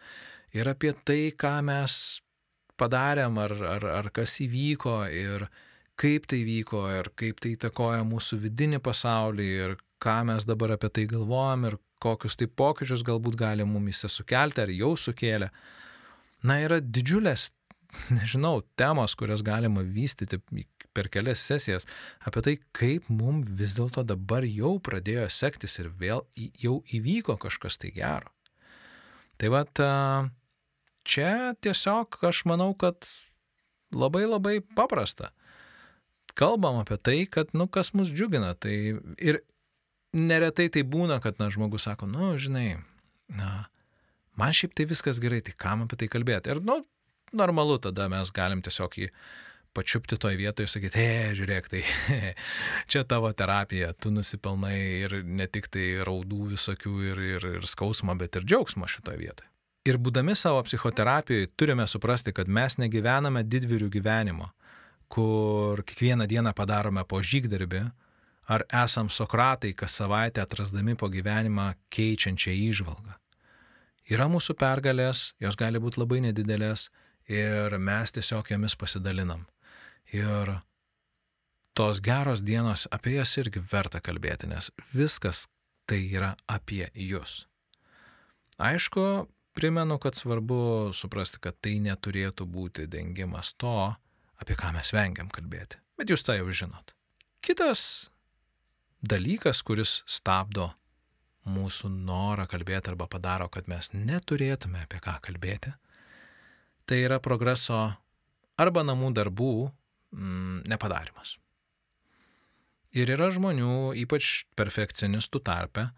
Ir 0.55 0.71
apie 0.71 0.95
tai, 1.05 1.33
ką 1.35 1.59
mes 1.67 1.97
padarėm, 2.79 3.41
ar, 3.43 3.57
ar, 3.77 3.89
ar 3.99 4.11
kas 4.15 4.39
įvyko. 4.45 5.01
Ir 5.11 5.49
kaip 5.99 6.29
tai 6.31 6.45
vyko. 6.47 6.87
Ir 6.95 7.11
kaip 7.19 7.43
tai 7.43 7.57
įtakoja 7.57 8.07
mūsų 8.07 8.39
vidinį 8.47 8.81
pasaulį. 8.85 9.49
Ir 9.67 9.77
ką 10.03 10.21
mes 10.31 10.47
dabar 10.47 10.77
apie 10.77 10.93
tai 10.93 11.09
galvojam. 11.11 11.67
Ir 11.73 11.81
kokius 12.03 12.39
tai 12.39 12.47
pokyčius 12.47 13.03
galbūt 13.03 13.39
gali 13.41 13.67
mumise 13.67 14.09
sukelti, 14.13 14.63
ar 14.63 14.73
jau 14.73 14.95
sukėlė 15.01 15.51
na, 16.47 16.59
yra 16.63 16.79
didžiulės, 16.81 17.51
nežinau, 18.19 18.61
temos, 18.79 19.15
kurias 19.19 19.43
galima 19.47 19.83
vystyti 19.83 20.39
per 20.97 21.11
kelias 21.13 21.43
sesijas, 21.45 21.87
apie 22.27 22.43
tai, 22.45 22.57
kaip 22.77 23.11
mums 23.13 23.51
vis 23.59 23.77
dėlto 23.79 24.05
dabar 24.07 24.47
jau 24.49 24.77
pradėjo 24.83 25.29
sektis 25.33 25.79
ir 25.83 25.93
vėl 26.01 26.25
jau 26.37 26.81
įvyko 26.99 27.39
kažkas 27.43 27.79
tai 27.81 27.93
gero. 27.97 28.33
Tai 29.37 29.53
va, 29.53 29.65
čia 31.05 31.55
tiesiog 31.61 32.19
aš 32.25 32.45
manau, 32.49 32.73
kad 32.79 33.05
labai 33.93 34.25
labai 34.27 34.61
paprasta. 34.77 35.33
Kalbam 36.37 36.81
apie 36.83 36.99
tai, 37.01 37.19
kad, 37.31 37.53
nu, 37.57 37.69
kas 37.69 37.95
mus 37.97 38.13
džiugina. 38.13 38.53
Tai 38.61 38.75
ir 39.21 39.41
neretai 40.17 40.69
tai 40.73 40.83
būna, 40.85 41.21
kad, 41.25 41.39
na, 41.41 41.49
žmogus 41.53 41.87
sako, 41.89 42.09
nu, 42.11 42.35
žinai, 42.41 42.81
na, 43.33 43.69
man 44.37 44.53
šiaip 44.57 44.75
tai 44.77 44.89
viskas 44.89 45.21
gerai, 45.23 45.41
tai 45.45 45.57
kam 45.57 45.87
apie 45.87 46.01
tai 46.01 46.11
kalbėti. 46.13 46.53
Ir, 46.53 46.61
nu, 46.65 46.83
normalu, 47.33 47.79
tada 47.83 48.09
mes 48.13 48.31
galim 48.35 48.63
tiesiog 48.63 48.97
jį 49.01 49.11
pačiupti 49.77 50.17
toje 50.17 50.39
vietoje 50.41 50.67
ir 50.67 50.73
sakyti, 50.73 51.03
hei, 51.03 51.35
žiūrėk, 51.37 51.69
tai 51.73 51.83
čia 52.91 53.05
tavo 53.09 53.29
terapija, 53.37 53.93
tu 54.01 54.13
nusipelnai 54.15 54.79
ir 55.03 55.19
ne 55.25 55.49
tik 55.53 55.69
tai 55.73 55.91
raudų 56.07 56.53
visokių 56.55 56.95
ir, 57.11 57.21
ir, 57.37 57.51
ir 57.59 57.69
skausmą, 57.69 58.17
bet 58.19 58.39
ir 58.39 58.49
džiaugsmą 58.49 58.89
šitoje 58.89 59.21
vietoje. 59.21 59.51
Ir 59.87 60.01
būdami 60.03 60.35
savo 60.35 60.65
psichoterapijoje 60.67 61.53
turime 61.55 61.85
suprasti, 61.87 62.33
kad 62.35 62.49
mes 62.51 62.75
negyvename 62.81 63.45
didvirių 63.47 63.91
gyvenimo, 63.99 64.49
kur 65.13 65.85
kiekvieną 65.87 66.27
dieną 66.27 66.51
padarome 66.59 67.05
po 67.07 67.21
žygdarbį, 67.23 67.85
ar 68.51 68.65
esam 68.83 69.11
Sokratai, 69.11 69.73
kas 69.79 69.95
savaitę 70.01 70.43
atrasdami 70.43 70.97
po 70.99 71.07
gyvenimą 71.11 71.73
keičiančią 71.95 72.55
įžvalgą. 72.71 73.15
Yra 74.11 74.27
mūsų 74.31 74.55
pergalės, 74.59 75.33
jos 75.43 75.59
gali 75.59 75.79
būti 75.83 75.99
labai 76.03 76.21
nedidelės 76.29 76.89
ir 77.29 77.79
mes 77.79 78.13
tiesiog 78.15 78.51
jomis 78.51 78.77
pasidalinam. 78.79 79.47
Ir 80.15 80.59
tos 81.77 82.01
geros 82.01 82.43
dienos, 82.47 82.87
apie 82.91 83.17
jas 83.19 83.35
irgi 83.41 83.61
verta 83.73 84.01
kalbėti, 84.01 84.49
nes 84.49 84.71
viskas 84.95 85.47
tai 85.87 86.03
yra 86.09 86.35
apie 86.49 86.87
jūs. 86.95 87.45
Aišku, 88.57 89.27
primenu, 89.57 89.99
kad 90.01 90.17
svarbu 90.17 90.93
suprasti, 90.97 91.41
kad 91.43 91.59
tai 91.61 91.77
neturėtų 91.85 92.47
būti 92.49 92.87
dengimas 92.89 93.53
to, 93.61 93.93
apie 94.41 94.57
ką 94.57 94.73
mes 94.77 94.93
vengiam 94.97 95.29
kalbėti. 95.33 95.81
Bet 95.97 96.13
jūs 96.13 96.25
tai 96.25 96.39
jau 96.41 96.49
žinot. 96.53 96.93
Kitas 97.45 98.09
dalykas, 99.05 99.63
kuris 99.63 100.01
stabdo 100.09 100.71
mūsų 101.47 101.91
norą 101.93 102.47
kalbėti 102.51 102.91
arba 102.91 103.07
padaro, 103.11 103.49
kad 103.53 103.69
mes 103.71 103.93
neturėtume 103.95 104.83
apie 104.83 104.99
ką 105.05 105.19
kalbėti, 105.29 105.73
tai 106.87 107.03
yra 107.05 107.19
progreso 107.23 107.81
arba 108.57 108.85
namų 108.87 109.13
darbų 109.17 109.53
mm, 110.15 110.63
nepadarimas. 110.71 111.37
Ir 112.97 113.11
yra 113.13 113.29
žmonių, 113.35 113.93
ypač 114.01 114.47
perfekcionistų 114.57 115.43
tarpe, 115.45 115.91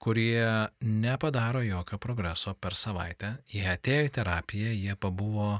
kurie 0.00 0.70
nepadaro 0.80 1.60
jokio 1.66 1.98
progreso 2.00 2.54
per 2.56 2.76
savaitę. 2.78 3.34
Jie 3.52 3.66
atėjo 3.68 4.06
į 4.06 4.12
terapiją, 4.16 4.70
jie 4.72 4.96
pabuvo 4.96 5.50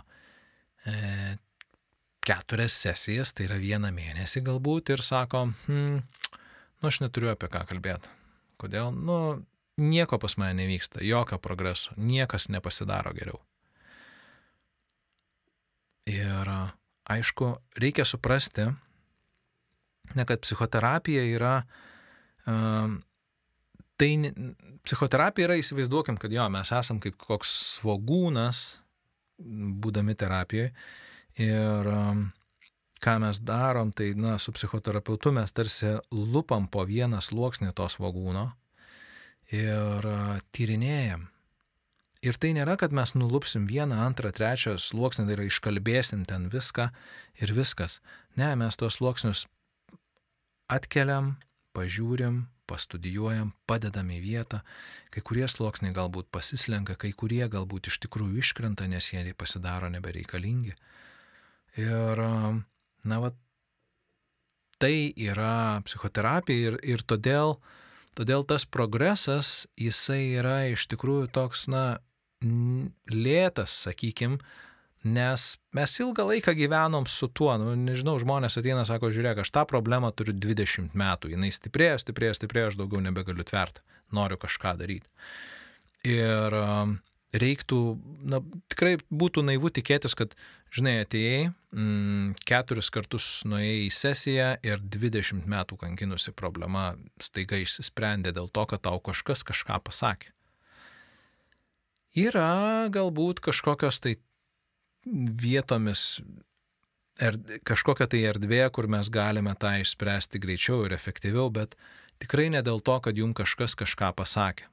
e, 0.89 1.37
keturias 2.25 2.79
sesijas, 2.81 3.35
tai 3.37 3.51
yra 3.51 3.61
vieną 3.61 3.93
mėnesį 3.93 4.41
galbūt, 4.47 4.95
ir 4.95 5.05
sako, 5.05 5.51
hm, 5.67 6.01
nu 6.81 6.89
aš 6.89 7.03
neturiu 7.05 7.35
apie 7.35 7.53
ką 7.53 7.67
kalbėti. 7.69 8.17
Kodėl? 8.61 8.89
Nu, 8.97 9.43
nieko 9.81 10.17
pas 10.23 10.39
mane 10.41 10.57
nevyksta, 10.63 11.05
jokio 11.05 11.37
progreso, 11.43 11.93
niekas 12.01 12.49
nepasidaro 12.49 13.13
geriau. 13.17 13.41
Ir 16.09 16.51
aišku, 17.11 17.51
reikia 17.83 18.07
suprasti, 18.09 18.67
ne 20.15 20.27
kad 20.27 20.41
psichoterapija 20.41 21.25
yra, 21.29 21.55
tai 24.01 24.11
psichoterapija 24.87 25.51
yra, 25.51 25.59
įsivaizduokim, 25.61 26.19
kad 26.21 26.33
jo, 26.33 26.47
mes 26.53 26.73
esam 26.73 27.01
kaip 27.03 27.19
koks 27.21 27.53
svogūnas, 27.77 28.81
būdami 29.41 30.17
terapijoje. 30.19 30.73
Ir 31.41 31.91
ką 33.01 33.17
mes 33.23 33.41
darom, 33.47 33.93
tai, 33.97 34.13
na, 34.19 34.37
su 34.39 34.53
psichoterapeutu 34.53 35.33
mes 35.33 35.53
tarsi 35.53 35.95
lupam 36.13 36.69
po 36.69 36.85
vieną 36.89 37.23
sluoksnį 37.25 37.73
to 37.77 37.89
svagūno 37.89 38.51
ir 39.57 40.09
tyrinėjam. 40.55 41.29
Ir 42.21 42.37
tai 42.37 42.53
nėra, 42.53 42.77
kad 42.77 42.93
mes 42.93 43.15
nulupsim 43.17 43.65
vieną, 43.69 43.97
antrą, 44.05 44.33
trečią 44.37 44.77
sluoksnį, 44.77 45.25
tai 45.25 45.37
yra 45.39 45.47
iškalbėsim 45.49 46.27
ten 46.29 46.51
viską 46.53 46.91
ir 47.41 47.53
viskas. 47.57 48.01
Ne, 48.37 48.53
mes 48.61 48.77
tuos 48.77 48.99
sluoksnius 48.99 49.47
atkeliam, 50.69 51.39
pažiūrim, 51.73 52.43
pastudijuojam, 52.69 53.55
padedam 53.67 54.13
į 54.13 54.21
vietą. 54.23 54.61
Kai 55.11 55.25
kurie 55.25 55.49
sluoksniai 55.49 55.97
galbūt 55.97 56.29
pasislenka, 56.31 56.99
kai 57.01 57.15
kurie 57.17 57.47
galbūt 57.49 57.89
iš 57.89 58.03
tikrųjų 58.05 58.45
iškrenta, 58.45 58.87
nes 58.87 59.09
jie 59.15 59.33
pasidaro 59.35 59.89
nebereikalingi. 59.91 60.77
Ir 61.81 62.21
Na, 63.05 63.17
va, 63.21 63.31
tai 64.81 65.13
yra 65.17 65.81
psichoterapija 65.87 66.73
ir, 66.73 66.77
ir 66.85 67.05
todėl, 67.09 67.57
todėl 68.19 68.45
tas 68.45 68.67
progresas, 68.69 69.67
jisai 69.81 70.37
yra 70.37 70.59
iš 70.69 70.85
tikrųjų 70.93 71.31
toks, 71.33 71.65
na, 71.73 72.01
lėtas, 72.43 73.75
sakykim, 73.87 74.39
nes 75.05 75.45
mes 75.77 75.97
ilgą 76.01 76.27
laiką 76.29 76.55
gyvenom 76.57 77.07
su 77.09 77.29
tuo, 77.29 77.53
nu, 77.61 77.75
nežinau, 77.77 78.19
žmonės 78.21 78.59
ateina, 78.61 78.85
sako, 78.89 79.13
žiūrėk, 79.13 79.43
aš 79.43 79.53
tą 79.53 79.67
problemą 79.69 80.13
turiu 80.17 80.35
20 80.37 80.97
metų, 80.97 81.35
jinai 81.35 81.53
stiprėjo, 81.53 82.01
stiprėjo, 82.05 82.37
stiprėjo, 82.41 82.73
aš 82.73 82.81
daugiau 82.81 83.05
nebegaliu 83.05 83.45
tverti, 83.45 83.85
noriu 84.17 84.41
kažką 84.41 84.75
daryti. 84.81 85.09
Ir 86.09 86.57
reiktų, 87.37 87.79
na, 88.27 88.41
tikrai 88.73 88.97
būtų 89.13 89.45
naivu 89.47 89.71
tikėtis, 89.71 90.17
kad, 90.19 90.35
žinai, 90.75 91.01
atėjai, 91.05 91.53
mm, 91.77 92.41
keturis 92.49 92.91
kartus 92.91 93.29
nuėjai 93.47 93.87
į 93.87 93.93
sesiją 93.95 94.51
ir 94.67 94.83
20 94.83 95.47
metų 95.49 95.79
kankinusi 95.85 96.35
problema 96.37 96.95
staiga 97.23 97.61
išsisprendė 97.61 98.35
dėl 98.35 98.51
to, 98.51 98.67
kad 98.67 98.83
tau 98.89 98.99
kažkas 98.99 99.45
kažką 99.47 99.81
pasakė. 99.87 100.33
Yra 102.19 102.89
galbūt 102.91 103.39
kažkokios 103.45 104.01
tai 104.03 104.17
vietomis, 105.07 106.21
er, 107.21 107.39
kažkokia 107.67 108.09
tai 108.11 108.25
erdvė, 108.33 108.65
kur 108.75 108.89
mes 108.91 109.11
galime 109.13 109.55
tą 109.55 109.77
išspręsti 109.83 110.41
greičiau 110.43 110.85
ir 110.87 110.97
efektyviau, 110.97 111.51
bet 111.55 111.77
tikrai 112.23 112.49
ne 112.51 112.63
dėl 112.67 112.83
to, 112.83 112.99
kad 113.01 113.17
jums 113.17 113.39
kažkas 113.39 113.77
kažką 113.79 114.13
pasakė. 114.19 114.67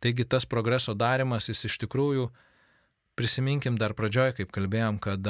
Taigi 0.00 0.24
tas 0.24 0.46
progreso 0.46 0.94
darimas, 0.94 1.48
jis 1.50 1.66
iš 1.66 1.78
tikrųjų, 1.82 2.28
prisiminkim 3.18 3.76
dar 3.76 3.96
pradžioj, 3.98 4.36
kaip 4.38 4.52
kalbėjom, 4.54 5.00
kad, 5.02 5.26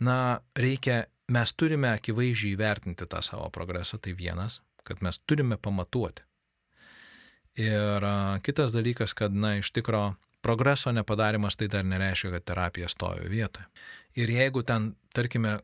na, 0.00 0.18
reikia, 0.56 1.04
mes 1.28 1.52
turime 1.52 1.92
akivaizdžiai 1.92 2.56
įvertinti 2.56 3.06
tą 3.06 3.20
savo 3.22 3.50
progresą, 3.52 4.00
tai 4.00 4.16
vienas, 4.16 4.62
kad 4.88 5.04
mes 5.04 5.20
turime 5.28 5.60
pamatuoti. 5.60 6.24
Ir 7.58 8.06
kitas 8.46 8.72
dalykas, 8.72 9.12
kad, 9.18 9.34
na, 9.34 9.58
iš 9.60 9.70
tikro, 9.76 10.16
progreso 10.44 10.92
nepadarimas 10.94 11.58
tai 11.58 11.68
dar 11.72 11.84
nereiškia, 11.84 12.30
kad 12.36 12.46
terapija 12.46 12.88
stovi 12.88 13.28
vietoje. 13.28 13.66
Ir 14.18 14.30
jeigu 14.30 14.62
ten, 14.66 14.92
tarkime, 15.14 15.58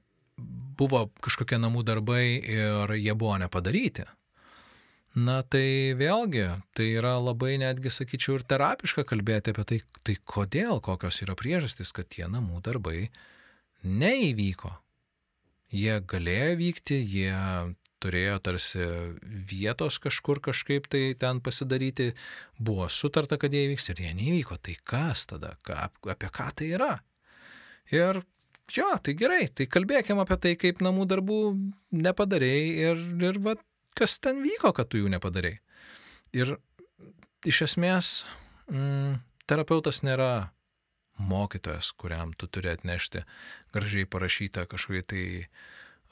buvo 0.79 1.07
kažkokie 1.25 1.59
namų 1.63 1.85
darbai 1.87 2.25
ir 2.39 2.95
jie 2.99 3.15
buvo 3.15 3.39
nepadaryti, 3.39 4.07
Na 5.15 5.45
tai 5.47 5.95
vėlgi, 5.95 6.49
tai 6.75 6.89
yra 6.99 7.13
labai 7.23 7.55
netgi, 7.63 7.91
sakyčiau, 7.95 8.41
ir 8.41 8.45
terapiška 8.51 9.05
kalbėti 9.07 9.53
apie 9.55 9.65
tai, 9.71 9.77
tai 10.03 10.17
kodėl, 10.27 10.81
kokios 10.83 11.21
yra 11.23 11.37
priežastys, 11.39 11.95
kad 11.95 12.09
tie 12.11 12.27
namų 12.27 12.59
darbai 12.67 13.13
neįvyko. 13.87 14.73
jie 15.71 16.01
galėjo 16.11 16.57
vykti, 16.59 16.99
jie 16.99 17.35
turėjo 18.05 18.37
tarsi 18.45 18.85
vietos 19.51 19.99
kažkur 20.03 20.43
kažkaip 20.45 20.87
tai 20.93 21.03
ten 21.19 21.41
pasidaryti, 21.45 22.13
buvo 22.61 22.91
sutarta, 22.93 23.39
kad 23.41 23.55
jie 23.55 23.65
įvyks 23.71 23.91
ir 23.91 24.05
jie 24.05 24.13
nevyko. 24.19 24.61
Tai 24.61 24.77
kas 24.85 25.27
tada, 25.33 25.55
ką, 25.67 25.89
apie 26.13 26.31
ką 26.35 26.49
tai 26.61 26.71
yra? 26.77 26.93
Ir 27.93 28.23
jo, 28.73 28.89
tai 29.05 29.17
gerai, 29.19 29.49
tai 29.49 29.69
kalbėkime 29.71 30.25
apie 30.25 30.39
tai, 30.41 30.55
kaip 30.61 30.85
namų 30.85 31.09
darbų 31.11 31.41
nepadarėjai 32.05 32.71
ir, 32.91 33.05
ir 33.31 33.41
va, 33.45 33.57
kas 33.99 34.19
ten 34.23 34.43
vyko, 34.45 34.73
kad 34.77 34.91
tu 34.91 35.01
jų 35.03 35.13
nepadarėjai. 35.17 35.61
Ir 36.35 36.57
iš 37.47 37.63
esmės 37.69 38.15
mm, 38.71 39.21
terapeutas 39.51 40.03
nėra 40.07 40.51
mokytojas, 41.21 41.93
kuriam 41.97 42.33
tu 42.35 42.49
turi 42.51 42.73
atnešti 42.73 43.23
gražiai 43.75 44.09
parašytą 44.11 44.67
kažkokį 44.71 45.03
tai 45.07 45.25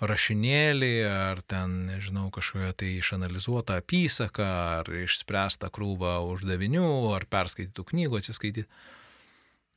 rašinėlį, 0.03 0.95
ar 1.07 1.43
ten, 1.47 1.85
nežinau, 1.91 2.27
kažkokią 2.35 2.73
tai 2.79 2.91
išanalizuotą 2.99 3.79
apysaką, 3.83 4.49
ar 4.81 4.91
išspręstą 5.03 5.71
krūvą 5.75 6.17
uždavinių, 6.33 6.89
ar 7.15 7.27
perskaitytų 7.31 7.87
knygų 7.93 8.19
atsiskaityti. 8.19 8.67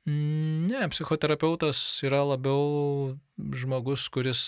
Ne, 0.06 0.84
psichoterapeutas 0.94 1.80
yra 2.06 2.22
labiau 2.26 3.16
žmogus, 3.38 4.06
kuris 4.14 4.44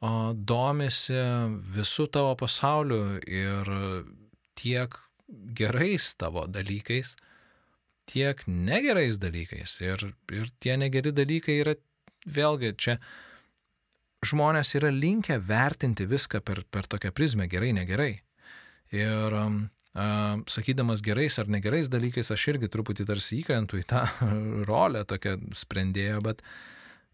domisi 0.00 1.16
visų 1.76 2.08
tavo 2.12 2.34
pasauliu 2.40 3.20
ir 3.24 3.72
tiek 4.56 4.96
gerais 5.56 6.14
tavo 6.16 6.46
dalykais, 6.48 7.16
tiek 8.08 8.40
negerais 8.46 9.20
dalykais. 9.20 9.80
Ir, 9.84 10.12
ir 10.32 10.52
tie 10.60 10.76
negeri 10.80 11.12
dalykai 11.12 11.60
yra, 11.60 11.76
vėlgi, 12.26 12.74
čia 12.80 12.96
žmonės 14.26 14.74
yra 14.78 14.90
linkę 14.92 15.38
vertinti 15.42 16.06
viską 16.08 16.42
per, 16.44 16.64
per 16.70 16.88
tokią 16.90 17.12
prizmę 17.16 17.48
gerai, 17.50 17.72
negerai. 17.76 18.12
Ir 18.94 19.36
um, 19.38 19.62
uh, 19.94 20.42
sakydamas 20.50 21.02
gerais 21.06 21.38
ar 21.38 21.48
negerais 21.48 21.88
dalykais, 21.92 22.32
aš 22.34 22.48
irgi 22.54 22.70
truputį 22.72 23.06
tarsi 23.08 23.40
įkrentu 23.40 23.80
į 23.80 23.86
tą 23.90 24.04
rolę 24.70 25.06
tokią 25.08 25.36
sprendėją, 25.56 26.20
bet, 26.26 26.44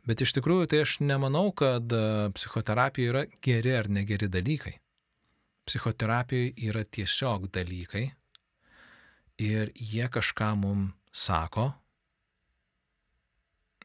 bet 0.09 0.25
iš 0.25 0.35
tikrųjų 0.39 0.73
tai 0.73 0.83
aš 0.87 0.99
nemanau, 1.05 1.51
kad 1.57 1.93
uh, 1.95 2.27
psichoterapija 2.37 3.15
yra 3.15 3.25
geri 3.45 3.77
ar 3.77 3.91
negeri 3.93 4.31
dalykai. 4.33 4.79
Psichoterapijoje 5.67 6.55
yra 6.63 6.85
tiesiog 6.87 7.49
dalykai, 7.51 8.07
ir 9.39 9.73
jie 9.75 10.09
kažką 10.09 10.55
mum 10.57 10.93
sako. 11.13 11.73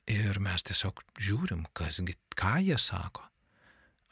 Ir 0.09 0.39
mes 0.41 0.63
tiesiog 0.65 1.03
žiūrim, 1.21 1.67
kasgi, 1.77 2.15
ką 2.37 2.57
jie 2.65 2.77
sako. 2.81 3.27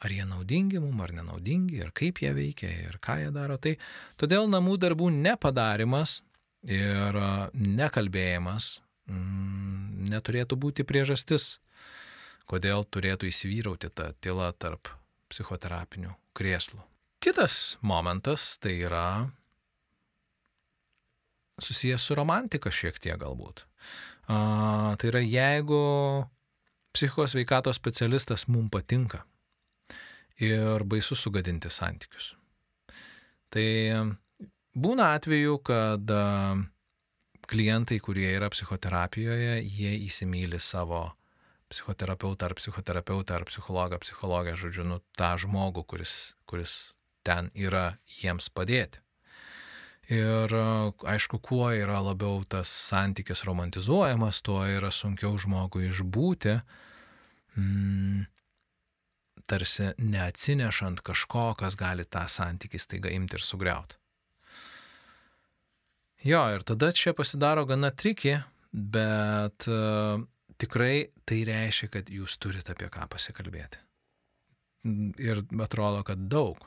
Ar 0.00 0.12
jie 0.14 0.24
naudingi 0.24 0.80
mum, 0.80 1.00
ar 1.04 1.12
nenaudingi, 1.12 1.80
ir 1.82 1.90
kaip 1.92 2.22
jie 2.22 2.30
veikia, 2.32 2.70
ir 2.88 3.00
ką 3.02 3.18
jie 3.20 3.32
daro. 3.34 3.58
Tai 3.60 3.74
todėl 4.20 4.48
namų 4.48 4.78
darbų 4.80 5.10
nepadarimas 5.12 6.20
ir 6.64 7.18
nekalbėjimas 7.52 8.78
mm, 9.10 10.08
neturėtų 10.14 10.56
būti 10.60 10.86
priežastis, 10.88 11.58
kodėl 12.48 12.86
turėtų 12.88 13.28
įsivyrauti 13.28 13.90
ta 13.92 14.12
tyla 14.24 14.50
tarp 14.56 14.88
psichoterapinių 15.30 16.14
krėslų. 16.36 16.80
Kitas 17.20 17.76
momentas 17.84 18.54
tai 18.56 18.78
yra 18.86 19.28
susijęs 21.60 22.06
su 22.08 22.16
romantika 22.16 22.72
šiek 22.72 22.96
tiek 22.98 23.20
galbūt. 23.20 23.66
A, 24.30 24.94
tai 24.98 25.10
yra, 25.10 25.22
jeigu 25.26 25.80
psichikos 26.94 27.34
veikatos 27.34 27.78
specialistas 27.80 28.46
mums 28.46 28.70
patinka 28.70 29.24
ir 30.40 30.84
baisu 30.86 31.16
sugadinti 31.18 31.70
santykius. 31.70 32.34
Tai 33.50 33.66
būna 34.78 35.10
atveju, 35.16 35.58
kad 35.66 36.12
klientai, 37.50 37.98
kurie 37.98 38.28
yra 38.36 38.50
psichoterapijoje, 38.54 39.58
jie 39.66 39.96
įsimylė 40.06 40.60
savo 40.62 41.08
psichoterapeutą 41.70 42.46
ar 42.46 42.54
psichoterapeutą 42.58 43.34
ar 43.34 43.46
psichologą, 43.50 43.98
psichologę, 44.02 44.56
žodžiu, 44.58 44.86
nu, 44.86 45.00
tą 45.18 45.34
žmogų, 45.42 45.84
kuris, 45.90 46.14
kuris 46.46 46.94
ten 47.26 47.50
yra 47.54 47.98
jiems 48.20 48.50
padėti. 48.54 49.02
Ir 50.10 50.50
aišku, 51.06 51.38
kuo 51.38 51.68
yra 51.70 52.00
labiau 52.02 52.42
tas 52.50 52.70
santykis 52.90 53.44
romantizuojamas, 53.46 54.40
tuo 54.42 54.64
yra 54.66 54.90
sunkiau 54.90 55.36
žmogui 55.38 55.86
išbūti, 55.86 56.56
mm, 57.54 58.24
tarsi 59.46 59.92
neatsinešant 60.02 61.04
kažko, 61.06 61.52
kas 61.60 61.78
gali 61.78 62.06
tą 62.10 62.24
santykį 62.26 62.82
staiga 62.82 63.12
imti 63.14 63.38
ir 63.38 63.46
sugriauti. 63.46 64.00
Jo, 66.26 66.42
ir 66.52 66.66
tada 66.66 66.90
čia 66.92 67.14
pasidaro 67.16 67.62
gana 67.64 67.92
triki, 67.94 68.34
bet 68.72 69.70
uh, 69.70 70.20
tikrai 70.60 71.06
tai 71.24 71.44
reiškia, 71.48 71.88
kad 71.94 72.10
jūs 72.12 72.36
turite 72.42 72.74
apie 72.74 72.90
ką 72.92 73.06
pasikalbėti. 73.14 73.80
Ir 75.22 75.44
atrodo, 75.60 76.02
kad 76.04 76.26
daug. 76.32 76.60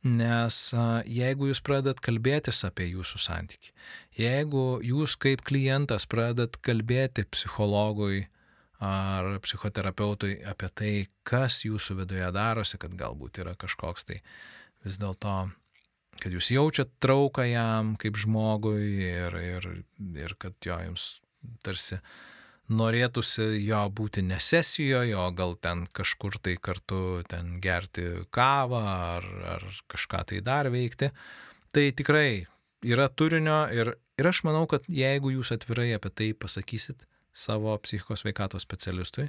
Nes 0.00 0.58
jeigu 1.12 1.50
jūs 1.50 1.60
pradedat 1.60 1.98
kalbėtis 2.00 2.62
apie 2.64 2.86
jūsų 2.88 3.18
santyki, 3.20 3.72
jeigu 4.16 4.80
jūs 4.80 5.16
kaip 5.20 5.42
klientas 5.44 6.06
pradedat 6.08 6.56
kalbėti 6.64 7.26
psichologui 7.28 8.24
ar 8.80 9.28
psichoterapeutui 9.44 10.38
apie 10.48 10.70
tai, 10.72 10.94
kas 11.22 11.60
jūsų 11.66 11.98
viduje 11.98 12.30
darosi, 12.32 12.80
kad 12.80 12.96
galbūt 12.96 13.42
yra 13.44 13.52
kažkoks 13.60 14.08
tai 14.08 14.22
vis 14.86 14.96
dėlto, 14.96 15.50
kad 16.16 16.32
jūs 16.32 16.48
jaučiat 16.54 16.96
trauką 17.04 17.44
jam 17.50 17.92
kaip 18.00 18.16
žmogui 18.16 19.04
ir, 19.04 19.36
ir, 19.36 19.70
ir 20.16 20.36
kad 20.40 20.56
jo 20.64 20.80
jums 20.80 21.10
tarsi 21.60 22.00
uh, 22.00 22.14
norėtųsi 22.70 23.60
jo 23.66 23.80
būti 23.94 24.22
ne 24.26 24.38
sesijoje, 24.40 25.16
o 25.18 25.26
gal 25.36 25.56
ten 25.62 25.86
kažkur 25.96 26.38
tai 26.42 26.56
kartu 26.62 27.22
ten 27.28 27.58
gerti 27.62 28.06
kavą 28.34 28.82
ar, 29.16 29.28
ar 29.56 29.66
kažką 29.90 30.24
tai 30.30 30.40
dar 30.46 30.70
veikti. 30.72 31.10
Tai 31.74 31.86
tikrai 31.94 32.46
yra 32.86 33.08
turinio 33.08 33.62
ir, 33.74 33.94
ir 34.18 34.30
aš 34.30 34.42
manau, 34.46 34.66
kad 34.70 34.86
jeigu 34.88 35.34
jūs 35.36 35.52
atvirai 35.54 35.90
apie 35.96 36.12
tai 36.14 36.30
pasakysit 36.34 37.06
savo 37.36 37.76
psichikos 37.84 38.24
veikatos 38.26 38.64
specialistui, 38.66 39.28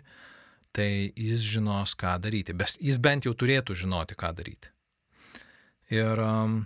tai 0.75 1.11
jis 1.15 1.43
žinos, 1.43 1.95
ką 1.99 2.17
daryti. 2.23 2.55
Bet 2.57 2.77
jis 2.79 2.99
bent 3.01 3.27
jau 3.27 3.33
turėtų 3.37 3.75
žinoti, 3.83 4.17
ką 4.17 4.31
daryti. 4.37 4.71
Ir 5.91 6.21
um, 6.23 6.61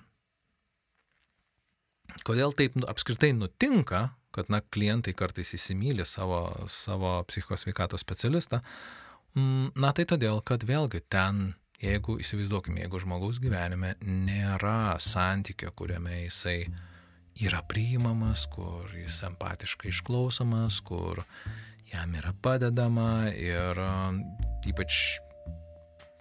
kodėl 2.28 2.54
taip 2.54 2.78
apskritai 2.86 3.34
nutinka, 3.34 4.12
kad 4.36 4.52
na, 4.52 4.62
klientai 4.62 5.16
kartais 5.18 5.54
įsimylė 5.58 6.06
savo, 6.08 6.42
savo 6.72 7.18
psichikos 7.30 7.66
veikatos 7.68 8.04
specialistą. 8.04 8.62
Mm, 9.36 9.72
na 9.80 9.92
tai 9.96 10.06
todėl, 10.10 10.42
kad 10.46 10.64
vėlgi 10.68 11.02
ten, 11.12 11.54
jeigu 11.82 12.18
įsivaizduokime, 12.24 12.84
jeigu 12.84 13.02
žmogaus 13.04 13.40
gyvenime 13.44 13.96
nėra 14.04 14.96
santykio, 15.04 15.72
kuriame 15.76 16.26
jisai 16.26 16.60
yra 17.44 17.62
priimamas, 17.68 18.46
kur 18.52 18.92
jis 18.96 19.20
empatiškai 19.28 19.92
išklausomas, 19.92 20.80
kur 20.88 21.26
jam 21.92 22.16
yra 22.16 22.32
padedama 22.44 23.28
ir 23.32 23.80
ypač 24.68 25.20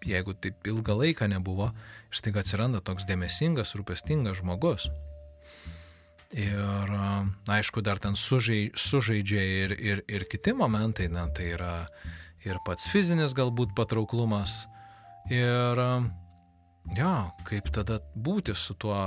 jeigu 0.05 0.35
taip 0.37 0.67
ilgą 0.69 0.97
laiką 1.01 1.29
nebuvo, 1.33 1.71
štai 2.15 2.35
atsiranda 2.41 2.83
toks 2.85 3.07
dėmesingas, 3.09 3.75
rūpestingas 3.79 4.43
žmogus, 4.43 4.89
Ir 6.35 6.91
aišku, 7.47 7.79
dar 7.87 8.01
ten 8.03 8.17
sužai, 8.19 8.73
sužaidžia 8.75 9.43
ir, 9.43 9.75
ir, 9.79 10.01
ir 10.11 10.25
kiti 10.27 10.51
momentai, 10.57 11.07
na, 11.13 11.29
tai 11.31 11.53
yra 11.55 11.75
ir 12.43 12.59
pats 12.67 12.89
fizinis 12.91 13.37
galbūt 13.39 13.75
patrauklumas. 13.79 14.65
Ir 15.31 15.79
jo, 16.99 17.15
kaip 17.47 17.71
tada 17.77 18.01
būti 18.19 18.57
su 18.59 18.75
tuo, 18.75 18.99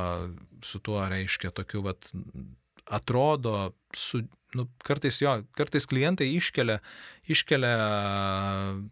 su 0.64 0.80
tuo 0.80 1.04
reiškia 1.04 1.52
tokiu, 1.52 1.84
vat, 1.90 2.08
atrodo, 2.88 3.74
su, 3.92 4.24
nu, 4.56 4.70
kartais 4.88 5.20
jo, 5.20 5.36
kartais 5.60 5.86
klientai 5.90 6.30
iškelia, 6.32 6.80
iškelia 7.28 7.76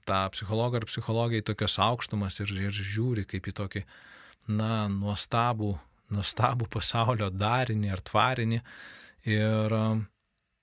tą 0.03 0.21
psichologą 0.35 0.83
ar 0.83 0.91
psichologiją 0.91 1.39
į 1.39 1.49
tokias 1.53 1.79
aukštumas 1.87 2.43
ir, 2.43 2.51
ir 2.67 2.75
žiūri 2.75 3.23
kaip 3.31 3.47
į 3.47 3.59
tokį, 3.63 3.87
na, 4.51 4.89
nuostabų 4.91 5.77
nuostabų 6.13 6.67
pasaulio 6.71 7.29
darinį 7.33 7.91
ar 7.93 8.03
tvarinį. 8.05 8.61
Ir 9.25 9.77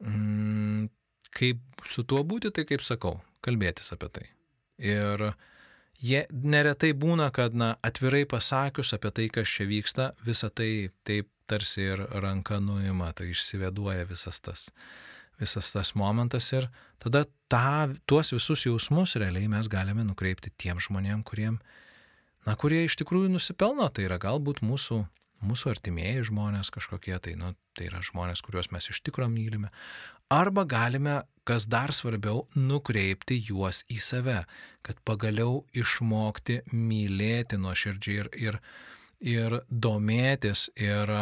mm, 0.02 0.86
kaip 1.34 1.86
su 1.88 2.04
tuo 2.06 2.22
būti, 2.26 2.52
tai 2.54 2.66
kaip 2.68 2.84
sakau, 2.84 3.18
kalbėtis 3.42 3.92
apie 3.94 4.10
tai. 4.12 4.26
Ir 4.82 5.32
jie 6.02 6.24
neretai 6.30 6.92
būna, 6.98 7.30
kad 7.34 7.54
na, 7.54 7.74
atvirai 7.86 8.24
pasakius 8.28 8.94
apie 8.96 9.12
tai, 9.14 9.28
kas 9.34 9.50
čia 9.50 9.66
vyksta, 9.70 10.12
visa 10.26 10.50
tai 10.50 10.90
taip 11.06 11.30
tarsi 11.50 11.84
ir 11.92 12.04
ranka 12.22 12.60
nuima, 12.62 13.12
tai 13.12 13.32
išsiveduoja 13.32 14.06
visas 14.08 14.40
tas, 14.40 14.68
visas 15.40 15.72
tas 15.74 15.94
momentas 15.98 16.48
ir 16.54 16.68
tada 17.02 17.24
tą, 17.50 17.92
tuos 18.06 18.32
visus 18.32 18.66
jausmus 18.66 19.16
realiai 19.20 19.50
mes 19.50 19.68
galime 19.68 20.06
nukreipti 20.06 20.52
tiem 20.56 20.80
žmonėm, 20.80 21.24
kuriem, 21.26 21.58
na, 22.46 22.56
kurie 22.56 22.84
iš 22.86 22.96
tikrųjų 23.02 23.32
nusipelno, 23.34 23.88
tai 23.92 24.06
yra 24.08 24.20
galbūt 24.22 24.62
mūsų, 24.64 25.02
mūsų 25.42 25.72
artimieji 25.74 26.28
žmonės 26.30 26.70
kažkokie, 26.74 27.14
tai, 27.22 27.36
nu, 27.38 27.52
tai 27.76 27.88
yra 27.90 28.02
žmonės, 28.04 28.42
kuriuos 28.44 28.70
mes 28.74 28.88
iš 28.92 29.02
tikrųjų 29.06 29.32
mylime. 29.32 29.72
Arba 30.32 30.64
galime, 30.64 31.20
kas 31.44 31.66
dar 31.68 31.92
svarbiau, 31.92 32.46
nukreipti 32.56 33.36
juos 33.50 33.82
į 33.92 33.98
save, 34.00 34.38
kad 34.86 35.00
pagaliau 35.04 35.64
išmokti 35.76 36.62
mylėti 36.72 37.58
nuoširdžiai 37.60 38.22
ir, 38.22 38.30
ir, 38.48 38.60
ir 39.20 39.58
domėtis 39.68 40.70
ir 40.80 41.12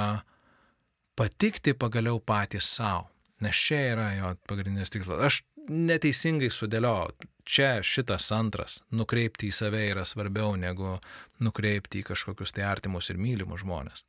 patikti 1.19 1.75
pagaliau 1.75 2.21
patys 2.23 2.71
savo. 2.77 3.09
Nes 3.41 3.57
čia 3.57 3.81
yra 3.95 4.11
jo 4.19 4.35
pagrindinis 4.47 4.93
tikslas. 4.93 5.21
Aš 5.25 5.41
neteisingai 5.71 6.51
sudėliau. 6.53 7.11
Čia 7.51 7.81
šitas 7.83 8.29
antras, 8.37 8.79
nukreipti 8.95 9.49
į 9.49 9.55
save 9.57 9.81
yra 9.89 10.05
svarbiau 10.07 10.55
negu 10.61 10.99
nukreipti 11.43 12.05
į 12.05 12.11
kažkokius 12.13 12.55
tai 12.55 12.69
artimus 12.69 13.11
ir 13.11 13.19
mylimus 13.19 13.65
žmonės. 13.65 14.05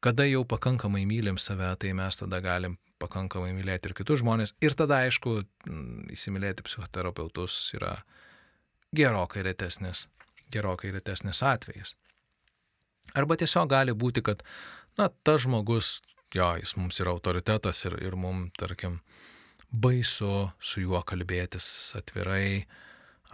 Kada 0.00 0.24
jau 0.28 0.44
pakankamai 0.48 1.04
mylim 1.08 1.38
save, 1.38 1.74
tai 1.80 1.92
mes 1.96 2.16
tada 2.16 2.40
galim 2.44 2.78
pakankamai 3.00 3.52
mylėti 3.56 3.90
ir 3.90 3.96
kitus 3.96 4.20
žmonės. 4.20 4.54
Ir 4.64 4.76
tada, 4.76 5.02
aišku, 5.06 5.40
įsimylėti 6.12 6.64
psichoterapeutus 6.66 7.56
yra 7.76 7.94
gerokai 8.96 9.44
retesnis, 9.46 10.06
gerokai 10.52 10.92
retesnis 10.92 11.42
atvejis. 11.46 11.94
Arba 13.16 13.36
tiesiog 13.40 13.70
gali 13.70 13.96
būti, 13.96 14.22
kad, 14.24 14.44
na, 14.98 15.08
tas 15.24 15.44
žmogus 15.44 15.98
jo, 16.34 16.50
jis 16.60 16.76
mums 16.78 17.00
yra 17.02 17.14
autoritetas 17.14 17.84
ir, 17.88 17.96
ir 18.04 18.16
mums, 18.18 18.52
tarkim, 18.58 19.00
baisu 19.70 20.50
su 20.62 20.84
juo 20.84 21.02
kalbėtis 21.06 21.66
atvirai 21.98 22.66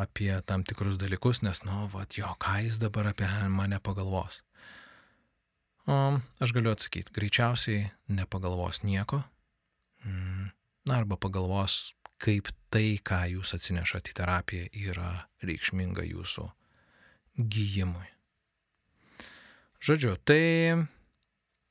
apie 0.01 0.33
tam 0.49 0.65
tikrus 0.65 0.99
dalykus, 1.01 1.43
nes, 1.45 1.63
nu, 1.65 1.87
va, 1.93 2.05
jo, 2.13 2.29
ką 2.41 2.59
jis 2.67 2.81
dabar 2.81 3.13
apie 3.13 3.29
mane 3.53 3.81
pagalvos. 3.81 4.43
O, 5.87 5.97
aš 6.43 6.53
galiu 6.57 6.73
atsakyti, 6.73 7.15
greičiausiai 7.15 7.87
nepagalvos 8.11 8.83
nieko. 8.83 9.23
Mm, 10.03 10.51
na, 10.89 10.99
arba 10.99 11.19
pagalvos, 11.21 11.95
kaip 12.23 12.51
tai, 12.75 12.99
ką 12.99 13.23
jūs 13.37 13.55
atsinešate 13.55 14.11
į 14.11 14.19
terapiją, 14.19 14.67
yra 14.91 15.13
reikšminga 15.47 16.07
jūsų 16.09 16.49
gyjimui. 17.39 18.11
Žodžiu, 19.87 20.17
tai 20.27 20.43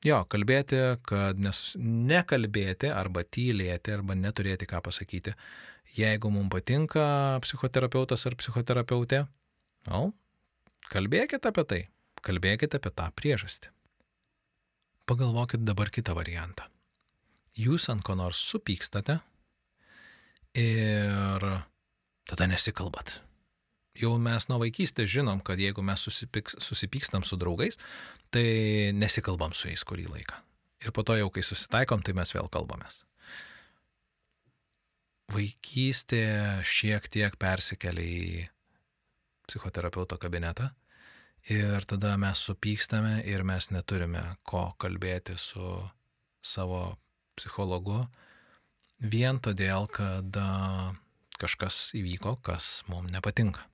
Jo, 0.06 0.20
kalbėti, 0.30 0.76
kad 1.08 1.38
nes, 1.40 1.58
nekalbėti 1.80 2.90
arba 2.92 3.24
tylėti 3.24 3.94
arba 3.96 4.14
neturėti 4.14 4.68
ką 4.68 4.82
pasakyti. 4.84 5.32
Jeigu 5.96 6.30
mums 6.30 6.52
patinka 6.52 7.06
psichoterapeutas 7.42 8.26
ar 8.28 8.36
psichoterapeutė, 8.38 9.24
no, 9.88 10.02
kalbėkite 10.92 11.50
apie 11.50 11.64
tai, 11.72 11.80
kalbėkite 12.22 12.78
apie 12.78 12.92
tą 12.92 13.08
priežastį. 13.18 13.72
Pagalvokit 15.06 15.62
dabar 15.62 15.92
kitą 15.94 16.16
variantą. 16.18 16.66
Jūs 17.56 17.86
ant 17.92 18.02
ko 18.04 18.16
nors 18.18 18.40
supykstate 18.42 19.20
ir 20.56 21.46
tada 22.26 22.50
nesikalbat 22.50 23.20
jau 24.00 24.16
mes 24.20 24.46
nuo 24.50 24.60
vaikystės 24.60 25.10
žinom, 25.12 25.40
kad 25.44 25.60
jeigu 25.60 25.84
mes 25.84 26.02
susipyks, 26.06 26.58
susipykstam 26.62 27.24
su 27.26 27.38
draugais, 27.40 27.78
tai 28.34 28.92
nesikalbam 28.96 29.54
su 29.56 29.70
jais 29.70 29.84
kurį 29.86 30.08
laiką. 30.12 30.40
Ir 30.84 30.92
po 30.92 31.04
to 31.06 31.16
jau, 31.18 31.30
kai 31.32 31.44
susitaikom, 31.46 32.02
tai 32.04 32.14
mes 32.16 32.32
vėl 32.34 32.50
kalbamės. 32.52 33.02
Vaikystė 35.32 36.22
šiek 36.66 37.08
tiek 37.10 37.34
persikelia 37.40 38.04
į 38.04 38.44
psichoterapeuto 39.48 40.18
kabinetą 40.22 40.70
ir 41.52 41.84
tada 41.86 42.16
mes 42.18 42.38
supykstame 42.48 43.20
ir 43.24 43.44
mes 43.46 43.70
neturime 43.70 44.22
ko 44.42 44.72
kalbėti 44.82 45.36
su 45.38 45.80
savo 46.42 46.96
psichologu 47.36 48.06
vien 49.00 49.38
todėl, 49.42 49.86
kad 49.92 50.38
kažkas 51.36 51.92
įvyko, 51.98 52.38
kas 52.42 52.82
mums 52.88 53.12
nepatinka 53.12 53.66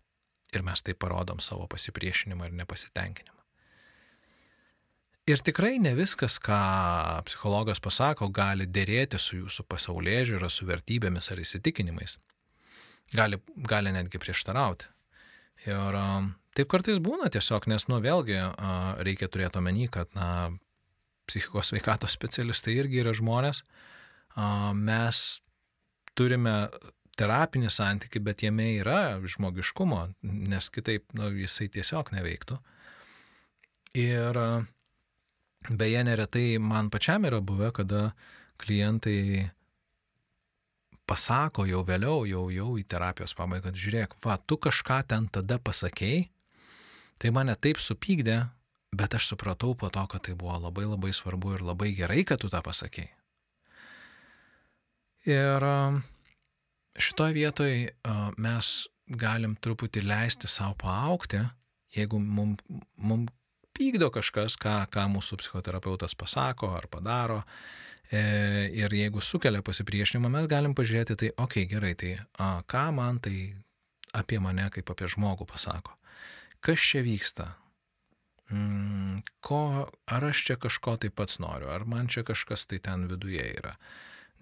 ir 0.52 0.64
mes 0.66 0.82
tai 0.84 0.94
parodom 0.94 1.40
savo 1.40 1.66
pasipriešinimą 1.70 2.50
ir 2.50 2.58
nepasitenkinimą. 2.60 3.38
Ir 5.30 5.38
tikrai 5.38 5.76
ne 5.78 5.92
viskas, 5.94 6.40
ką 6.42 6.58
psichologas 7.28 7.78
pasako, 7.80 8.26
gali 8.34 8.66
dėrėti 8.66 9.20
su 9.22 9.38
jūsų 9.38 9.64
pasaulyje 9.70 10.24
žiūra, 10.32 10.50
su 10.50 10.66
vertybėmis 10.66 11.30
ar 11.30 11.38
įsitikinimais. 11.38 12.16
Gali, 13.14 13.38
gali 13.70 13.92
netgi 13.94 14.18
prieštarauti. 14.18 14.88
Ir 15.70 15.98
taip 16.56 16.70
kartais 16.72 17.00
būna 17.02 17.30
tiesiog, 17.32 17.68
nes, 17.70 17.86
nu, 17.88 18.00
vėlgi 18.04 18.38
reikia 19.06 19.28
turėti 19.32 19.60
omeny, 19.60 19.88
kad, 19.92 20.10
na, 20.18 20.50
psichikos 21.30 21.70
sveikatos 21.72 22.14
specialistai 22.18 22.76
irgi 22.80 23.02
yra 23.04 23.14
žmonės. 23.16 23.62
Mes 24.78 25.22
turime 26.18 26.56
terapinį 27.18 27.70
santyki, 27.72 28.22
bet 28.24 28.42
jame 28.44 28.70
yra 28.78 29.20
žmogiškumo, 29.20 30.04
nes 30.22 30.68
kitaip 30.72 31.12
nu, 31.16 31.28
jisai 31.42 31.68
tiesiog 31.72 32.12
neveiktų. 32.16 32.56
Ir 34.00 34.38
beje, 35.68 36.04
neretai 36.08 36.46
man 36.58 36.88
pačiam 36.92 37.28
yra 37.28 37.42
buvę, 37.44 37.68
kada 37.76 38.06
klientai 38.62 39.50
pasako 41.08 41.66
jau 41.68 41.82
vėliau, 41.84 42.22
jau, 42.24 42.46
jau 42.54 42.70
į 42.80 42.86
terapijos 42.88 43.34
pabaigą, 43.36 43.68
kad 43.68 43.80
žiūrėk, 43.82 44.16
va, 44.24 44.38
tu 44.38 44.56
kažką 44.56 45.02
ten 45.10 45.28
tada 45.34 45.58
pasakėjai, 45.60 46.24
tai 47.22 47.30
mane 47.34 47.54
taip 47.54 47.78
supykdė, 47.78 48.38
bet 48.92 49.14
aš 49.14 49.30
supratau 49.32 49.76
po 49.78 49.90
to, 49.94 50.02
kad 50.10 50.24
tai 50.26 50.34
buvo 50.38 50.58
labai 50.58 50.88
labai 50.88 51.12
svarbu 51.14 51.56
ir 51.56 51.66
labai 51.66 51.92
gerai, 51.96 52.24
kad 52.26 52.42
tu 52.42 52.50
tą 52.52 52.60
pasakėjai. 52.66 53.12
Ir 55.30 55.64
šitoje 56.98 57.36
vietoje 57.36 57.92
mes 58.42 58.72
galim 59.06 59.54
truputį 59.54 60.02
leisti 60.02 60.50
savo 60.50 60.74
paaukti, 60.82 61.44
jeigu 61.94 62.18
mums 62.18 62.58
mum 62.98 63.28
pykdo 63.72 64.10
kažkas, 64.12 64.56
ką, 64.60 64.82
ką 64.92 65.06
mūsų 65.14 65.38
psichoterapeutas 65.40 66.16
pasako 66.18 66.72
ar 66.76 66.88
padaro. 66.92 67.40
E, 68.12 68.68
ir 68.76 68.92
jeigu 68.92 69.22
sukelia 69.24 69.62
pasipriešinimą, 69.64 70.28
mes 70.28 70.48
galim 70.50 70.74
pažiūrėti, 70.76 71.16
tai, 71.16 71.30
okei, 71.32 71.64
okay, 71.64 71.70
gerai, 71.70 71.94
tai 71.96 72.12
a, 72.36 72.58
ką 72.68 72.84
man 72.92 73.22
tai 73.24 73.36
apie 74.12 74.40
mane 74.42 74.66
kaip 74.74 74.92
apie 74.92 75.08
žmogų 75.08 75.46
pasako. 75.48 75.96
Kas 76.62 76.78
čia 76.78 77.02
vyksta? 77.02 77.48
Mm, 78.52 79.22
ko, 79.42 79.88
ar 80.06 80.24
aš 80.28 80.46
čia 80.46 80.56
kažko 80.60 80.96
tai 81.02 81.10
pats 81.10 81.40
noriu, 81.42 81.70
ar 81.72 81.86
man 81.88 82.10
čia 82.12 82.22
kažkas 82.26 82.68
tai 82.70 82.78
ten 82.84 83.08
viduje 83.10 83.44
yra 83.58 83.76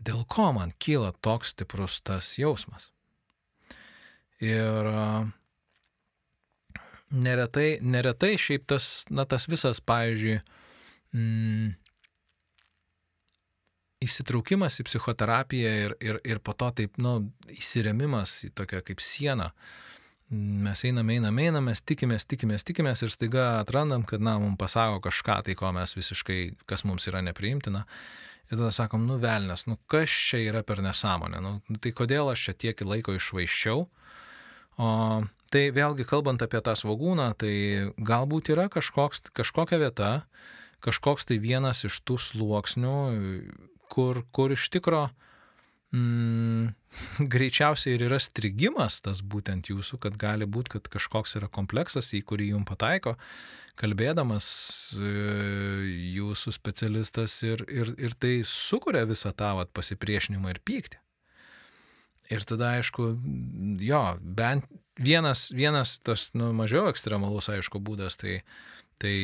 dėl 0.00 0.24
ko 0.28 0.50
man 0.56 0.72
kyla 0.80 1.12
toks 1.24 1.54
stiprus 1.54 2.00
tas 2.04 2.32
jausmas. 2.40 2.88
Ir 4.40 4.88
neretai, 7.12 7.68
neretai 7.84 8.36
šiaip 8.40 8.64
tas, 8.70 8.88
na, 9.12 9.26
tas 9.28 9.44
visas, 9.50 9.82
pavyzdžiui, 9.84 10.38
mm, 11.12 11.74
įsitraukimas 14.06 14.80
į 14.80 14.88
psichoterapiją 14.88 15.74
ir, 15.84 15.96
ir, 16.00 16.20
ir 16.24 16.40
po 16.40 16.56
to 16.56 16.70
taip, 16.78 16.96
nu, 16.96 17.18
įsiremimas 17.52 18.38
į 18.48 18.54
tokią 18.56 18.80
kaip 18.88 19.04
sieną. 19.04 19.50
Mes 20.31 20.85
einame, 20.85 21.16
einame, 21.18 21.49
einame, 21.49 21.72
mes 21.72 21.81
tikimės, 21.83 22.22
tikimės, 22.31 22.62
tikimės 22.62 23.01
ir 23.03 23.11
staiga 23.11 23.47
atrandam, 23.59 24.05
kad, 24.07 24.22
na, 24.22 24.37
mums 24.39 24.61
pasako 24.61 25.01
kažką 25.09 25.41
tai, 25.49 25.57
ko 25.59 25.72
mes 25.74 25.97
visiškai, 25.97 26.37
kas 26.70 26.85
mums 26.87 27.09
yra 27.11 27.18
nepriimtina. 27.26 27.83
Ir 28.47 28.55
tada 28.55 28.70
sakom, 28.74 29.09
nu 29.11 29.16
velnės, 29.22 29.66
nu 29.66 29.74
kas 29.91 30.11
čia 30.11 30.39
yra 30.45 30.62
per 30.66 30.85
nesąmonę, 30.87 31.43
nu 31.43 31.81
tai 31.83 31.91
kodėl 31.99 32.31
aš 32.31 32.45
čia 32.47 32.55
tiek 32.62 32.85
laiko 32.87 33.16
išvaiščiau. 33.18 33.83
O 34.78 34.91
tai 35.51 35.64
vėlgi 35.74 36.07
kalbant 36.07 36.43
apie 36.47 36.62
tą 36.62 36.76
svagūną, 36.78 37.26
tai 37.35 37.55
galbūt 37.99 38.53
yra 38.55 38.68
kažkoks, 38.70 39.33
kažkokia 39.35 39.81
vieta, 39.83 40.12
kažkoks 40.87 41.26
tai 41.26 41.41
vienas 41.43 41.83
iš 41.91 41.99
tų 42.07 42.20
sluoksnių, 42.22 42.95
kur, 43.91 44.22
kur 44.31 44.55
iš 44.55 44.70
tikro 44.70 45.09
mm, 45.97 46.74
greičiausiai 47.34 47.97
ir 47.97 48.07
yra 48.09 48.20
strigimas 48.22 49.01
tas 49.05 49.22
būtent 49.22 49.72
jūsų, 49.72 50.01
kad 50.05 50.18
gali 50.20 50.49
būti, 50.49 50.76
kad 50.76 50.93
kažkoks 50.99 51.38
yra 51.41 51.51
kompleksas, 51.53 52.12
į 52.16 52.24
kurį 52.26 52.53
jums 52.55 52.70
pataiko 52.70 53.16
kalbėdamas 53.80 54.47
e, 54.97 55.11
jūsų 56.16 56.53
specialistas 56.55 57.38
ir, 57.47 57.62
ir, 57.72 57.95
ir 58.01 58.16
tai 58.20 58.41
sukuria 58.47 59.07
visą 59.09 59.32
tą 59.36 59.55
vat, 59.61 59.70
pasipriešinimą 59.76 60.53
ir 60.53 60.61
pyktį. 60.66 61.01
Ir 62.30 62.45
tada, 62.47 62.76
aišku, 62.78 63.09
jo, 63.82 64.03
bent 64.22 64.68
vienas, 65.01 65.49
vienas 65.51 65.97
tas 66.07 66.28
nu, 66.38 66.53
mažiau 66.55 66.86
ekstremalus, 66.91 67.49
aišku, 67.51 67.80
būdas, 67.82 68.20
tai, 68.20 68.36
tai 69.03 69.14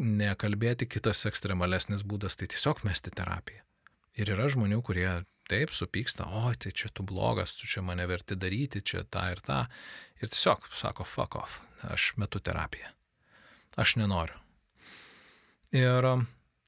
nekalbėti, 0.00 0.88
kitas 0.90 1.22
ekstremalesnis 1.30 2.02
būdas, 2.02 2.34
tai 2.38 2.50
tiesiog 2.50 2.82
mesti 2.88 3.14
terapiją. 3.14 3.62
Ir 4.18 4.32
yra 4.34 4.48
žmonių, 4.50 4.80
kurie 4.84 5.06
taip, 5.50 5.72
supyksta, 5.74 6.26
o 6.26 6.52
tai 6.58 6.72
čia 6.76 6.90
tu 6.94 7.04
blogas, 7.06 7.56
tu 7.58 7.68
čia 7.68 7.82
mane 7.84 8.06
verti 8.08 8.36
daryti, 8.38 8.82
čia 8.84 9.04
tą 9.04 9.24
ir 9.32 9.42
tą. 9.44 9.64
Ir 10.22 10.30
tiesiog 10.30 10.68
sako, 10.76 11.06
fuck 11.08 11.36
off, 11.40 11.58
aš 11.88 12.12
metu 12.20 12.40
terapiją. 12.40 12.92
Aš 13.80 13.96
nenoriu. 14.00 14.36
Ir 15.72 16.04
um, 16.04 16.26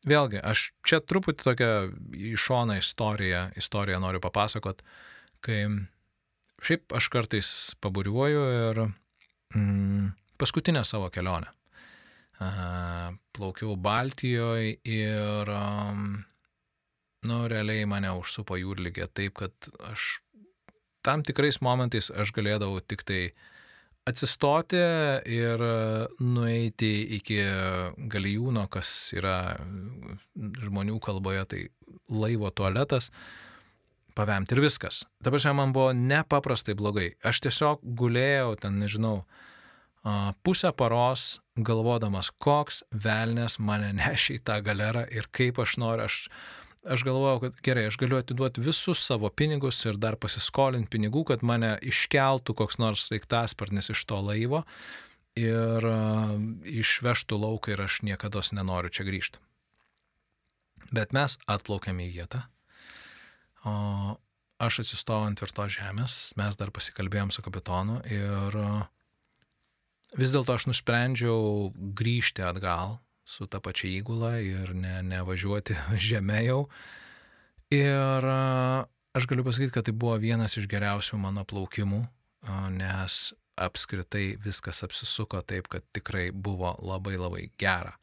vėlgi, 0.08 0.40
aš 0.40 0.70
čia 0.86 1.02
truputį 1.04 1.44
tokią 1.44 1.72
į 2.16 2.34
šoną 2.40 2.78
istoriją, 2.80 3.50
istoriją 3.60 4.00
noriu 4.02 4.22
papasakot, 4.24 4.80
kai 5.44 5.66
šiaip 6.64 6.94
aš 6.96 7.10
kartais 7.12 7.48
paburiuoju 7.84 8.44
ir 8.54 8.80
mm, 9.54 10.14
paskutinę 10.40 10.84
savo 10.88 11.10
kelionę. 11.12 11.52
Plaukiau 13.34 13.76
Baltijoje 13.80 14.78
ir 14.82 15.50
um, 15.54 16.24
nu, 17.28 17.44
realiai 17.50 17.86
mane 17.88 18.12
užsupo 18.18 18.58
jūrlygė 18.60 19.08
taip, 19.12 19.40
kad 19.42 19.72
aš 19.90 20.24
tam 21.04 21.24
tikrais 21.26 21.60
momentais 21.64 22.10
aš 22.10 22.32
galėdavau 22.36 22.80
tik 22.80 23.04
tai 23.08 23.20
atsistoti 24.08 24.80
ir 25.32 25.62
nueiti 26.20 26.92
iki 27.16 27.38
galijūno, 28.12 28.66
kas 28.72 28.90
yra 29.16 29.56
žmonių 30.34 30.98
kalboje, 31.04 31.44
tai 31.48 31.62
laivo 32.12 32.50
tualetas, 32.52 33.10
pavemti 34.14 34.56
ir 34.56 34.62
viskas. 34.64 35.02
Dabar 35.24 35.40
šiandien 35.40 35.60
man 35.62 35.72
buvo 35.76 35.92
nepaprastai 35.96 36.76
blogai. 36.78 37.14
Aš 37.24 37.40
tiesiog 37.46 37.80
gulėjau 37.98 38.54
ten, 38.60 38.76
nežinau, 38.82 39.22
pusę 40.44 40.72
paros 40.76 41.38
galvodamas, 41.56 42.30
koks 42.42 42.82
velnės 42.90 43.58
mane 43.58 43.92
nešia 43.96 44.36
į 44.36 44.44
tą 44.44 44.60
galerą 44.66 45.06
ir 45.10 45.30
kaip 45.32 45.60
aš 45.64 45.78
noriu, 45.80 46.08
aš 46.08 46.28
aš 46.84 47.04
galvojau, 47.06 47.40
kad 47.46 47.60
gerai, 47.64 47.86
aš 47.88 47.96
galiu 48.00 48.18
atiduoti 48.18 48.62
visus 48.64 49.00
savo 49.06 49.30
pinigus 49.30 49.80
ir 49.88 49.98
dar 50.00 50.16
pasiskolinti 50.20 50.90
pinigų, 50.92 51.24
kad 51.32 51.44
mane 51.46 51.74
iškeltų 51.82 52.56
koks 52.58 52.78
nors 52.82 53.08
reiktasparnis 53.12 53.90
iš 53.94 54.04
to 54.08 54.20
laivo 54.24 54.64
ir 55.38 55.88
uh, 55.88 56.34
išvežtų 56.68 57.40
lauką 57.40 57.74
ir 57.74 57.84
aš 57.86 58.02
niekada 58.06 58.42
nenoriu 58.54 58.92
čia 58.92 59.06
grįžti. 59.06 59.40
Bet 60.94 61.14
mes 61.16 61.38
atplaukėm 61.50 62.02
į 62.04 62.10
vietą, 62.12 62.44
o 63.66 63.74
aš 64.62 64.84
atsistojau 64.84 65.26
ant 65.26 65.40
tvirtos 65.40 65.72
žemės, 65.74 66.18
mes 66.38 66.58
dar 66.60 66.70
pasikalbėjom 66.74 67.32
su 67.34 67.42
kapitonu 67.42 67.98
ir 68.06 68.60
uh, 68.60 68.84
vis 70.14 70.34
dėlto 70.34 70.54
aš 70.54 70.68
nusprendžiau 70.70 71.72
grįžti 71.98 72.44
atgal 72.46 72.98
su 73.24 73.46
ta 73.48 73.60
pačia 73.60 73.88
įgula 73.98 74.36
ir 74.44 74.74
ne, 74.76 74.98
nevažiuoti 75.02 75.76
žemė 76.08 76.42
jau. 76.46 76.60
Ir 77.74 78.28
aš 79.16 79.26
galiu 79.30 79.46
pasakyti, 79.46 79.72
kad 79.74 79.88
tai 79.88 79.96
buvo 79.96 80.18
vienas 80.20 80.58
iš 80.60 80.68
geriausių 80.70 81.18
mano 81.18 81.46
plaukimų, 81.48 82.04
nes 82.76 83.32
apskritai 83.56 84.34
viskas 84.42 84.82
apsisuko 84.84 85.40
taip, 85.46 85.68
kad 85.72 85.84
tikrai 85.94 86.30
buvo 86.30 86.74
labai 86.82 87.16
labai 87.18 87.48
gera. 87.58 87.94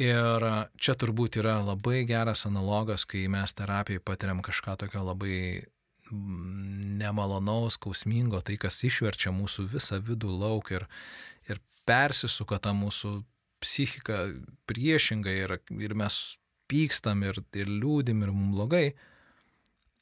Ir 0.00 0.44
čia 0.80 0.94
turbūt 0.96 1.36
yra 1.42 1.58
labai 1.60 2.06
geras 2.08 2.46
analogas, 2.48 3.04
kai 3.04 3.26
mes 3.28 3.52
terapijai 3.52 4.00
patiriam 4.00 4.40
kažką 4.42 4.78
tokio 4.80 5.02
labai 5.04 5.66
mm, 6.08 6.96
nemalonaus, 7.02 7.76
skausmingo, 7.76 8.40
tai 8.40 8.56
kas 8.56 8.80
išverčia 8.88 9.34
mūsų 9.36 9.66
visą 9.74 10.00
vidų 10.00 10.32
lauk 10.32 10.72
ir, 10.72 10.86
ir 11.44 11.60
persisuka 11.84 12.56
tą 12.62 12.72
mūsų 12.78 13.18
psichika 13.62 14.26
priešingai 14.70 15.38
ir, 15.44 15.56
ir 15.78 15.94
mes 15.98 16.18
pykstam 16.70 17.24
ir, 17.26 17.40
ir 17.56 17.70
liūdim 17.70 18.22
ir 18.24 18.34
mums 18.34 18.56
blogai. 18.56 18.86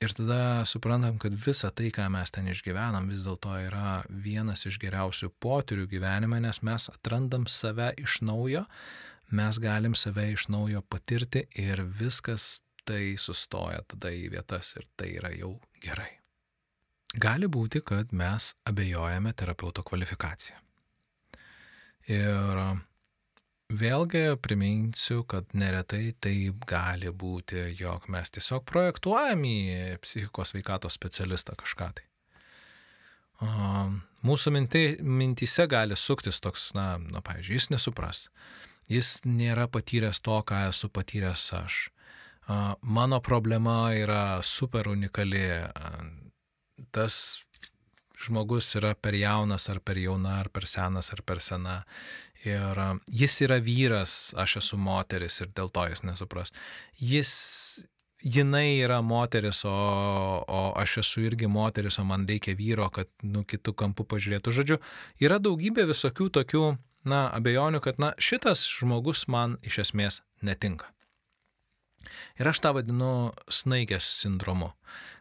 Ir 0.00 0.14
tada 0.16 0.64
suprantam, 0.64 1.18
kad 1.20 1.34
visa 1.36 1.68
tai, 1.76 1.90
ką 1.92 2.06
mes 2.08 2.32
ten 2.32 2.46
išgyvenam, 2.48 3.10
vis 3.12 3.26
dėlto 3.26 3.52
yra 3.66 4.00
vienas 4.08 4.64
iš 4.64 4.78
geriausių 4.80 5.28
potyrių 5.44 5.84
gyvenime, 5.90 6.38
nes 6.40 6.62
mes 6.64 6.88
atrandam 6.88 7.44
save 7.44 7.90
iš 8.00 8.22
naujo, 8.24 8.64
mes 9.28 9.60
galim 9.60 9.92
save 9.92 10.30
iš 10.32 10.48
naujo 10.48 10.80
patirti 10.88 11.44
ir 11.52 11.84
viskas 11.84 12.62
tai 12.88 13.18
sustoja 13.20 13.84
tada 13.92 14.08
į 14.16 14.30
vietas 14.32 14.72
ir 14.80 14.88
tai 14.96 15.12
yra 15.18 15.34
jau 15.36 15.58
gerai. 15.84 16.14
Gali 17.20 17.50
būti, 17.50 17.82
kad 17.84 18.14
mes 18.16 18.54
abejojame 18.70 19.34
terapeuto 19.36 19.84
kvalifikaciją. 19.84 20.56
Ir 22.08 22.64
Vėlgi 23.70 24.34
priminsiu, 24.42 25.22
kad 25.30 25.52
neretai 25.54 26.10
tai 26.18 26.34
gali 26.66 27.12
būti, 27.14 27.68
jog 27.78 28.08
mes 28.10 28.32
tiesiog 28.34 28.64
projektuojam 28.66 29.44
į 29.46 29.58
psichikos 30.02 30.56
veikatos 30.56 30.96
specialistą 30.98 31.54
kažką 31.60 31.90
tai. 31.98 32.06
Mūsų 34.26 34.52
minti, 34.52 34.82
mintise 35.00 35.68
gali 35.70 35.96
suktis 35.96 36.42
toks, 36.42 36.72
na, 36.74 36.96
na, 36.98 37.22
pavyzdžiui, 37.24 37.60
jis 37.60 37.70
nesupras. 37.70 38.24
Jis 38.90 39.20
nėra 39.24 39.68
patyręs 39.70 40.18
to, 40.18 40.40
ką 40.42 40.66
esu 40.72 40.90
patyręs 40.90 41.46
aš. 41.54 41.78
Mano 42.82 43.20
problema 43.22 43.94
yra 43.94 44.42
super 44.42 44.90
unikali. 44.90 45.46
Tas 46.90 47.44
žmogus 48.20 48.74
yra 48.76 48.92
per 48.98 49.14
jaunas 49.16 49.68
ar 49.72 49.80
per 49.80 49.96
jauna, 49.96 50.40
ar 50.42 50.50
per 50.52 50.66
senas 50.66 51.12
ar 51.14 51.22
per 51.22 51.40
sena. 51.40 51.84
Ir 52.44 52.78
jis 53.12 53.40
yra 53.44 53.58
vyras, 53.60 54.32
aš 54.38 54.60
esu 54.62 54.78
moteris 54.80 55.40
ir 55.42 55.50
dėl 55.56 55.68
to 55.68 55.84
jis 55.90 56.00
nesupras. 56.08 56.52
Jis, 56.96 57.32
jinai 58.24 58.80
yra 58.80 59.02
moteris, 59.04 59.60
o, 59.68 59.74
o 60.48 60.62
aš 60.80 61.00
esu 61.04 61.26
irgi 61.28 61.50
moteris, 61.52 61.98
o 62.00 62.04
man 62.08 62.24
reikia 62.28 62.56
vyro, 62.56 62.88
kad, 62.94 63.10
nu, 63.22 63.44
kitų 63.44 63.74
kampų 63.82 64.08
pažiūrėtų. 64.14 64.54
Žodžiu, 64.56 64.80
yra 65.20 65.40
daugybė 65.42 65.84
visokių 65.92 66.30
tokių, 66.40 66.64
na, 67.04 67.26
abejonių, 67.36 67.82
kad, 67.84 68.00
na, 68.00 68.14
šitas 68.16 68.64
žmogus 68.68 69.26
man 69.28 69.58
iš 69.60 69.82
esmės 69.84 70.22
netinka. 70.40 70.88
Ir 72.40 72.50
aš 72.50 72.62
tą 72.64 72.74
vadinu 72.76 73.30
snaigės 73.52 74.08
sindromu 74.22 74.72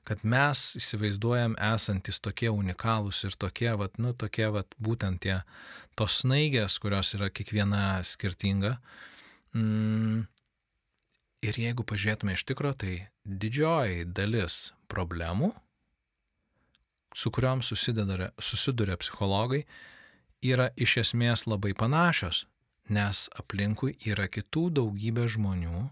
kad 0.10 0.24
mes 0.26 0.62
įsivaizduojam 0.80 1.54
esantis 1.62 2.18
tokie 2.26 2.50
unikalūs 2.50 3.22
ir 3.28 3.36
tokie, 3.38 3.70
vat, 3.78 4.00
nu, 4.02 4.16
tokie, 4.18 4.48
vat, 4.50 4.74
būtent 4.82 5.22
tie, 5.22 5.36
tos 6.00 6.22
snaigės, 6.24 6.80
kurios 6.82 7.14
yra 7.14 7.30
kiekviena 7.30 8.00
skirtinga. 8.08 8.78
Mm, 9.54 10.24
ir 11.46 11.60
jeigu 11.62 11.86
pažiūrėtume 11.86 12.34
iš 12.34 12.46
tikro, 12.50 12.74
tai 12.74 12.96
didžioji 13.22 14.08
dalis 14.10 14.72
problemų, 14.90 15.52
su 17.14 17.30
kuriuom 17.30 17.62
susiduria, 17.66 18.32
susiduria 18.42 18.98
psichologai, 18.98 19.66
yra 20.42 20.72
iš 20.74 21.00
esmės 21.04 21.46
labai 21.46 21.76
panašios, 21.78 22.48
nes 22.90 23.28
aplinkui 23.38 23.94
yra 24.10 24.26
kitų 24.32 24.70
daugybė 24.80 25.28
žmonių, 25.30 25.90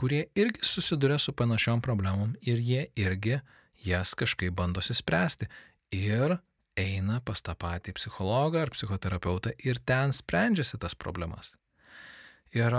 kurie 0.00 0.26
irgi 0.34 0.64
susiduria 0.66 1.18
su 1.18 1.32
panašiom 1.32 1.80
problemom 1.82 2.34
ir 2.42 2.60
jie 2.60 2.86
irgi 2.96 3.40
jas 3.84 4.14
kažkaip 4.14 4.54
bandosi 4.54 4.94
spręsti. 4.94 5.48
Ir 5.94 6.38
eina 6.76 7.20
pas 7.24 7.40
tą 7.42 7.54
patį 7.56 7.94
psichologą 7.96 8.66
ar 8.66 8.72
psichoterapeutą 8.74 9.54
ir 9.64 9.80
ten 9.80 10.12
sprendžiasi 10.12 10.78
tas 10.82 10.94
problemas. 10.94 11.52
Ir 12.54 12.74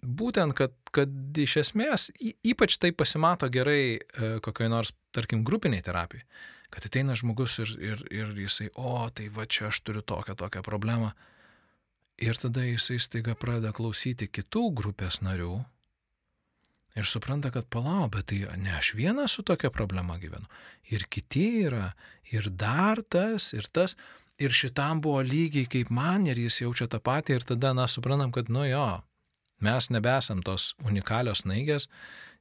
būtent, 0.00 0.54
kad, 0.56 0.72
kad 0.94 1.10
iš 1.38 1.56
esmės 1.64 2.08
ypač 2.20 2.78
tai 2.80 2.92
pasimato 2.96 3.48
gerai 3.52 3.82
e, 3.98 4.30
kokioj 4.44 4.70
nors, 4.72 4.94
tarkim, 5.12 5.44
grupiniai 5.44 5.84
terapijai, 5.84 6.24
kad 6.72 6.86
ateina 6.86 7.16
žmogus 7.18 7.58
ir, 7.64 7.74
ir, 7.80 8.04
ir 8.14 8.32
jisai, 8.46 8.70
o, 8.74 9.08
tai 9.14 9.28
va 9.34 9.46
čia 9.46 9.68
aš 9.68 9.82
turiu 9.84 10.02
tokią, 10.06 10.38
tokią 10.40 10.64
problemą. 10.64 11.12
Ir 12.20 12.36
tada 12.36 12.66
jisai 12.66 12.98
staiga 13.00 13.32
pradeda 13.38 13.72
klausyti 13.72 14.28
kitų 14.28 14.66
grupės 14.76 15.22
narių 15.24 15.62
ir 16.98 17.06
supranta, 17.08 17.48
kad 17.54 17.68
palau, 17.72 18.08
bet 18.12 18.28
tai 18.28 18.42
ne 18.60 18.74
aš 18.76 18.92
vienas 18.98 19.36
su 19.36 19.44
tokia 19.46 19.70
problema 19.72 20.18
gyvenu. 20.20 20.48
Ir 20.90 21.06
kiti 21.08 21.64
yra, 21.64 21.94
ir 22.28 22.50
dar 22.50 23.00
tas, 23.08 23.52
ir 23.56 23.70
tas. 23.72 23.96
Ir 24.40 24.52
šitam 24.56 25.02
buvo 25.04 25.20
lygiai 25.24 25.68
kaip 25.68 25.90
man, 25.92 26.24
ir 26.26 26.38
jis 26.40 26.62
jaučia 26.62 26.88
tą 26.88 27.00
patį, 27.04 27.36
ir 27.36 27.46
tada, 27.52 27.74
na, 27.76 27.84
suprantam, 27.88 28.32
kad, 28.32 28.48
nu 28.48 28.64
jo, 28.64 29.02
mes 29.60 29.90
nebesam 29.92 30.40
tos 30.44 30.72
unikalios 30.88 31.44
naigės 31.44 31.88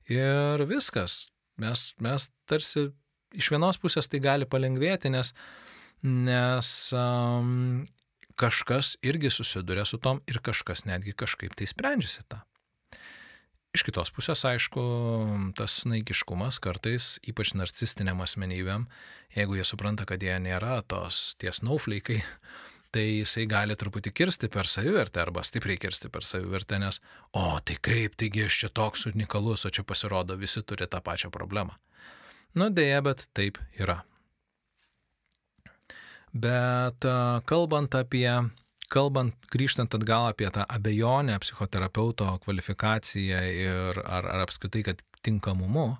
ir 0.07 0.63
viskas. 0.69 1.27
Mes, 1.59 1.93
mes 1.99 2.29
tarsi 2.47 2.87
iš 3.35 3.51
vienos 3.51 3.79
pusės 3.79 4.07
tai 4.07 4.21
gali 4.23 4.47
palengvėti, 4.47 5.11
nes, 5.11 5.33
nes 6.03 6.69
um, 6.95 7.83
kažkas 8.39 8.95
irgi 9.05 9.31
susiduria 9.33 9.85
su 9.85 9.99
tom 10.01 10.21
ir 10.27 10.39
kažkas 10.43 10.85
netgi 10.87 11.15
kažkaip 11.17 11.57
tai 11.59 11.67
sprendžiasi 11.69 12.23
tą. 12.31 12.41
Iš 13.69 13.83
kitos 13.85 14.09
pusės, 14.09 14.41
aišku, 14.49 14.81
tas 15.57 15.83
naikiškumas 15.85 16.57
kartais, 16.63 17.19
ypač 17.21 17.51
narcistiniam 17.53 18.23
asmenybėm, 18.25 18.87
jeigu 19.35 19.59
jie 19.59 19.65
supranta, 19.67 20.07
kad 20.09 20.23
jie 20.25 20.33
nėra 20.41 20.79
tos 20.89 21.35
ties 21.37 21.61
naufleikai, 21.61 22.23
tai 22.95 23.05
jisai 23.19 23.45
gali 23.51 23.77
truputį 23.77 24.15
kirsti 24.17 24.49
per 24.49 24.65
savivertę 24.71 25.21
arba 25.21 25.45
stipriai 25.45 25.77
kirsti 25.77 26.09
per 26.09 26.25
savivertę, 26.25 26.81
nes, 26.81 26.97
o 27.37 27.59
tai 27.61 27.77
kaip, 27.77 28.17
taigi 28.17 28.47
aš 28.47 28.63
čia 28.63 28.73
toks 28.73 29.05
unikalus, 29.11 29.67
o 29.69 29.73
čia 29.73 29.85
pasirodo 29.85 30.39
visi 30.39 30.65
turi 30.65 30.89
tą 30.89 31.03
pačią 31.05 31.29
problemą. 31.29 31.77
Nu 32.57 32.71
dėja, 32.73 33.03
bet 33.05 33.27
taip 33.37 33.61
yra. 33.77 34.01
Bet 36.33 37.05
kalbant 37.49 37.95
apie, 37.97 38.29
kalbant, 38.93 39.33
grįžtant 39.53 39.93
atgal 39.97 40.29
apie 40.29 40.49
tą 40.53 40.65
abejonę 40.69 41.39
psichoterapeuto 41.41 42.29
kvalifikaciją 42.43 43.41
ir 43.49 44.01
ar, 44.05 44.27
ar 44.27 44.45
apskritai, 44.45 44.83
kad 44.85 45.03
tinkamumu, 45.25 45.97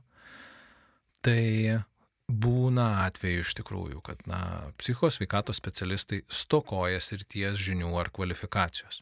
tai 1.25 1.81
būna 2.29 2.87
atveju 3.07 3.43
iš 3.43 3.55
tikrųjų, 3.57 4.01
kad 4.05 4.21
na, 4.29 4.71
psichos 4.77 5.17
veikatos 5.21 5.57
specialistai 5.57 6.21
stokoja 6.29 7.01
srities 7.01 7.57
žinių 7.57 7.89
ar 7.99 8.11
kvalifikacijos. 8.13 9.01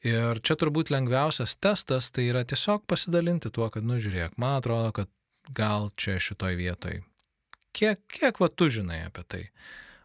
Ir 0.00 0.40
čia 0.40 0.56
turbūt 0.56 0.90
lengviausias 0.90 1.54
testas 1.60 2.08
tai 2.10 2.30
yra 2.32 2.42
tiesiog 2.48 2.86
pasidalinti 2.88 3.52
tuo, 3.52 3.68
kad, 3.70 3.84
nu 3.84 3.98
žiūrėk, 4.00 4.38
man 4.40 4.58
atrodo, 4.58 4.94
kad 4.96 5.10
gal 5.54 5.90
čia 6.00 6.16
šitoj 6.18 6.56
vietoj. 6.56 7.02
Kiek, 7.76 8.00
kiek 8.10 8.40
va 8.40 8.48
tu 8.48 8.70
žinai 8.72 9.04
apie 9.06 9.24
tai? 9.28 9.42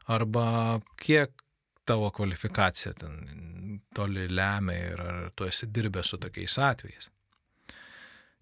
Arba 0.06 0.80
kiek 1.02 1.32
tavo 1.86 2.12
kvalifikacija 2.14 2.94
ten 2.94 3.80
toli 3.94 4.28
lemia 4.30 4.92
ir 4.92 5.02
ar 5.02 5.32
tu 5.36 5.48
esi 5.50 5.68
dirbęs 5.68 6.12
su 6.14 6.18
tokiais 6.22 6.58
atvejais. 6.62 7.10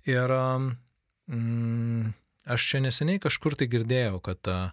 Ir 0.07 0.31
mm, 1.27 2.11
Aš 2.43 2.65
čia 2.67 2.81
neseniai 2.83 3.21
kažkur 3.23 3.55
tai 3.55 3.69
girdėjau, 3.71 4.17
kad 4.23 4.49
uh, 4.51 4.71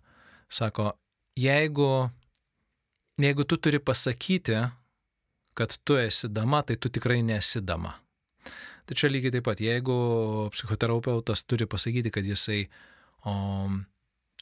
sako, 0.51 0.91
jeigu, 1.39 2.11
jeigu 3.23 3.47
tu 3.47 3.59
turi 3.63 3.79
pasakyti, 3.79 4.57
kad 5.55 5.77
tu 5.87 5.99
esi 6.01 6.27
dama, 6.35 6.65
tai 6.67 6.75
tu 6.83 6.91
tikrai 6.91 7.21
nesi 7.23 7.63
dama. 7.63 7.95
Tai 8.87 8.97
čia 8.99 9.11
lygiai 9.13 9.37
taip 9.37 9.47
pat, 9.47 9.63
jeigu 9.63 9.95
psichoterapeutas 10.51 11.45
turi 11.47 11.69
pasakyti, 11.71 12.11
kad 12.11 12.27
jisai 12.27 12.65
o, 13.23 13.35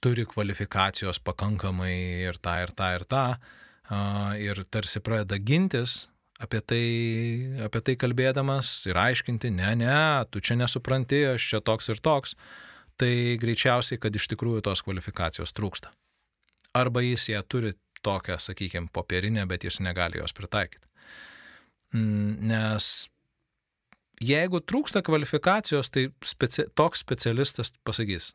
turi 0.05 0.27
kvalifikacijos 0.29 1.21
pakankamai 1.25 1.95
ir 2.29 2.39
tą, 2.43 2.55
ir 2.65 2.75
tą, 2.77 2.93
ir 2.99 3.05
tą, 3.09 3.25
ir 4.43 4.63
tarsi 4.71 5.03
pradeda 5.05 5.39
gintis 5.41 6.07
apie 6.39 6.61
tai, 6.63 6.85
apie 7.67 7.83
tai 7.83 7.97
kalbėdamas 7.99 8.71
ir 8.87 8.99
aiškinti, 8.99 9.51
ne, 9.55 9.75
ne, 9.81 9.99
tu 10.31 10.43
čia 10.45 10.55
nesupranti, 10.59 11.25
aš 11.35 11.51
čia 11.51 11.61
toks 11.65 11.91
ir 11.91 11.99
toks, 11.99 12.37
tai 12.99 13.37
greičiausiai, 13.43 13.99
kad 14.03 14.15
iš 14.15 14.29
tikrųjų 14.33 14.63
tos 14.67 14.83
kvalifikacijos 14.87 15.55
trūksta. 15.55 15.91
Arba 16.79 17.03
jis 17.03 17.29
ją 17.33 17.43
turi 17.43 17.75
tokią, 18.07 18.39
sakykime, 18.43 18.91
popierinę, 18.95 19.47
bet 19.51 19.67
jis 19.67 19.81
negali 19.83 20.21
jos 20.21 20.35
pritaikyti. 20.37 20.87
Mm, 21.97 22.51
nes 22.51 23.09
jeigu 24.23 24.61
trūksta 24.63 25.03
kvalifikacijos, 25.07 25.91
tai 25.91 26.09
speci 26.27 26.69
toks 26.79 27.03
specialistas 27.03 27.73
pasakys, 27.87 28.33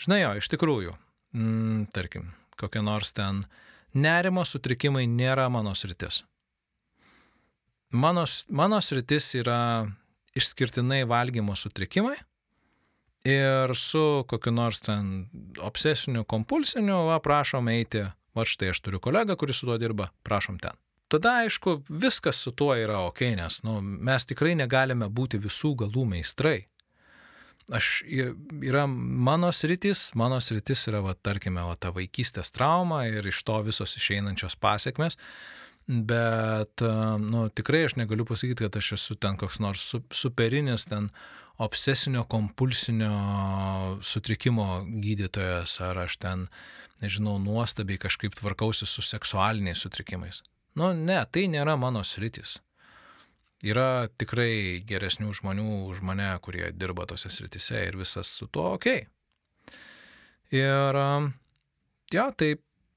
žinai 0.00 0.22
jo, 0.22 0.32
iš 0.40 0.48
tikrųjų, 0.52 0.94
mm, 1.36 1.88
tarkim, 1.96 2.30
kokie 2.60 2.82
nors 2.84 3.12
ten 3.16 3.44
nerimo 3.96 4.44
sutrikimai 4.44 5.06
nėra 5.08 5.48
mano 5.52 5.74
sritis. 5.74 6.22
Mano, 7.90 8.26
mano 8.50 8.80
sritis 8.82 9.30
yra 9.38 9.86
išskirtinai 10.36 11.04
valgymo 11.08 11.54
sutrikimai 11.56 12.16
ir 13.26 13.74
su 13.74 14.24
kokiu 14.28 14.52
nors 14.52 14.80
ten 14.84 15.28
obsesiniu, 15.62 16.24
kompulsiniu, 16.28 17.06
va, 17.08 17.20
prašom 17.22 17.70
eiti, 17.72 18.04
va 18.36 18.44
štai 18.46 18.70
aš 18.74 18.82
turiu 18.84 19.00
kolegą, 19.02 19.36
kuris 19.38 19.62
su 19.62 19.70
tuo 19.70 19.78
dirba, 19.80 20.10
prašom 20.26 20.60
ten. 20.62 20.76
Tada, 21.08 21.36
aišku, 21.46 21.84
viskas 21.88 22.38
su 22.42 22.50
tuo 22.50 22.74
yra 22.74 22.98
ok, 23.06 23.22
nes 23.38 23.60
nu, 23.62 23.78
mes 23.80 24.26
tikrai 24.26 24.56
negalime 24.58 25.06
būti 25.06 25.38
visų 25.38 25.76
galų 25.84 26.06
meistrai. 26.16 26.66
Aš, 27.74 28.04
yra 28.62 28.84
mano 28.86 29.48
sritis, 29.52 30.12
mano 30.14 30.38
sritis 30.40 30.84
yra, 30.86 31.00
va, 31.02 31.16
tarkime, 31.18 31.64
va, 31.66 31.74
ta 31.74 31.90
vaikystės 31.90 32.52
trauma 32.54 33.00
ir 33.10 33.26
iš 33.26 33.40
to 33.42 33.56
visos 33.66 33.96
išeinančios 33.98 34.54
pasiekmes, 34.62 35.18
bet, 35.86 36.84
nu, 37.22 37.48
tikrai 37.50 37.84
aš 37.88 37.96
negaliu 37.98 38.26
pasakyti, 38.28 38.68
kad 38.68 38.78
aš 38.78 38.92
esu 39.00 39.16
ten 39.18 39.34
koks 39.40 39.58
nors 39.62 39.82
superinis 40.14 40.86
ten 40.86 41.10
obsesinio 41.58 42.22
kompulsinio 42.30 43.98
sutrikimo 44.04 44.84
gydytojas, 45.02 45.80
ar 45.82 46.04
aš 46.04 46.20
ten, 46.22 46.46
nežinau, 47.02 47.40
nuostabiai 47.42 47.98
kažkaip 47.98 48.38
tvarkausi 48.38 48.86
su 48.86 49.02
seksualiniais 49.02 49.82
sutrikimais. 49.82 50.44
Nu, 50.76 50.92
ne, 50.94 51.18
tai 51.32 51.48
nėra 51.50 51.74
mano 51.80 52.04
sritis. 52.04 52.60
Yra 53.64 54.08
tikrai 54.20 54.82
geresnių 54.84 55.32
žmonių 55.38 55.86
už 55.88 56.02
mane, 56.04 56.28
kurie 56.44 56.68
dirba 56.76 57.06
tose 57.08 57.30
sritise 57.32 57.86
ir 57.86 57.96
visas 57.96 58.28
su 58.28 58.48
tuo 58.52 58.74
ok. 58.76 58.90
Ir, 60.52 60.98
ja, 62.12 62.26
tai, 62.36 62.50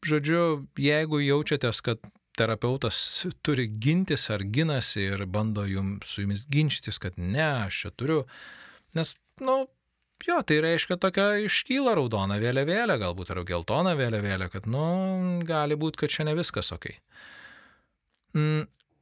žodžiu, 0.05 0.67
jeigu 0.77 1.21
jaučiatės, 1.23 1.79
kad 1.85 2.03
terapeutas 2.39 2.99
turi 3.43 3.67
gintis 3.83 4.29
ar 4.31 4.43
ginasi 4.43 5.07
ir 5.13 5.25
bando 5.31 5.65
jums, 5.67 6.07
su 6.11 6.23
jumis 6.23 6.45
ginčytis, 6.51 6.99
kad 7.01 7.17
ne, 7.17 7.65
aš 7.65 7.83
čia 7.83 7.91
turiu. 7.95 8.19
Nes, 8.99 9.13
nu, 9.43 9.61
jo, 10.27 10.39
tai 10.43 10.59
reiškia 10.63 10.99
tokia 11.01 11.29
iškyla 11.47 11.95
raudona 11.99 12.39
vėliavėlė, 12.41 12.99
galbūt 13.01 13.31
ar 13.33 13.41
geltona 13.47 13.95
vėliavėlė, 13.99 14.49
kad, 14.53 14.67
nu, 14.71 14.83
gali 15.47 15.79
būti, 15.79 16.03
kad 16.03 16.15
čia 16.15 16.27
ne 16.27 16.35
viskas 16.39 16.71
ok. 16.75 16.91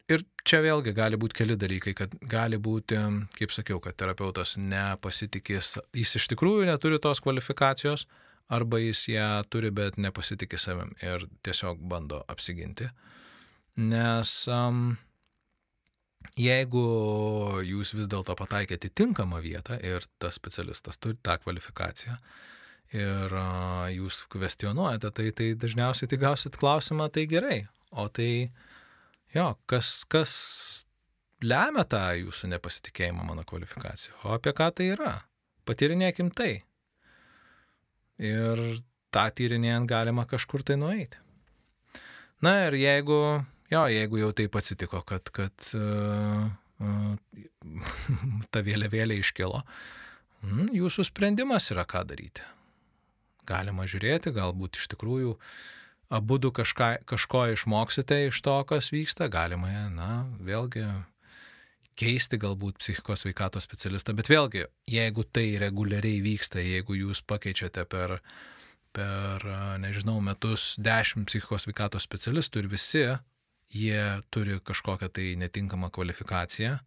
Ir 0.08 0.24
čia 0.48 0.62
vėlgi 0.64 0.94
gali 0.96 1.18
būti 1.20 1.42
keli 1.42 1.58
dalykai, 1.60 1.92
kad 1.98 2.14
gali 2.32 2.56
būti, 2.56 3.00
kaip 3.36 3.52
sakiau, 3.52 3.82
kad 3.84 3.98
terapeutas 4.00 4.56
nepasitikės, 4.56 5.74
jis 5.92 6.16
iš 6.22 6.30
tikrųjų 6.32 6.70
neturi 6.70 7.00
tos 7.04 7.20
kvalifikacijos, 7.24 8.06
arba 8.48 8.80
jis 8.80 9.04
ją 9.12 9.28
turi, 9.52 9.72
bet 9.76 9.98
nepasitikė 10.00 10.60
savim 10.62 10.94
ir 11.04 11.28
tiesiog 11.44 11.82
bando 11.92 12.22
apsiginti. 12.32 12.88
Nes 13.78 14.32
um, 14.48 14.96
jeigu 16.40 16.84
jūs 17.68 17.94
vis 17.98 18.08
dėlto 18.10 18.38
pataikėte 18.40 18.90
tinkamą 18.96 19.42
vietą 19.44 19.78
ir 19.84 20.08
tas 20.22 20.40
specialistas 20.40 20.98
turi 20.98 21.20
tą 21.22 21.36
kvalifikaciją 21.44 22.16
ir 22.96 23.36
uh, 23.36 23.86
jūs 23.92 24.24
kvestionuojate, 24.32 25.12
tai, 25.12 25.32
tai 25.36 25.52
dažniausiai 25.60 26.08
tai 26.08 26.22
gausit 26.22 26.56
klausimą, 26.56 27.10
tai 27.12 27.28
gerai. 27.28 27.66
O 27.92 28.08
tai, 28.08 28.48
jo, 29.38 29.48
kas, 29.70 30.02
kas 30.10 30.34
lemia 31.46 31.86
tą 31.88 32.04
jūsų 32.18 32.52
nepasitikėjimą 32.56 33.28
mano 33.28 33.46
kvalifikaciją? 33.48 34.18
O 34.26 34.34
apie 34.38 34.54
ką 34.58 34.72
tai 34.76 34.92
yra? 34.96 35.14
Patyrinėkim 35.68 36.32
tai. 36.36 36.64
Ir 38.18 38.64
tą 39.14 39.28
tyrinėjant 39.38 39.90
galima 39.90 40.26
kažkur 40.30 40.66
tai 40.66 40.80
nueiti. 40.80 41.20
Na 42.42 42.68
ir 42.68 42.78
jeigu 42.78 43.20
jo, 43.72 43.84
jeigu 43.92 44.22
jau 44.22 44.32
taip 44.36 44.58
atsitiko, 44.60 45.02
kad, 45.08 45.32
kad 45.34 45.70
uh, 45.78 46.48
uh, 46.88 48.44
ta 48.54 48.64
vėliavėlė 48.66 49.20
iškilo, 49.22 49.64
mm, 50.46 50.70
jūsų 50.78 51.08
sprendimas 51.10 51.72
yra 51.74 51.88
ką 51.90 52.04
daryti. 52.08 52.46
Galima 53.48 53.88
žiūrėti, 53.88 54.34
galbūt 54.36 54.80
iš 54.80 54.90
tikrųjų 54.94 55.38
abu 56.10 56.38
du 56.38 56.52
kažką, 56.52 57.04
kažko 57.06 57.48
išmoksite 57.54 58.28
iš 58.28 58.42
to, 58.42 58.56
kas 58.70 58.92
vyksta, 58.94 59.28
galima, 59.32 59.70
na, 59.92 60.12
vėlgi 60.40 60.86
keisti 61.98 62.38
galbūt 62.40 62.78
psichikos 62.82 63.26
veikatos 63.26 63.66
specialistą, 63.66 64.14
bet 64.18 64.30
vėlgi, 64.30 64.68
jeigu 64.90 65.26
tai 65.34 65.58
reguliariai 65.62 66.22
vyksta, 66.24 66.62
jeigu 66.62 66.96
jūs 66.98 67.24
pakeičiate 67.28 67.88
per, 67.90 68.20
per 68.96 69.48
nežinau, 69.82 70.20
metus 70.24 70.76
dešimt 70.78 71.28
psichikos 71.32 71.68
veikatos 71.70 72.06
specialistų 72.08 72.64
ir 72.64 72.70
visi 72.72 73.04
jie 73.74 74.04
turi 74.32 74.62
kažkokią 74.64 75.10
tai 75.12 75.34
netinkamą 75.42 75.90
kvalifikaciją, 75.92 76.78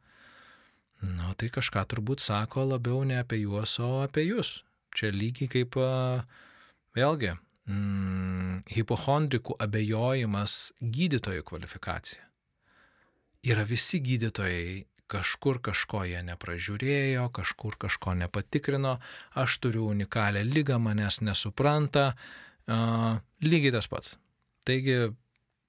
nu 1.11 1.35
tai 1.37 1.51
kažką 1.53 1.85
turbūt 1.91 2.23
sako 2.25 2.69
labiau 2.71 3.03
ne 3.05 3.21
apie 3.21 3.43
juos, 3.43 3.77
o 3.83 4.01
apie 4.05 4.29
jūs. 4.31 4.61
Čia 4.97 5.13
lygiai 5.15 5.51
kaip 5.51 5.77
vėlgi 6.97 7.37
mm, 7.69 8.63
hipochondrikų 8.71 9.57
abejojimas 9.61 10.73
gydytojų 10.81 11.45
kvalifikacija. 11.51 12.25
Yra 13.47 13.65
visi 13.65 14.03
gydytojai 14.05 14.85
kažkur 15.11 15.59
kažko 15.65 16.05
jie 16.07 16.21
nepražiūrėjo, 16.29 17.27
kažkur 17.35 17.77
kažko 17.81 18.15
nepatikrino, 18.21 18.99
aš 19.35 19.59
turiu 19.65 19.89
unikalią 19.91 20.45
lygą, 20.47 20.79
manęs 20.83 21.19
nesupranta, 21.27 22.13
uh, 22.15 23.19
lygiai 23.43 23.75
tas 23.75 23.89
pats. 23.91 24.15
Taigi 24.69 25.11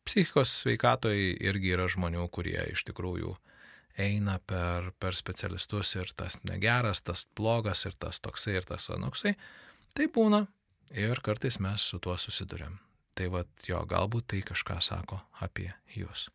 psichikos 0.06 0.54
sveikatoj 0.62 1.18
irgi 1.40 1.74
yra 1.74 1.88
žmonių, 1.90 2.28
kurie 2.34 2.60
iš 2.74 2.86
tikrųjų 2.90 3.34
eina 4.02 4.38
per, 4.48 4.92
per 5.00 5.18
specialistus 5.18 5.96
ir 5.98 6.12
tas 6.18 6.38
negeras, 6.48 7.02
tas 7.02 7.26
blogas 7.38 7.86
ir 7.86 7.98
tas 8.00 8.22
toksai 8.24 8.60
ir 8.60 8.68
tas 8.68 8.90
anoksai. 8.94 9.36
Tai 9.96 10.08
būna 10.14 10.46
ir 10.94 11.22
kartais 11.24 11.60
mes 11.60 11.82
su 11.82 12.00
tuo 12.00 12.18
susidurėm. 12.18 12.80
tai 13.22 13.28
vad 13.32 13.50
jo, 13.68 13.82
galbūt 13.86 14.32
tai 14.32 14.42
kažką 14.46 14.80
sako 14.82 15.20
apie 15.44 15.70
jūs. 15.94 16.30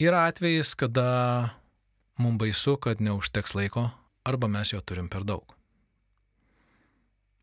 Yra 0.00 0.26
atvejis, 0.30 0.74
kada 0.78 1.56
mums 2.20 2.40
baisu, 2.40 2.76
kad 2.80 3.00
neužteks 3.02 3.56
laiko, 3.56 3.90
arba 4.24 4.48
mes 4.48 4.72
jo 4.72 4.80
turim 4.80 5.10
per 5.12 5.26
daug. 5.28 5.56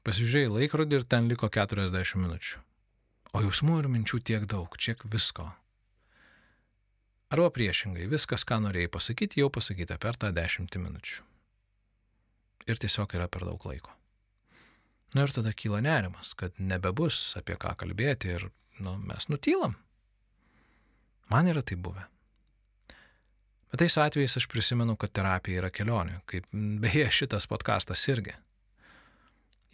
Pasižiūrėjai 0.08 0.54
laikrodį 0.54 1.02
ir 1.02 1.06
ten 1.10 1.28
liko 1.28 1.50
40 1.52 2.22
minučių. 2.22 2.64
O 3.36 3.44
jausmų 3.44 3.82
ir 3.82 3.90
minčių 3.92 4.22
tiek 4.24 4.46
daug, 4.48 4.72
tiek 4.80 5.02
visko. 5.12 5.50
Arba 7.28 7.50
priešingai, 7.52 8.08
viskas, 8.08 8.48
ką 8.48 8.62
norėjai 8.64 8.94
pasakyti, 8.94 9.42
jau 9.44 9.52
pasakyta 9.52 10.00
per 10.00 10.16
tą 10.16 10.32
10 10.32 10.80
minučių. 10.80 11.26
Ir 12.72 12.80
tiesiog 12.80 13.12
yra 13.20 13.28
per 13.28 13.44
daug 13.44 13.68
laiko. 13.68 13.97
Na 15.16 15.24
ir 15.24 15.32
tada 15.32 15.54
kyla 15.56 15.80
nerimas, 15.82 16.34
kad 16.36 16.58
nebebus 16.60 17.38
apie 17.40 17.56
ką 17.60 17.74
kalbėti 17.80 18.34
ir 18.36 18.50
nu, 18.84 18.98
mes 19.08 19.30
nutylam. 19.32 19.78
Man 21.32 21.48
yra 21.48 21.64
tai 21.64 21.78
buvę. 21.80 22.04
Bet 23.72 23.82
tais 23.84 23.98
atvejais 24.00 24.38
aš 24.40 24.48
prisimenu, 24.52 24.96
kad 25.00 25.12
terapija 25.12 25.62
yra 25.62 25.72
kelionė, 25.72 26.22
kaip 26.28 26.48
beje 26.52 27.08
šitas 27.22 27.48
podkastas 27.52 28.04
irgi. 28.12 28.36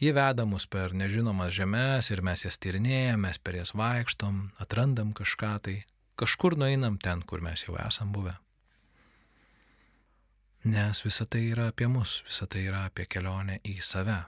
Jie 0.01 0.13
veda 0.17 0.45
mus 0.49 0.65
per 0.65 0.95
nežinomas 0.97 1.53
žemės 1.53 2.09
ir 2.11 2.23
mes 2.25 2.41
jas 2.45 2.57
tyrinėjame, 2.57 3.21
mes 3.27 3.37
per 3.37 3.59
jas 3.59 3.71
vaikštom, 3.77 4.39
atrandam 4.59 5.13
kažką 5.15 5.51
tai, 5.67 5.75
kažkur 6.19 6.57
nueinam 6.57 6.97
ten, 6.97 7.21
kur 7.21 7.45
mes 7.45 7.63
jau 7.67 7.77
esam 7.79 8.11
buvę. 8.13 8.33
Nes 10.63 11.03
visa 11.05 11.27
tai 11.27 11.45
yra 11.51 11.69
apie 11.69 11.87
mus, 11.91 12.21
visa 12.25 12.47
tai 12.49 12.65
yra 12.65 12.85
apie 12.89 13.05
kelionę 13.05 13.59
į 13.67 13.77
save, 13.85 14.23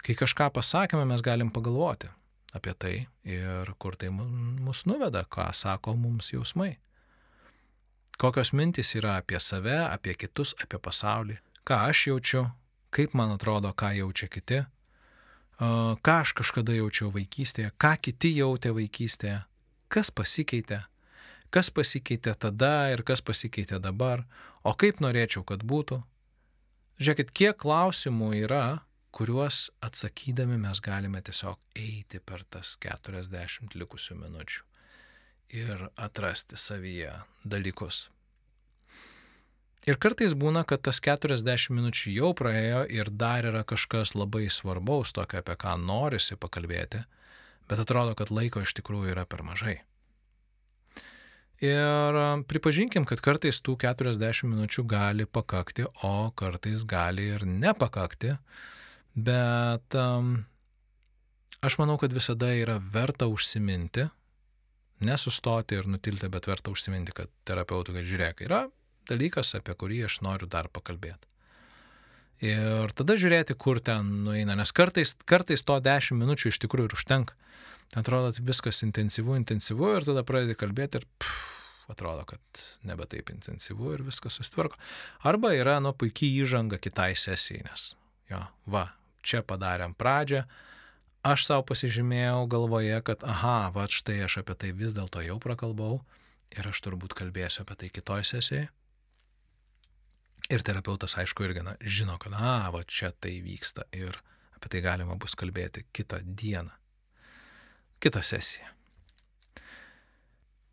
Kai 0.00 0.16
kažką 0.16 0.48
pasakėme, 0.56 1.04
mes 1.08 1.22
galim 1.24 1.52
pagalvoti 1.52 2.08
apie 2.56 2.74
tai 2.74 2.94
ir 3.22 3.68
kur 3.78 3.96
tai 3.96 4.10
mus 4.10 4.84
nuveda, 4.88 5.22
ką 5.24 5.50
sako 5.54 5.94
mums 5.94 6.32
jausmai. 6.32 6.78
Kokios 8.20 8.52
mintys 8.52 8.94
yra 8.98 9.16
apie 9.20 9.38
save, 9.40 9.78
apie 9.86 10.16
kitus, 10.18 10.52
apie 10.60 10.80
pasaulį, 10.82 11.38
ką 11.64 11.78
aš 11.88 12.06
jaučiu, 12.10 12.44
kaip 12.92 13.14
man 13.16 13.32
atrodo, 13.36 13.70
ką 13.72 13.94
jaučia 13.96 14.28
kiti, 14.28 14.60
ką 15.60 16.16
aš 16.24 16.34
kažkada 16.36 16.74
jaučiau 16.76 17.08
vaikystėje, 17.14 17.70
ką 17.80 17.94
kiti 18.02 18.34
jautė 18.36 18.74
vaikystėje, 18.76 19.38
kas 19.88 20.10
pasikeitė, 20.10 20.82
kas 21.54 21.70
pasikeitė 21.70 22.34
tada 22.34 22.90
ir 22.92 23.04
kas 23.06 23.22
pasikeitė 23.24 23.80
dabar, 23.80 24.26
o 24.64 24.74
kaip 24.74 25.00
norėčiau, 25.00 25.46
kad 25.46 25.64
būtų. 25.64 26.02
Žiūrėkit, 27.00 27.32
kiek 27.32 27.56
klausimų 27.56 28.34
yra, 28.42 28.82
kuriuos 29.10 29.68
atsakydami 29.84 30.58
mes 30.60 30.80
galime 30.80 31.22
tiesiog 31.22 31.58
eiti 31.76 32.20
per 32.20 32.44
tas 32.50 32.76
40 32.82 33.76
likusių 33.76 34.16
minučių 34.22 34.66
ir 35.60 35.88
atrasti 35.98 36.56
savyje 36.56 37.12
dalykus. 37.44 38.08
Ir 39.88 39.96
kartais 39.96 40.34
būna, 40.36 40.62
kad 40.68 40.82
tas 40.84 41.00
40 41.00 41.72
minučių 41.72 42.12
jau 42.12 42.32
praėjo 42.36 42.82
ir 42.92 43.08
dar 43.10 43.46
yra 43.48 43.62
kažkas 43.64 44.12
labai 44.14 44.50
svarbaus, 44.52 45.14
tokio 45.16 45.40
apie 45.40 45.56
ką 45.56 45.78
norisi 45.80 46.36
pakalbėti, 46.36 47.00
bet 47.70 47.80
atrodo, 47.80 48.12
kad 48.14 48.30
laiko 48.30 48.60
iš 48.60 48.76
tikrųjų 48.76 49.14
yra 49.14 49.24
per 49.24 49.42
mažai. 49.46 49.80
Ir 51.64 52.18
pripažinkim, 52.48 53.04
kad 53.08 53.20
kartais 53.24 53.58
tų 53.60 53.74
40 53.80 54.48
minučių 54.48 54.84
gali 54.88 55.26
pakakti, 55.28 55.84
o 56.04 56.30
kartais 56.36 56.84
gali 56.88 57.26
ir 57.34 57.44
nepakakti, 57.48 58.36
Bet 59.14 59.96
um, 59.98 60.34
aš 61.60 61.78
manau, 61.80 61.98
kad 62.00 62.12
visada 62.14 62.52
yra 62.54 62.78
verta 62.92 63.26
užsiminti, 63.30 64.06
nesustoti 65.00 65.80
ir 65.80 65.88
nutilti, 65.90 66.28
bet 66.30 66.46
verta 66.50 66.72
užsiminti, 66.72 67.14
kad 67.16 67.32
terapeutų, 67.48 67.96
kad 67.96 68.06
žiūrėk, 68.06 68.44
yra 68.46 68.66
dalykas, 69.10 69.54
apie 69.58 69.74
kurį 69.74 70.04
aš 70.06 70.20
noriu 70.26 70.48
dar 70.50 70.68
pakalbėti. 70.72 71.26
Ir 72.40 72.92
tada 72.96 73.18
žiūrėti, 73.20 73.56
kur 73.60 73.82
ten 73.84 74.22
nueina, 74.24 74.54
nes 74.56 74.72
kartais, 74.72 75.12
kartais 75.28 75.64
to 75.66 75.76
10 75.84 76.16
minučių 76.16 76.52
iš 76.52 76.60
tikrųjų 76.62 76.88
ir 76.88 76.96
užtenka. 76.96 77.36
Ten 77.90 78.04
atrodo 78.04 78.30
viskas 78.46 78.80
intensyvu, 78.86 79.34
intensyvu 79.36 79.96
ir 79.98 80.06
tada 80.06 80.22
pradedi 80.24 80.54
kalbėti 80.56 81.02
ir 81.02 81.08
pff, 81.20 81.42
atrodo, 81.90 82.24
kad 82.30 82.62
nebe 82.86 83.04
taip 83.10 83.32
intensyvu 83.34 83.96
ir 83.96 84.06
viskas 84.06 84.38
susitvarko. 84.38 84.78
Arba 85.26 85.52
yra, 85.58 85.80
nu, 85.84 85.92
puikiai 85.92 86.44
įžanga 86.44 86.78
kitai 86.80 87.12
sesijai, 87.18 87.66
nes, 87.66 87.90
jo, 88.30 88.40
va, 88.70 88.86
čia 89.22 89.42
padarėm 89.46 89.94
pradžią, 89.98 90.44
aš 91.26 91.46
savo 91.48 91.64
pasižymėjau 91.70 92.46
galvoje, 92.50 92.96
kad 93.06 93.24
aha, 93.26 93.70
va 93.74 93.86
štai 93.90 94.22
aš 94.26 94.40
apie 94.42 94.56
tai 94.56 94.72
vis 94.76 94.96
dėlto 94.96 95.22
jau 95.24 95.38
prakalbau 95.42 96.00
ir 96.56 96.66
aš 96.70 96.82
turbūt 96.86 97.14
kalbėsiu 97.18 97.64
apie 97.64 97.76
tai 97.82 97.90
kitoj 97.92 98.26
sesijai. 98.26 98.68
Ir 100.50 100.64
terapeutas, 100.66 101.14
aišku, 101.20 101.44
irgi 101.46 101.62
na, 101.62 101.76
žino, 101.78 102.16
kad, 102.18 102.34
a, 102.34 102.72
va 102.74 102.82
čia 102.82 103.12
tai 103.12 103.36
vyksta 103.44 103.84
ir 103.94 104.16
apie 104.56 104.72
tai 104.72 104.82
galima 104.82 105.14
bus 105.20 105.36
kalbėti 105.38 105.84
kitą 105.94 106.18
dieną, 106.24 106.72
kitą 108.02 108.24
sesiją. 108.26 108.72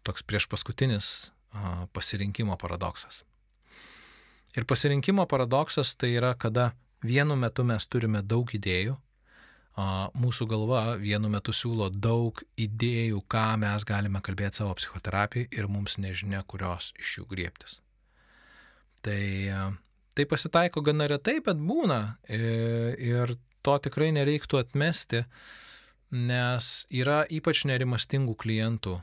Toks 0.08 0.24
prieš 0.24 0.48
paskutinis 0.50 1.30
pasirinkimo 1.94 2.58
paradoksas. 2.58 3.22
Ir 4.58 4.66
pasirinkimo 4.66 5.28
paradoksas 5.30 5.94
tai 5.96 6.16
yra, 6.16 6.34
kada 6.34 6.72
Vienu 7.06 7.36
metu 7.38 7.64
mes 7.68 7.86
turime 7.86 8.24
daug 8.26 8.50
idėjų, 8.54 8.96
mūsų 10.18 10.48
galva 10.50 10.82
vienu 10.98 11.30
metu 11.30 11.54
siūlo 11.54 11.92
daug 11.94 12.40
idėjų, 12.58 13.22
ką 13.30 13.48
mes 13.62 13.86
galime 13.86 14.22
kalbėti 14.26 14.64
savo 14.64 14.74
psichoterapijai 14.80 15.50
ir 15.54 15.68
mums 15.70 16.00
nežinia, 16.02 16.42
kurios 16.44 16.94
iš 16.98 17.20
jų 17.20 17.28
griebtis. 17.30 17.78
Tai, 19.06 19.22
tai 20.18 20.26
pasitaiko 20.26 20.82
gana 20.82 21.06
retai, 21.12 21.38
bet 21.46 21.62
būna 21.62 22.18
ir 22.28 23.38
to 23.62 23.78
tikrai 23.86 24.10
nereiktų 24.16 24.64
atmesti, 24.64 25.22
nes 26.10 26.88
yra 26.90 27.26
ypač 27.30 27.66
nerimastingų 27.70 28.34
klientų 28.40 28.98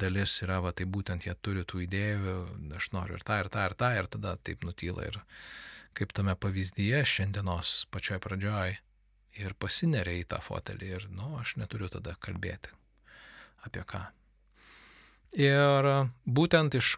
dalis 0.00 0.38
yra, 0.42 0.58
va, 0.64 0.72
tai 0.72 0.88
būtent 0.88 1.26
jie 1.26 1.34
turi 1.44 1.62
tų 1.68 1.84
idėjų, 1.84 2.36
aš 2.78 2.90
noriu 2.96 3.18
ir 3.18 3.24
tą, 3.28 3.42
ir 3.44 3.50
tą, 3.52 3.66
ir 3.68 3.74
tą, 3.76 3.90
ir 4.00 4.08
tada 4.08 4.36
taip 4.42 4.64
nutyla 4.64 5.04
ir 5.04 5.20
kaip 5.98 6.14
tame 6.14 6.34
pavyzdyje 6.38 7.02
šiandienos 7.10 7.88
pačioj 7.90 8.20
pradžioj 8.22 8.76
ir 9.38 9.54
pasineria 9.58 10.20
į 10.20 10.28
tą 10.30 10.38
fotelį 10.42 10.92
ir, 10.94 11.08
nu, 11.10 11.34
aš 11.40 11.56
neturiu 11.58 11.90
tada 11.90 12.14
kalbėti 12.22 12.70
apie 13.66 13.82
ką. 13.86 14.04
Ir 15.38 15.88
būtent 16.24 16.78
iš 16.78 16.96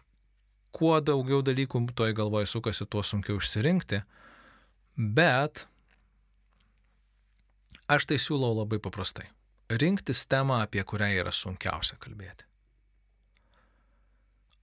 kuo 0.75 0.99
daugiau 1.03 1.41
dalykų 1.43 1.83
toj 1.97 2.15
galvoje 2.15 2.47
sukasi, 2.47 2.85
tuo 2.85 3.03
sunkiau 3.03 3.41
išsirinkti, 3.41 4.01
bet 4.95 5.65
aš 7.91 8.07
tai 8.07 8.21
siūlau 8.21 8.53
labai 8.61 8.79
paprastai. 8.79 9.27
Rinktis 9.71 10.25
temą, 10.27 10.61
apie 10.63 10.83
kurią 10.83 11.09
yra 11.21 11.31
sunkiausia 11.35 11.97
kalbėti. 11.99 12.47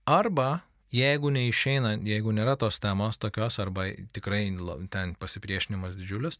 Arba 0.09 0.68
Jeigu 0.95 1.29
neišeina, 1.35 1.99
jeigu 2.09 2.33
nėra 2.33 2.55
tos 2.57 2.79
temos 2.81 3.19
tokios 3.21 3.59
arba 3.61 3.91
tikrai 4.17 4.47
ten 4.89 5.13
pasipriešinimas 5.21 5.99
didžiulis, 5.99 6.39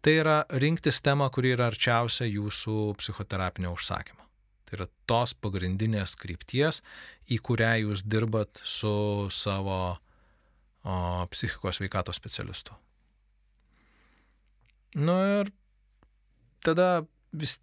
tai 0.00 0.14
yra 0.22 0.36
rinktis 0.48 1.02
temą, 1.04 1.28
kuri 1.34 1.52
yra 1.52 1.68
arčiausia 1.68 2.24
jūsų 2.24 2.94
psichoterapinio 2.96 3.74
užsakymo. 3.76 4.24
Tai 4.64 4.78
yra 4.78 4.86
tos 5.10 5.34
pagrindinės 5.36 6.16
krypties, 6.16 6.80
į 7.28 7.42
kurią 7.44 7.74
jūs 7.82 8.06
dirbat 8.08 8.62
su 8.64 9.28
savo 9.34 9.76
o, 9.92 10.94
psichikos 11.34 11.82
veikatos 11.82 12.16
specialistu. 12.16 12.72
Nu 14.96 15.18
ir 15.40 15.52
tada 16.64 17.04
vis 17.36 17.58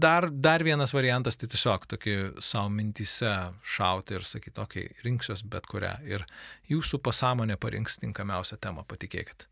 dar, 0.00 0.30
dar 0.32 0.62
vienas 0.64 0.92
variantas, 0.94 1.36
tai 1.36 1.48
tiesiog 1.52 1.84
tokį 1.90 2.14
savo 2.42 2.70
mintise 2.72 3.32
šauti 3.74 4.16
ir 4.16 4.24
sakyti, 4.26 4.56
okei, 4.60 4.86
okay, 4.88 5.04
rinksiuos 5.04 5.44
bet 5.52 5.68
kurią. 5.70 5.92
Ir 6.08 6.24
jūsų 6.70 7.02
pasąmonė 7.04 7.58
parinks 7.60 8.00
tinkamiausią 8.02 8.58
temą, 8.62 8.86
patikėkit. 8.88 9.46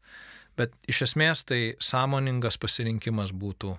Bet 0.58 0.74
iš 0.90 1.04
esmės 1.10 1.44
tai 1.48 1.60
sąmoningas 1.82 2.58
pasirinkimas 2.60 3.34
būtų 3.36 3.76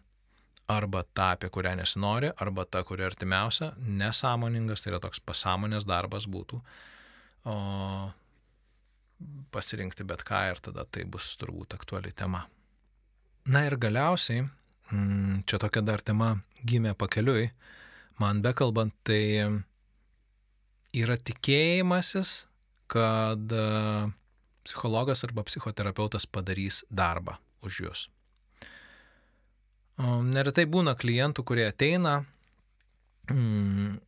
arba 0.71 1.03
ta, 1.03 1.33
apie 1.35 1.49
kurią 1.51 1.75
nesinori, 1.81 2.31
arba 2.39 2.65
ta, 2.65 2.85
kuri 2.87 3.05
artimiausia. 3.09 3.73
Nesąmoningas, 3.81 4.85
tai 4.85 4.93
yra 4.93 5.01
toks 5.03 5.19
pasąmonės 5.25 5.89
darbas 5.89 6.29
būtų. 6.29 6.61
O 7.49 7.57
pasirinkti 9.53 10.05
bet 10.07 10.23
ką 10.25 10.47
ir 10.49 10.61
tada 10.65 10.85
tai 10.89 11.03
bus 11.05 11.35
turbūt 11.37 11.75
aktuali 11.77 12.13
tema. 12.17 12.47
Na 13.45 13.65
ir 13.67 13.75
galiausiai 13.81 14.47
Mm, 14.91 15.43
čia 15.47 15.57
tokia 15.59 15.81
dar 15.81 16.01
tema 16.03 16.35
gimė 16.67 16.93
pakeliui. 16.97 17.49
Man 18.21 18.41
bekalbant, 18.45 18.93
tai 19.07 19.21
yra 20.93 21.17
tikėjimasis, 21.17 22.45
kad 22.91 23.53
e, 23.55 23.67
psichologas 24.67 25.23
arba 25.27 25.45
psichoterapeutas 25.47 26.27
padarys 26.27 26.83
darbą 26.91 27.37
už 27.65 27.79
jūs. 27.85 28.03
Neretai 30.01 30.65
būna 30.65 30.95
klientų, 30.97 31.43
kurie 31.45 31.67
ateina 31.69 32.23
mm, 33.29 33.99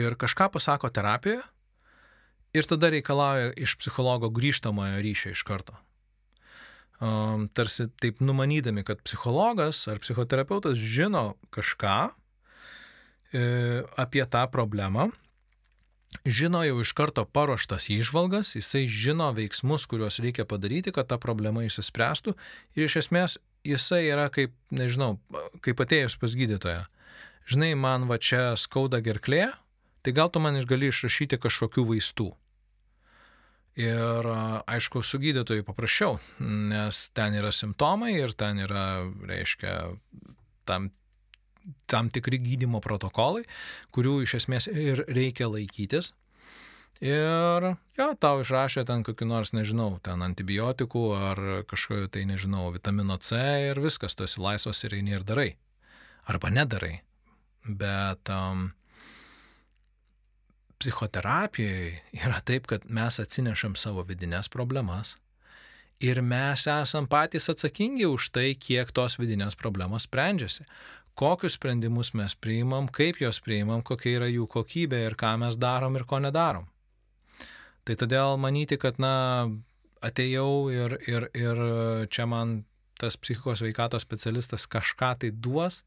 ir 0.00 0.16
kažką 0.16 0.48
pasako 0.54 0.88
terapijoje 0.88 1.42
ir 2.56 2.68
tada 2.68 2.90
reikalauja 2.92 3.52
iš 3.60 3.76
psichologo 3.80 4.30
grįžtamojo 4.32 5.00
ryšio 5.04 5.32
iš 5.36 5.44
karto. 5.48 5.76
Um, 7.02 7.48
tarsi 7.50 7.88
taip 7.98 8.20
numanydami, 8.22 8.84
kad 8.86 9.00
psichologas 9.02 9.80
ar 9.90 9.98
psichoterapeutas 9.98 10.78
žino 10.78 11.32
kažką 11.50 12.12
e, 13.34 13.40
apie 13.98 14.22
tą 14.30 14.44
problemą, 14.52 15.08
žino 16.22 16.60
jau 16.62 16.76
iš 16.84 16.92
karto 16.94 17.24
paruoštas 17.26 17.88
įžvalgas, 17.90 18.52
jisai 18.54 18.84
žino 18.86 19.32
veiksmus, 19.34 19.88
kuriuos 19.90 20.20
reikia 20.22 20.46
padaryti, 20.46 20.92
kad 20.94 21.10
ta 21.10 21.18
problema 21.18 21.64
išsispręstų 21.66 22.36
ir 22.78 22.86
iš 22.86 23.00
esmės 23.02 23.34
jisai 23.66 24.04
yra 24.06 24.28
kaip, 24.30 24.54
nežinau, 24.70 25.16
kaip 25.64 25.82
atėjus 25.82 26.14
pas 26.22 26.38
gydytoją. 26.38 26.84
Žinai, 27.50 27.72
man 27.74 28.06
va 28.06 28.20
čia 28.22 28.52
skauda 28.54 29.02
gerklė, 29.02 29.48
tai 30.06 30.14
gal 30.14 30.30
tu 30.30 30.38
man 30.38 30.60
gali 30.70 30.94
išrašyti 30.94 31.40
kažkokių 31.42 31.88
vaistų. 31.90 32.30
Ir 33.80 34.26
aišku, 34.68 35.00
su 35.00 35.16
gydytoju 35.16 35.64
paprasčiau, 35.64 36.18
nes 36.44 37.06
ten 37.16 37.32
yra 37.38 37.52
simptomai 37.56 38.18
ir 38.18 38.34
ten 38.36 38.60
yra, 38.60 39.06
reiškia, 39.28 39.76
tam, 40.68 40.90
tam 41.88 42.10
tikri 42.12 42.36
gydimo 42.42 42.82
protokolai, 42.84 43.46
kurių 43.96 44.18
iš 44.26 44.42
esmės 44.42 44.68
ir 44.68 45.06
reikia 45.08 45.48
laikytis. 45.48 46.12
Ir 47.02 47.64
jo, 47.96 48.06
tau 48.20 48.42
išrašė 48.44 48.84
ten 48.86 49.00
kokiu 49.02 49.26
nors, 49.26 49.54
nežinau, 49.56 49.96
ten 50.04 50.20
antibiotikų 50.22 51.06
ar 51.16 51.40
kažkokiu 51.70 52.12
tai, 52.12 52.26
nežinau, 52.28 52.68
vitamino 52.76 53.16
C 53.18 53.40
ir 53.72 53.80
viskas, 53.82 54.14
tu 54.14 54.28
esi 54.28 54.38
laisvas 54.38 54.84
ir 54.84 55.00
eini 55.00 55.16
ir 55.16 55.24
darai. 55.26 55.48
Arba 56.30 56.52
nedarai. 56.52 57.00
Bet 57.64 58.28
um, 58.30 58.68
psichoterapijoje 60.82 62.00
yra 62.18 62.40
taip, 62.44 62.66
kad 62.66 62.86
mes 62.90 63.20
atsinešam 63.22 63.76
savo 63.78 64.02
vidinės 64.06 64.50
problemas 64.50 65.16
ir 66.02 66.18
mes 66.22 66.66
esam 66.66 67.06
patys 67.06 67.46
atsakingi 67.52 68.08
už 68.10 68.32
tai, 68.34 68.52
kiek 68.58 68.90
tos 68.90 69.18
vidinės 69.20 69.54
problemos 69.58 70.08
sprendžiasi. 70.08 70.66
Kokius 71.14 71.58
sprendimus 71.58 72.12
mes 72.16 72.34
priimam, 72.34 72.88
kaip 72.88 73.20
juos 73.20 73.38
priimam, 73.44 73.84
kokia 73.84 74.16
yra 74.16 74.30
jų 74.32 74.48
kokybė 74.50 75.04
ir 75.06 75.16
ką 75.20 75.36
mes 75.44 75.58
darom 75.60 75.98
ir 76.00 76.06
ko 76.08 76.18
nedarom. 76.24 76.66
Tai 77.84 77.96
todėl 78.00 78.38
manyti, 78.40 78.78
kad, 78.80 78.98
na, 79.02 79.50
atėjau 80.02 80.72
ir, 80.72 80.96
ir, 81.06 81.28
ir 81.36 81.62
čia 82.10 82.26
man 82.30 82.62
tas 82.98 83.18
psichikos 83.18 83.62
veikatos 83.64 84.06
specialistas 84.06 84.66
kažką 84.70 85.12
tai 85.20 85.30
duos, 85.44 85.82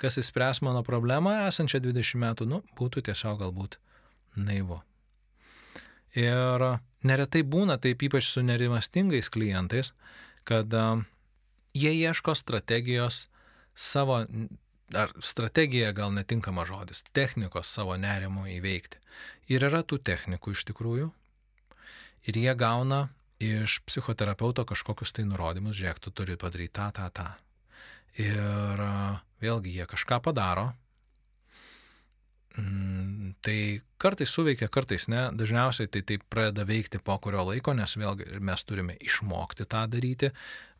kas 0.00 0.18
įspręs 0.20 0.62
mano 0.64 0.82
problemą 0.82 1.44
esančią 1.46 1.80
20 1.84 2.20
metų, 2.24 2.48
nu, 2.50 2.62
būtų 2.80 3.04
tiesiog 3.08 3.40
galbūt 3.44 3.78
naivu. 4.36 4.80
Ir 6.14 6.64
neretai 7.02 7.42
būna 7.42 7.78
taip 7.82 8.02
ypač 8.06 8.28
su 8.30 8.42
nerimastingais 8.46 9.30
klientais, 9.34 9.92
kad 10.44 10.70
jie 11.74 11.92
ieško 11.92 12.34
strategijos 12.38 13.26
savo, 13.74 14.20
ar 14.94 15.12
strategija 15.20 15.92
gal 15.92 16.12
netinkama 16.14 16.64
žodis, 16.64 17.02
technikos 17.12 17.72
savo 17.72 17.96
nerimo 17.96 18.46
įveikti. 18.46 19.00
Ir 19.50 19.66
yra 19.66 19.82
tų 19.82 19.98
technikų 20.06 20.54
iš 20.54 20.64
tikrųjų. 20.70 21.10
Ir 22.24 22.38
jie 22.40 22.54
gauna 22.56 23.08
iš 23.42 23.80
psichoterapeuto 23.84 24.64
kažkokius 24.64 25.12
tai 25.12 25.26
nurodymus, 25.28 25.76
žiūrėk, 25.76 25.98
tu 26.00 26.14
turi 26.14 26.38
padaryti 26.40 26.72
tą, 26.78 26.88
tą, 26.94 27.10
tą. 27.12 27.26
Ir 28.22 28.80
vėlgi 29.42 29.74
jie 29.74 29.86
kažką 29.90 30.20
padaro, 30.22 30.70
tai 32.54 33.82
kartais 33.98 34.30
suveikia, 34.30 34.68
kartais 34.70 35.08
ne. 35.10 35.26
Dažniausiai 35.34 35.90
tai 35.90 36.04
taip 36.06 36.22
pradeda 36.30 36.66
veikti 36.68 37.00
po 37.02 37.16
kurio 37.18 37.42
laiko, 37.48 37.74
nes 37.74 37.96
vėlgi 37.98 38.38
mes 38.38 38.64
turime 38.64 38.96
išmokti 39.02 39.66
tą 39.66 39.84
daryti. 39.90 40.30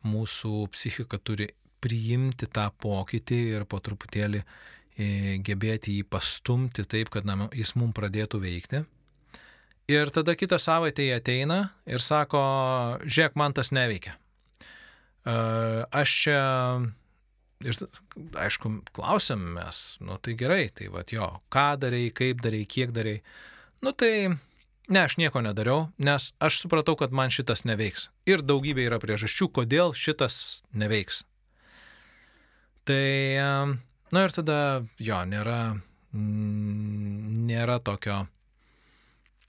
Mūsų 0.07 0.69
psichika 0.71 1.19
turi 1.19 1.49
priimti 1.83 2.47
tą 2.47 2.69
pokytį 2.81 3.39
ir 3.57 3.65
po 3.69 3.81
truputėlį 3.83 4.41
e, 4.41 5.07
gebėti 5.45 5.99
jį 5.99 6.07
pastumti 6.09 6.85
taip, 6.87 7.11
kad 7.13 7.27
na, 7.27 7.49
jis 7.53 7.75
mums 7.75 7.95
pradėtų 7.97 8.41
veikti. 8.41 8.85
Ir 9.91 10.09
tada 10.09 10.33
kitą 10.33 10.57
savaitę 10.57 11.05
jie 11.05 11.13
ateina 11.19 11.59
ir 11.85 12.01
sako, 12.01 12.39
žiūrėk, 13.05 13.35
man 13.37 13.53
tas 13.53 13.69
neveikia. 13.75 14.15
E, 15.25 15.35
aš 15.91 16.15
čia 16.23 16.39
Ir 17.65 17.77
aišku, 18.37 18.69
klausim 18.93 19.41
mes, 19.55 19.97
nu 20.05 20.19
tai 20.21 20.35
gerai, 20.37 20.67
tai 20.69 20.89
va 20.93 21.01
jo, 21.09 21.25
ką 21.49 21.67
darai, 21.81 22.09
kaip 22.13 22.43
darai, 22.45 22.61
kiek 22.69 22.93
darai. 22.93 23.15
Nu 23.81 23.93
tai, 23.97 24.29
ne, 24.85 24.99
aš 25.01 25.17
nieko 25.17 25.41
nedariau, 25.41 25.87
nes 25.97 26.29
aš 26.37 26.59
supratau, 26.61 26.93
kad 26.99 27.15
man 27.15 27.33
šitas 27.33 27.65
neveiks. 27.65 28.11
Ir 28.29 28.45
daugybė 28.45 28.85
yra 28.85 29.01
priežasčių, 29.01 29.49
kodėl 29.57 29.95
šitas 29.97 30.37
neveiks. 30.77 31.23
Tai, 32.85 33.01
nu 34.13 34.21
ir 34.21 34.37
tada, 34.37 34.59
jo, 35.01 35.23
nėra, 35.25 35.59
nėra 36.13 37.79
tokio, 37.81 38.27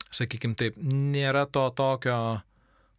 sakykime 0.08 0.56
taip, 0.56 0.80
nėra 0.80 1.44
to 1.52 1.68
tokio 1.76 2.18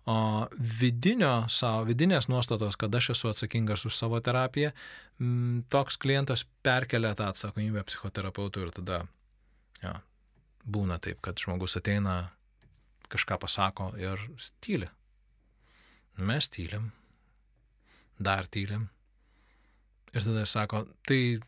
vidinio 0.07 1.47
savo, 1.51 1.83
vidinės 1.87 2.29
nuostatos, 2.31 2.77
kad 2.79 2.93
aš 2.95 3.11
esu 3.15 3.31
atsakingas 3.31 3.83
už 3.85 3.95
savo 3.97 4.19
terapiją, 4.23 4.71
toks 5.73 5.97
klientas 5.99 6.45
perkelia 6.63 7.11
tą 7.17 7.27
atsakomybę 7.33 7.83
psichoterapeutui 7.83 8.63
ir 8.63 8.71
tada 8.71 9.01
ja, 9.81 9.97
būna 10.63 10.99
taip, 11.03 11.19
kad 11.25 11.39
žmogus 11.39 11.75
ateina, 11.79 12.29
kažką 13.11 13.39
pasako 13.41 13.91
ir 13.99 14.21
tyli. 14.63 14.87
Mes 16.17 16.47
tylim, 16.49 16.91
dar 18.17 18.47
tylim. 18.47 18.87
Ir 20.15 20.23
tada 20.23 20.45
sako, 20.49 20.85
tai 21.05 21.39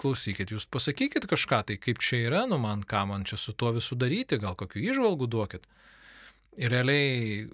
klausykit, 0.00 0.50
jūs 0.50 0.66
pasakykit 0.66 1.28
kažką, 1.30 1.60
tai 1.68 1.76
kaip 1.78 2.00
čia 2.02 2.24
yra, 2.30 2.42
nu 2.50 2.58
man 2.58 2.82
ką 2.82 3.04
man 3.12 3.28
čia 3.28 3.38
su 3.38 3.52
tuo 3.52 3.70
visų 3.76 3.98
daryti, 4.00 4.40
gal 4.42 4.56
kokių 4.58 4.82
išvalgų 4.88 5.28
duokit. 5.30 5.68
Ir 6.58 6.72
realiai 6.74 7.44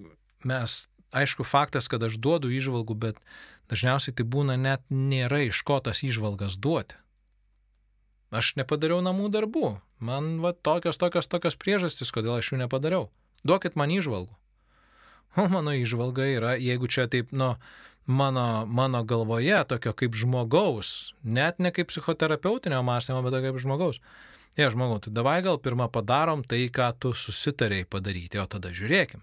mes, 0.44 0.88
aišku, 1.12 1.44
faktas, 1.44 1.88
kad 1.90 2.02
aš 2.02 2.18
duodu 2.22 2.50
išvalgų, 2.52 2.96
bet 2.96 3.20
dažniausiai 3.70 4.14
tai 4.16 4.26
būna 4.26 4.56
net 4.60 4.84
nėra 4.90 5.42
iš 5.46 5.62
ko 5.66 5.80
tas 5.84 6.02
išvalgas 6.06 6.58
duoti. 6.58 6.98
Aš 8.30 8.54
nepadariau 8.60 9.02
namų 9.02 9.30
darbų. 9.34 9.80
Man 9.98 10.38
va 10.42 10.52
tokios, 10.54 10.98
tokios, 11.00 11.26
tokios 11.26 11.58
priežastys, 11.58 12.12
kodėl 12.14 12.38
aš 12.38 12.52
jų 12.52 12.60
nepadariau. 12.62 13.08
Duokit 13.42 13.74
man 13.74 13.90
išvalgų. 13.90 14.36
O 15.38 15.46
mano 15.50 15.74
išvalga 15.74 16.26
yra, 16.26 16.54
jeigu 16.58 16.88
čia 16.90 17.06
taip, 17.10 17.30
nu, 17.34 17.54
mano, 18.06 18.66
mano 18.66 19.02
galvoje, 19.06 19.58
tokio 19.70 19.92
kaip 19.94 20.16
žmogaus, 20.18 21.12
net 21.22 21.58
ne 21.62 21.70
kaip 21.74 21.90
psichoterapeutinio 21.90 22.82
mąstymo, 22.86 23.22
bet 23.26 23.38
kaip 23.42 23.58
žmogaus. 23.62 24.00
Ja, 24.58 24.70
žmogau, 24.74 24.98
tai 24.98 25.14
davai 25.14 25.38
gal 25.46 25.60
pirmą 25.62 25.86
padarom 25.94 26.42
tai, 26.42 26.64
ką 26.74 26.90
tu 26.98 27.14
susitarėjai 27.14 27.86
padaryti, 27.86 28.42
o 28.42 28.46
tada 28.50 28.74
žiūrėkim 28.74 29.22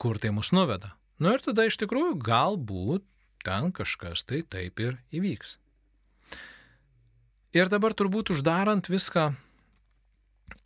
kur 0.00 0.18
tai 0.18 0.32
mus 0.34 0.52
nuveda. 0.54 0.94
Nu 1.22 1.34
ir 1.34 1.42
tada 1.44 1.66
iš 1.68 1.78
tikrųjų 1.80 2.16
galbūt 2.24 3.04
ten 3.44 3.70
kažkas 3.74 4.24
tai 4.26 4.42
taip 4.42 4.80
ir 4.82 4.98
įvyks. 5.14 5.58
Ir 7.54 7.70
dabar 7.70 7.94
turbūt 7.94 8.32
uždarant 8.34 8.88
viską 8.90 9.28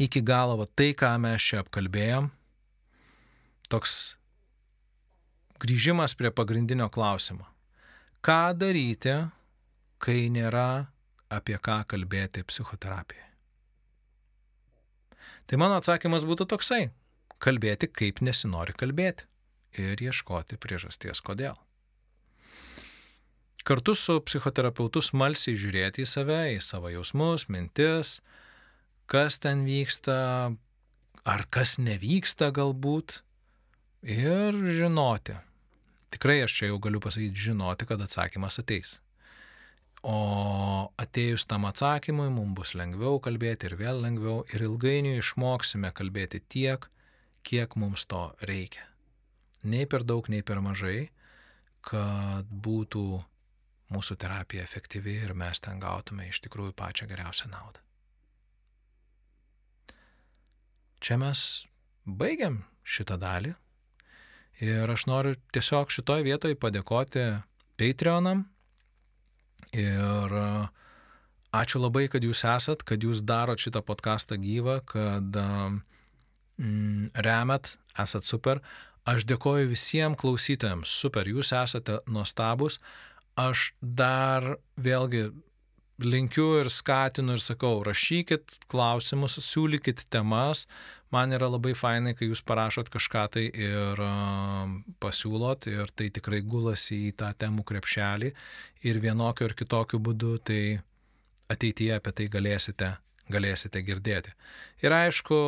iki 0.00 0.22
galo, 0.24 0.56
va, 0.62 0.66
tai, 0.78 0.94
ką 0.96 1.10
mes 1.20 1.44
čia 1.44 1.60
apkalbėjom, 1.60 2.30
toks 3.68 3.96
grįžimas 5.60 6.14
prie 6.16 6.30
pagrindinio 6.32 6.88
klausimo. 6.88 7.44
Ką 8.24 8.55
daryti, 8.56 9.18
kai 10.00 10.30
nėra 10.32 10.88
apie 11.28 11.59
ką 11.60 11.82
kalbėti 11.90 12.46
psichoterapijoje? 12.46 13.26
Tai 15.48 15.60
mano 15.60 15.78
atsakymas 15.80 16.24
būtų 16.28 16.48
toksai 16.48 16.88
kalbėti, 17.43 17.89
kaip 17.90 18.23
nesinori 18.24 18.74
kalbėti 18.77 19.27
ir 19.78 20.01
ieškoti 20.02 20.59
priežasties 20.60 21.23
kodėl. 21.24 21.56
Kartu 23.69 23.93
su 23.98 24.16
psichoterapeutu 24.24 25.02
smalsiai 25.05 25.59
žiūrėti 25.59 26.05
į 26.05 26.09
save, 26.09 26.40
į 26.56 26.60
savo 26.65 26.89
jausmus, 26.89 27.48
mintis, 27.52 28.19
kas 29.10 29.36
ten 29.43 29.66
vyksta, 29.69 30.16
ar 31.28 31.44
kas 31.52 31.77
nevyksta 31.77 32.48
galbūt, 32.56 33.20
ir 34.02 34.56
žinoti. 34.78 35.36
Tikrai 36.15 36.43
aš 36.47 36.55
čia 36.56 36.70
jau 36.70 36.78
galiu 36.81 37.01
pasakyti 37.05 37.48
žinoti, 37.51 37.86
kad 37.89 38.01
atsakymas 38.01 38.59
ateis. 38.62 38.98
O 40.06 40.89
atėjus 40.97 41.44
tam 41.51 41.66
atsakymui, 41.69 42.31
mums 42.31 42.55
bus 42.56 42.74
lengviau 42.78 43.19
kalbėti 43.20 43.66
ir 43.69 43.74
vėl 43.81 44.01
lengviau 44.05 44.44
ir 44.55 44.62
ilgainiui 44.62 45.19
išmoksime 45.19 45.90
kalbėti 45.93 46.40
tiek, 46.40 46.86
kiek 47.48 47.76
mums 47.80 48.04
to 48.10 48.28
reikia. 48.44 48.84
Nei 49.64 49.88
per 49.90 50.04
daug, 50.06 50.28
nei 50.28 50.44
per 50.46 50.60
mažai, 50.62 51.08
kad 51.82 52.48
būtų 52.48 53.04
mūsų 53.94 54.16
terapija 54.20 54.64
efektyvi 54.66 55.16
ir 55.24 55.34
mes 55.38 55.60
ten 55.64 55.80
gautume 55.80 56.28
iš 56.28 56.42
tikrųjų 56.44 56.74
pačią 56.76 57.08
geriausią 57.08 57.48
naudą. 57.52 57.80
Čia 61.00 61.16
mes 61.22 61.44
baigiam 62.04 62.64
šitą 62.82 63.16
dalį 63.22 63.54
ir 64.66 64.90
aš 64.90 65.06
noriu 65.08 65.36
tiesiog 65.54 65.92
šitoj 65.94 66.24
vietoj 66.26 66.56
padėkoti 66.58 67.24
Patreonam 67.78 68.42
ir 69.72 70.34
ačiū 71.54 71.80
labai, 71.80 72.08
kad 72.12 72.24
jūs 72.26 72.42
esat, 72.44 72.82
kad 72.82 73.04
jūs 73.04 73.22
darot 73.22 73.62
šitą 73.62 73.84
podcastą 73.86 74.36
gyvą, 74.42 74.80
kad 74.90 75.38
mm, 75.38 75.78
remet, 76.59 77.76
esat 77.98 78.28
super. 78.28 78.62
Aš 79.09 79.24
dėkoju 79.24 79.70
visiems 79.70 80.18
klausytojams, 80.20 80.90
super, 80.90 81.28
jūs 81.28 81.55
esate 81.56 82.01
nuostabus. 82.10 82.78
Aš 83.39 83.72
dar 83.80 84.59
vėlgi 84.76 85.30
linkiu 85.98 86.60
ir 86.60 86.70
skatinu 86.70 87.35
ir 87.35 87.43
sakau, 87.43 87.80
rašykit 87.86 88.59
klausimus, 88.70 89.39
siūlykit 89.43 90.06
temas. 90.10 90.66
Man 91.10 91.32
yra 91.32 91.48
labai 91.48 91.72
fainai, 91.78 92.12
kai 92.14 92.28
jūs 92.28 92.43
parašot 92.44 92.90
kažką 92.93 93.24
tai 93.32 93.47
ir 93.48 94.02
pasiūlot 95.01 95.70
ir 95.72 95.89
tai 95.97 96.10
tikrai 96.12 96.43
gulasi 96.44 97.06
į 97.09 97.14
tą 97.22 97.32
temų 97.32 97.64
krepšelį 97.64 98.35
ir 98.85 99.01
vienokiu 99.01 99.48
ir 99.48 99.56
kitokiu 99.56 100.02
būdu 100.05 100.36
tai 100.44 100.62
ateityje 101.48 101.97
apie 101.97 102.12
tai 102.12 102.28
galėsite, 102.28 102.90
galėsite 103.32 103.82
girdėti. 103.86 104.35
Ir 104.85 104.93
aišku, 104.93 105.39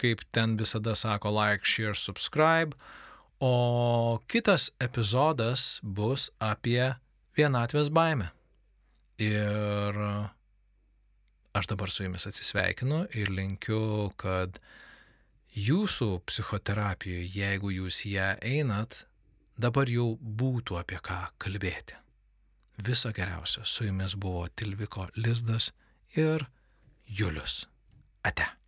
kaip 0.00 0.24
ten 0.32 0.56
visada 0.60 0.94
sako, 0.98 1.32
like, 1.34 1.66
share, 1.66 1.94
subscribe. 1.94 2.76
O 3.42 4.20
kitas 4.30 4.70
epizodas 4.80 5.80
bus 5.82 6.30
apie 6.38 6.94
vienatvės 7.36 7.90
baimę. 7.90 8.30
Ir 9.22 9.98
aš 11.52 11.68
dabar 11.70 11.90
su 11.90 12.06
jumis 12.06 12.26
atsisveikinu 12.30 13.04
ir 13.18 13.32
linkiu, 13.34 14.12
kad 14.16 14.60
jūsų 15.52 16.22
psichoterapijoje, 16.30 17.26
jeigu 17.34 17.74
jūs 17.74 18.04
ją 18.08 18.32
einat, 18.40 19.04
dabar 19.58 19.90
jau 19.90 20.14
būtų 20.22 20.78
apie 20.80 21.02
ką 21.02 21.20
kalbėti. 21.42 21.98
Viso 22.82 23.12
geriausio. 23.12 23.66
Su 23.68 23.84
jumis 23.84 24.16
buvo 24.16 24.46
Tilviko 24.56 25.10
Lizdas 25.16 25.70
ir 26.16 26.46
Julius. 27.06 27.66
Ate. 28.24 28.61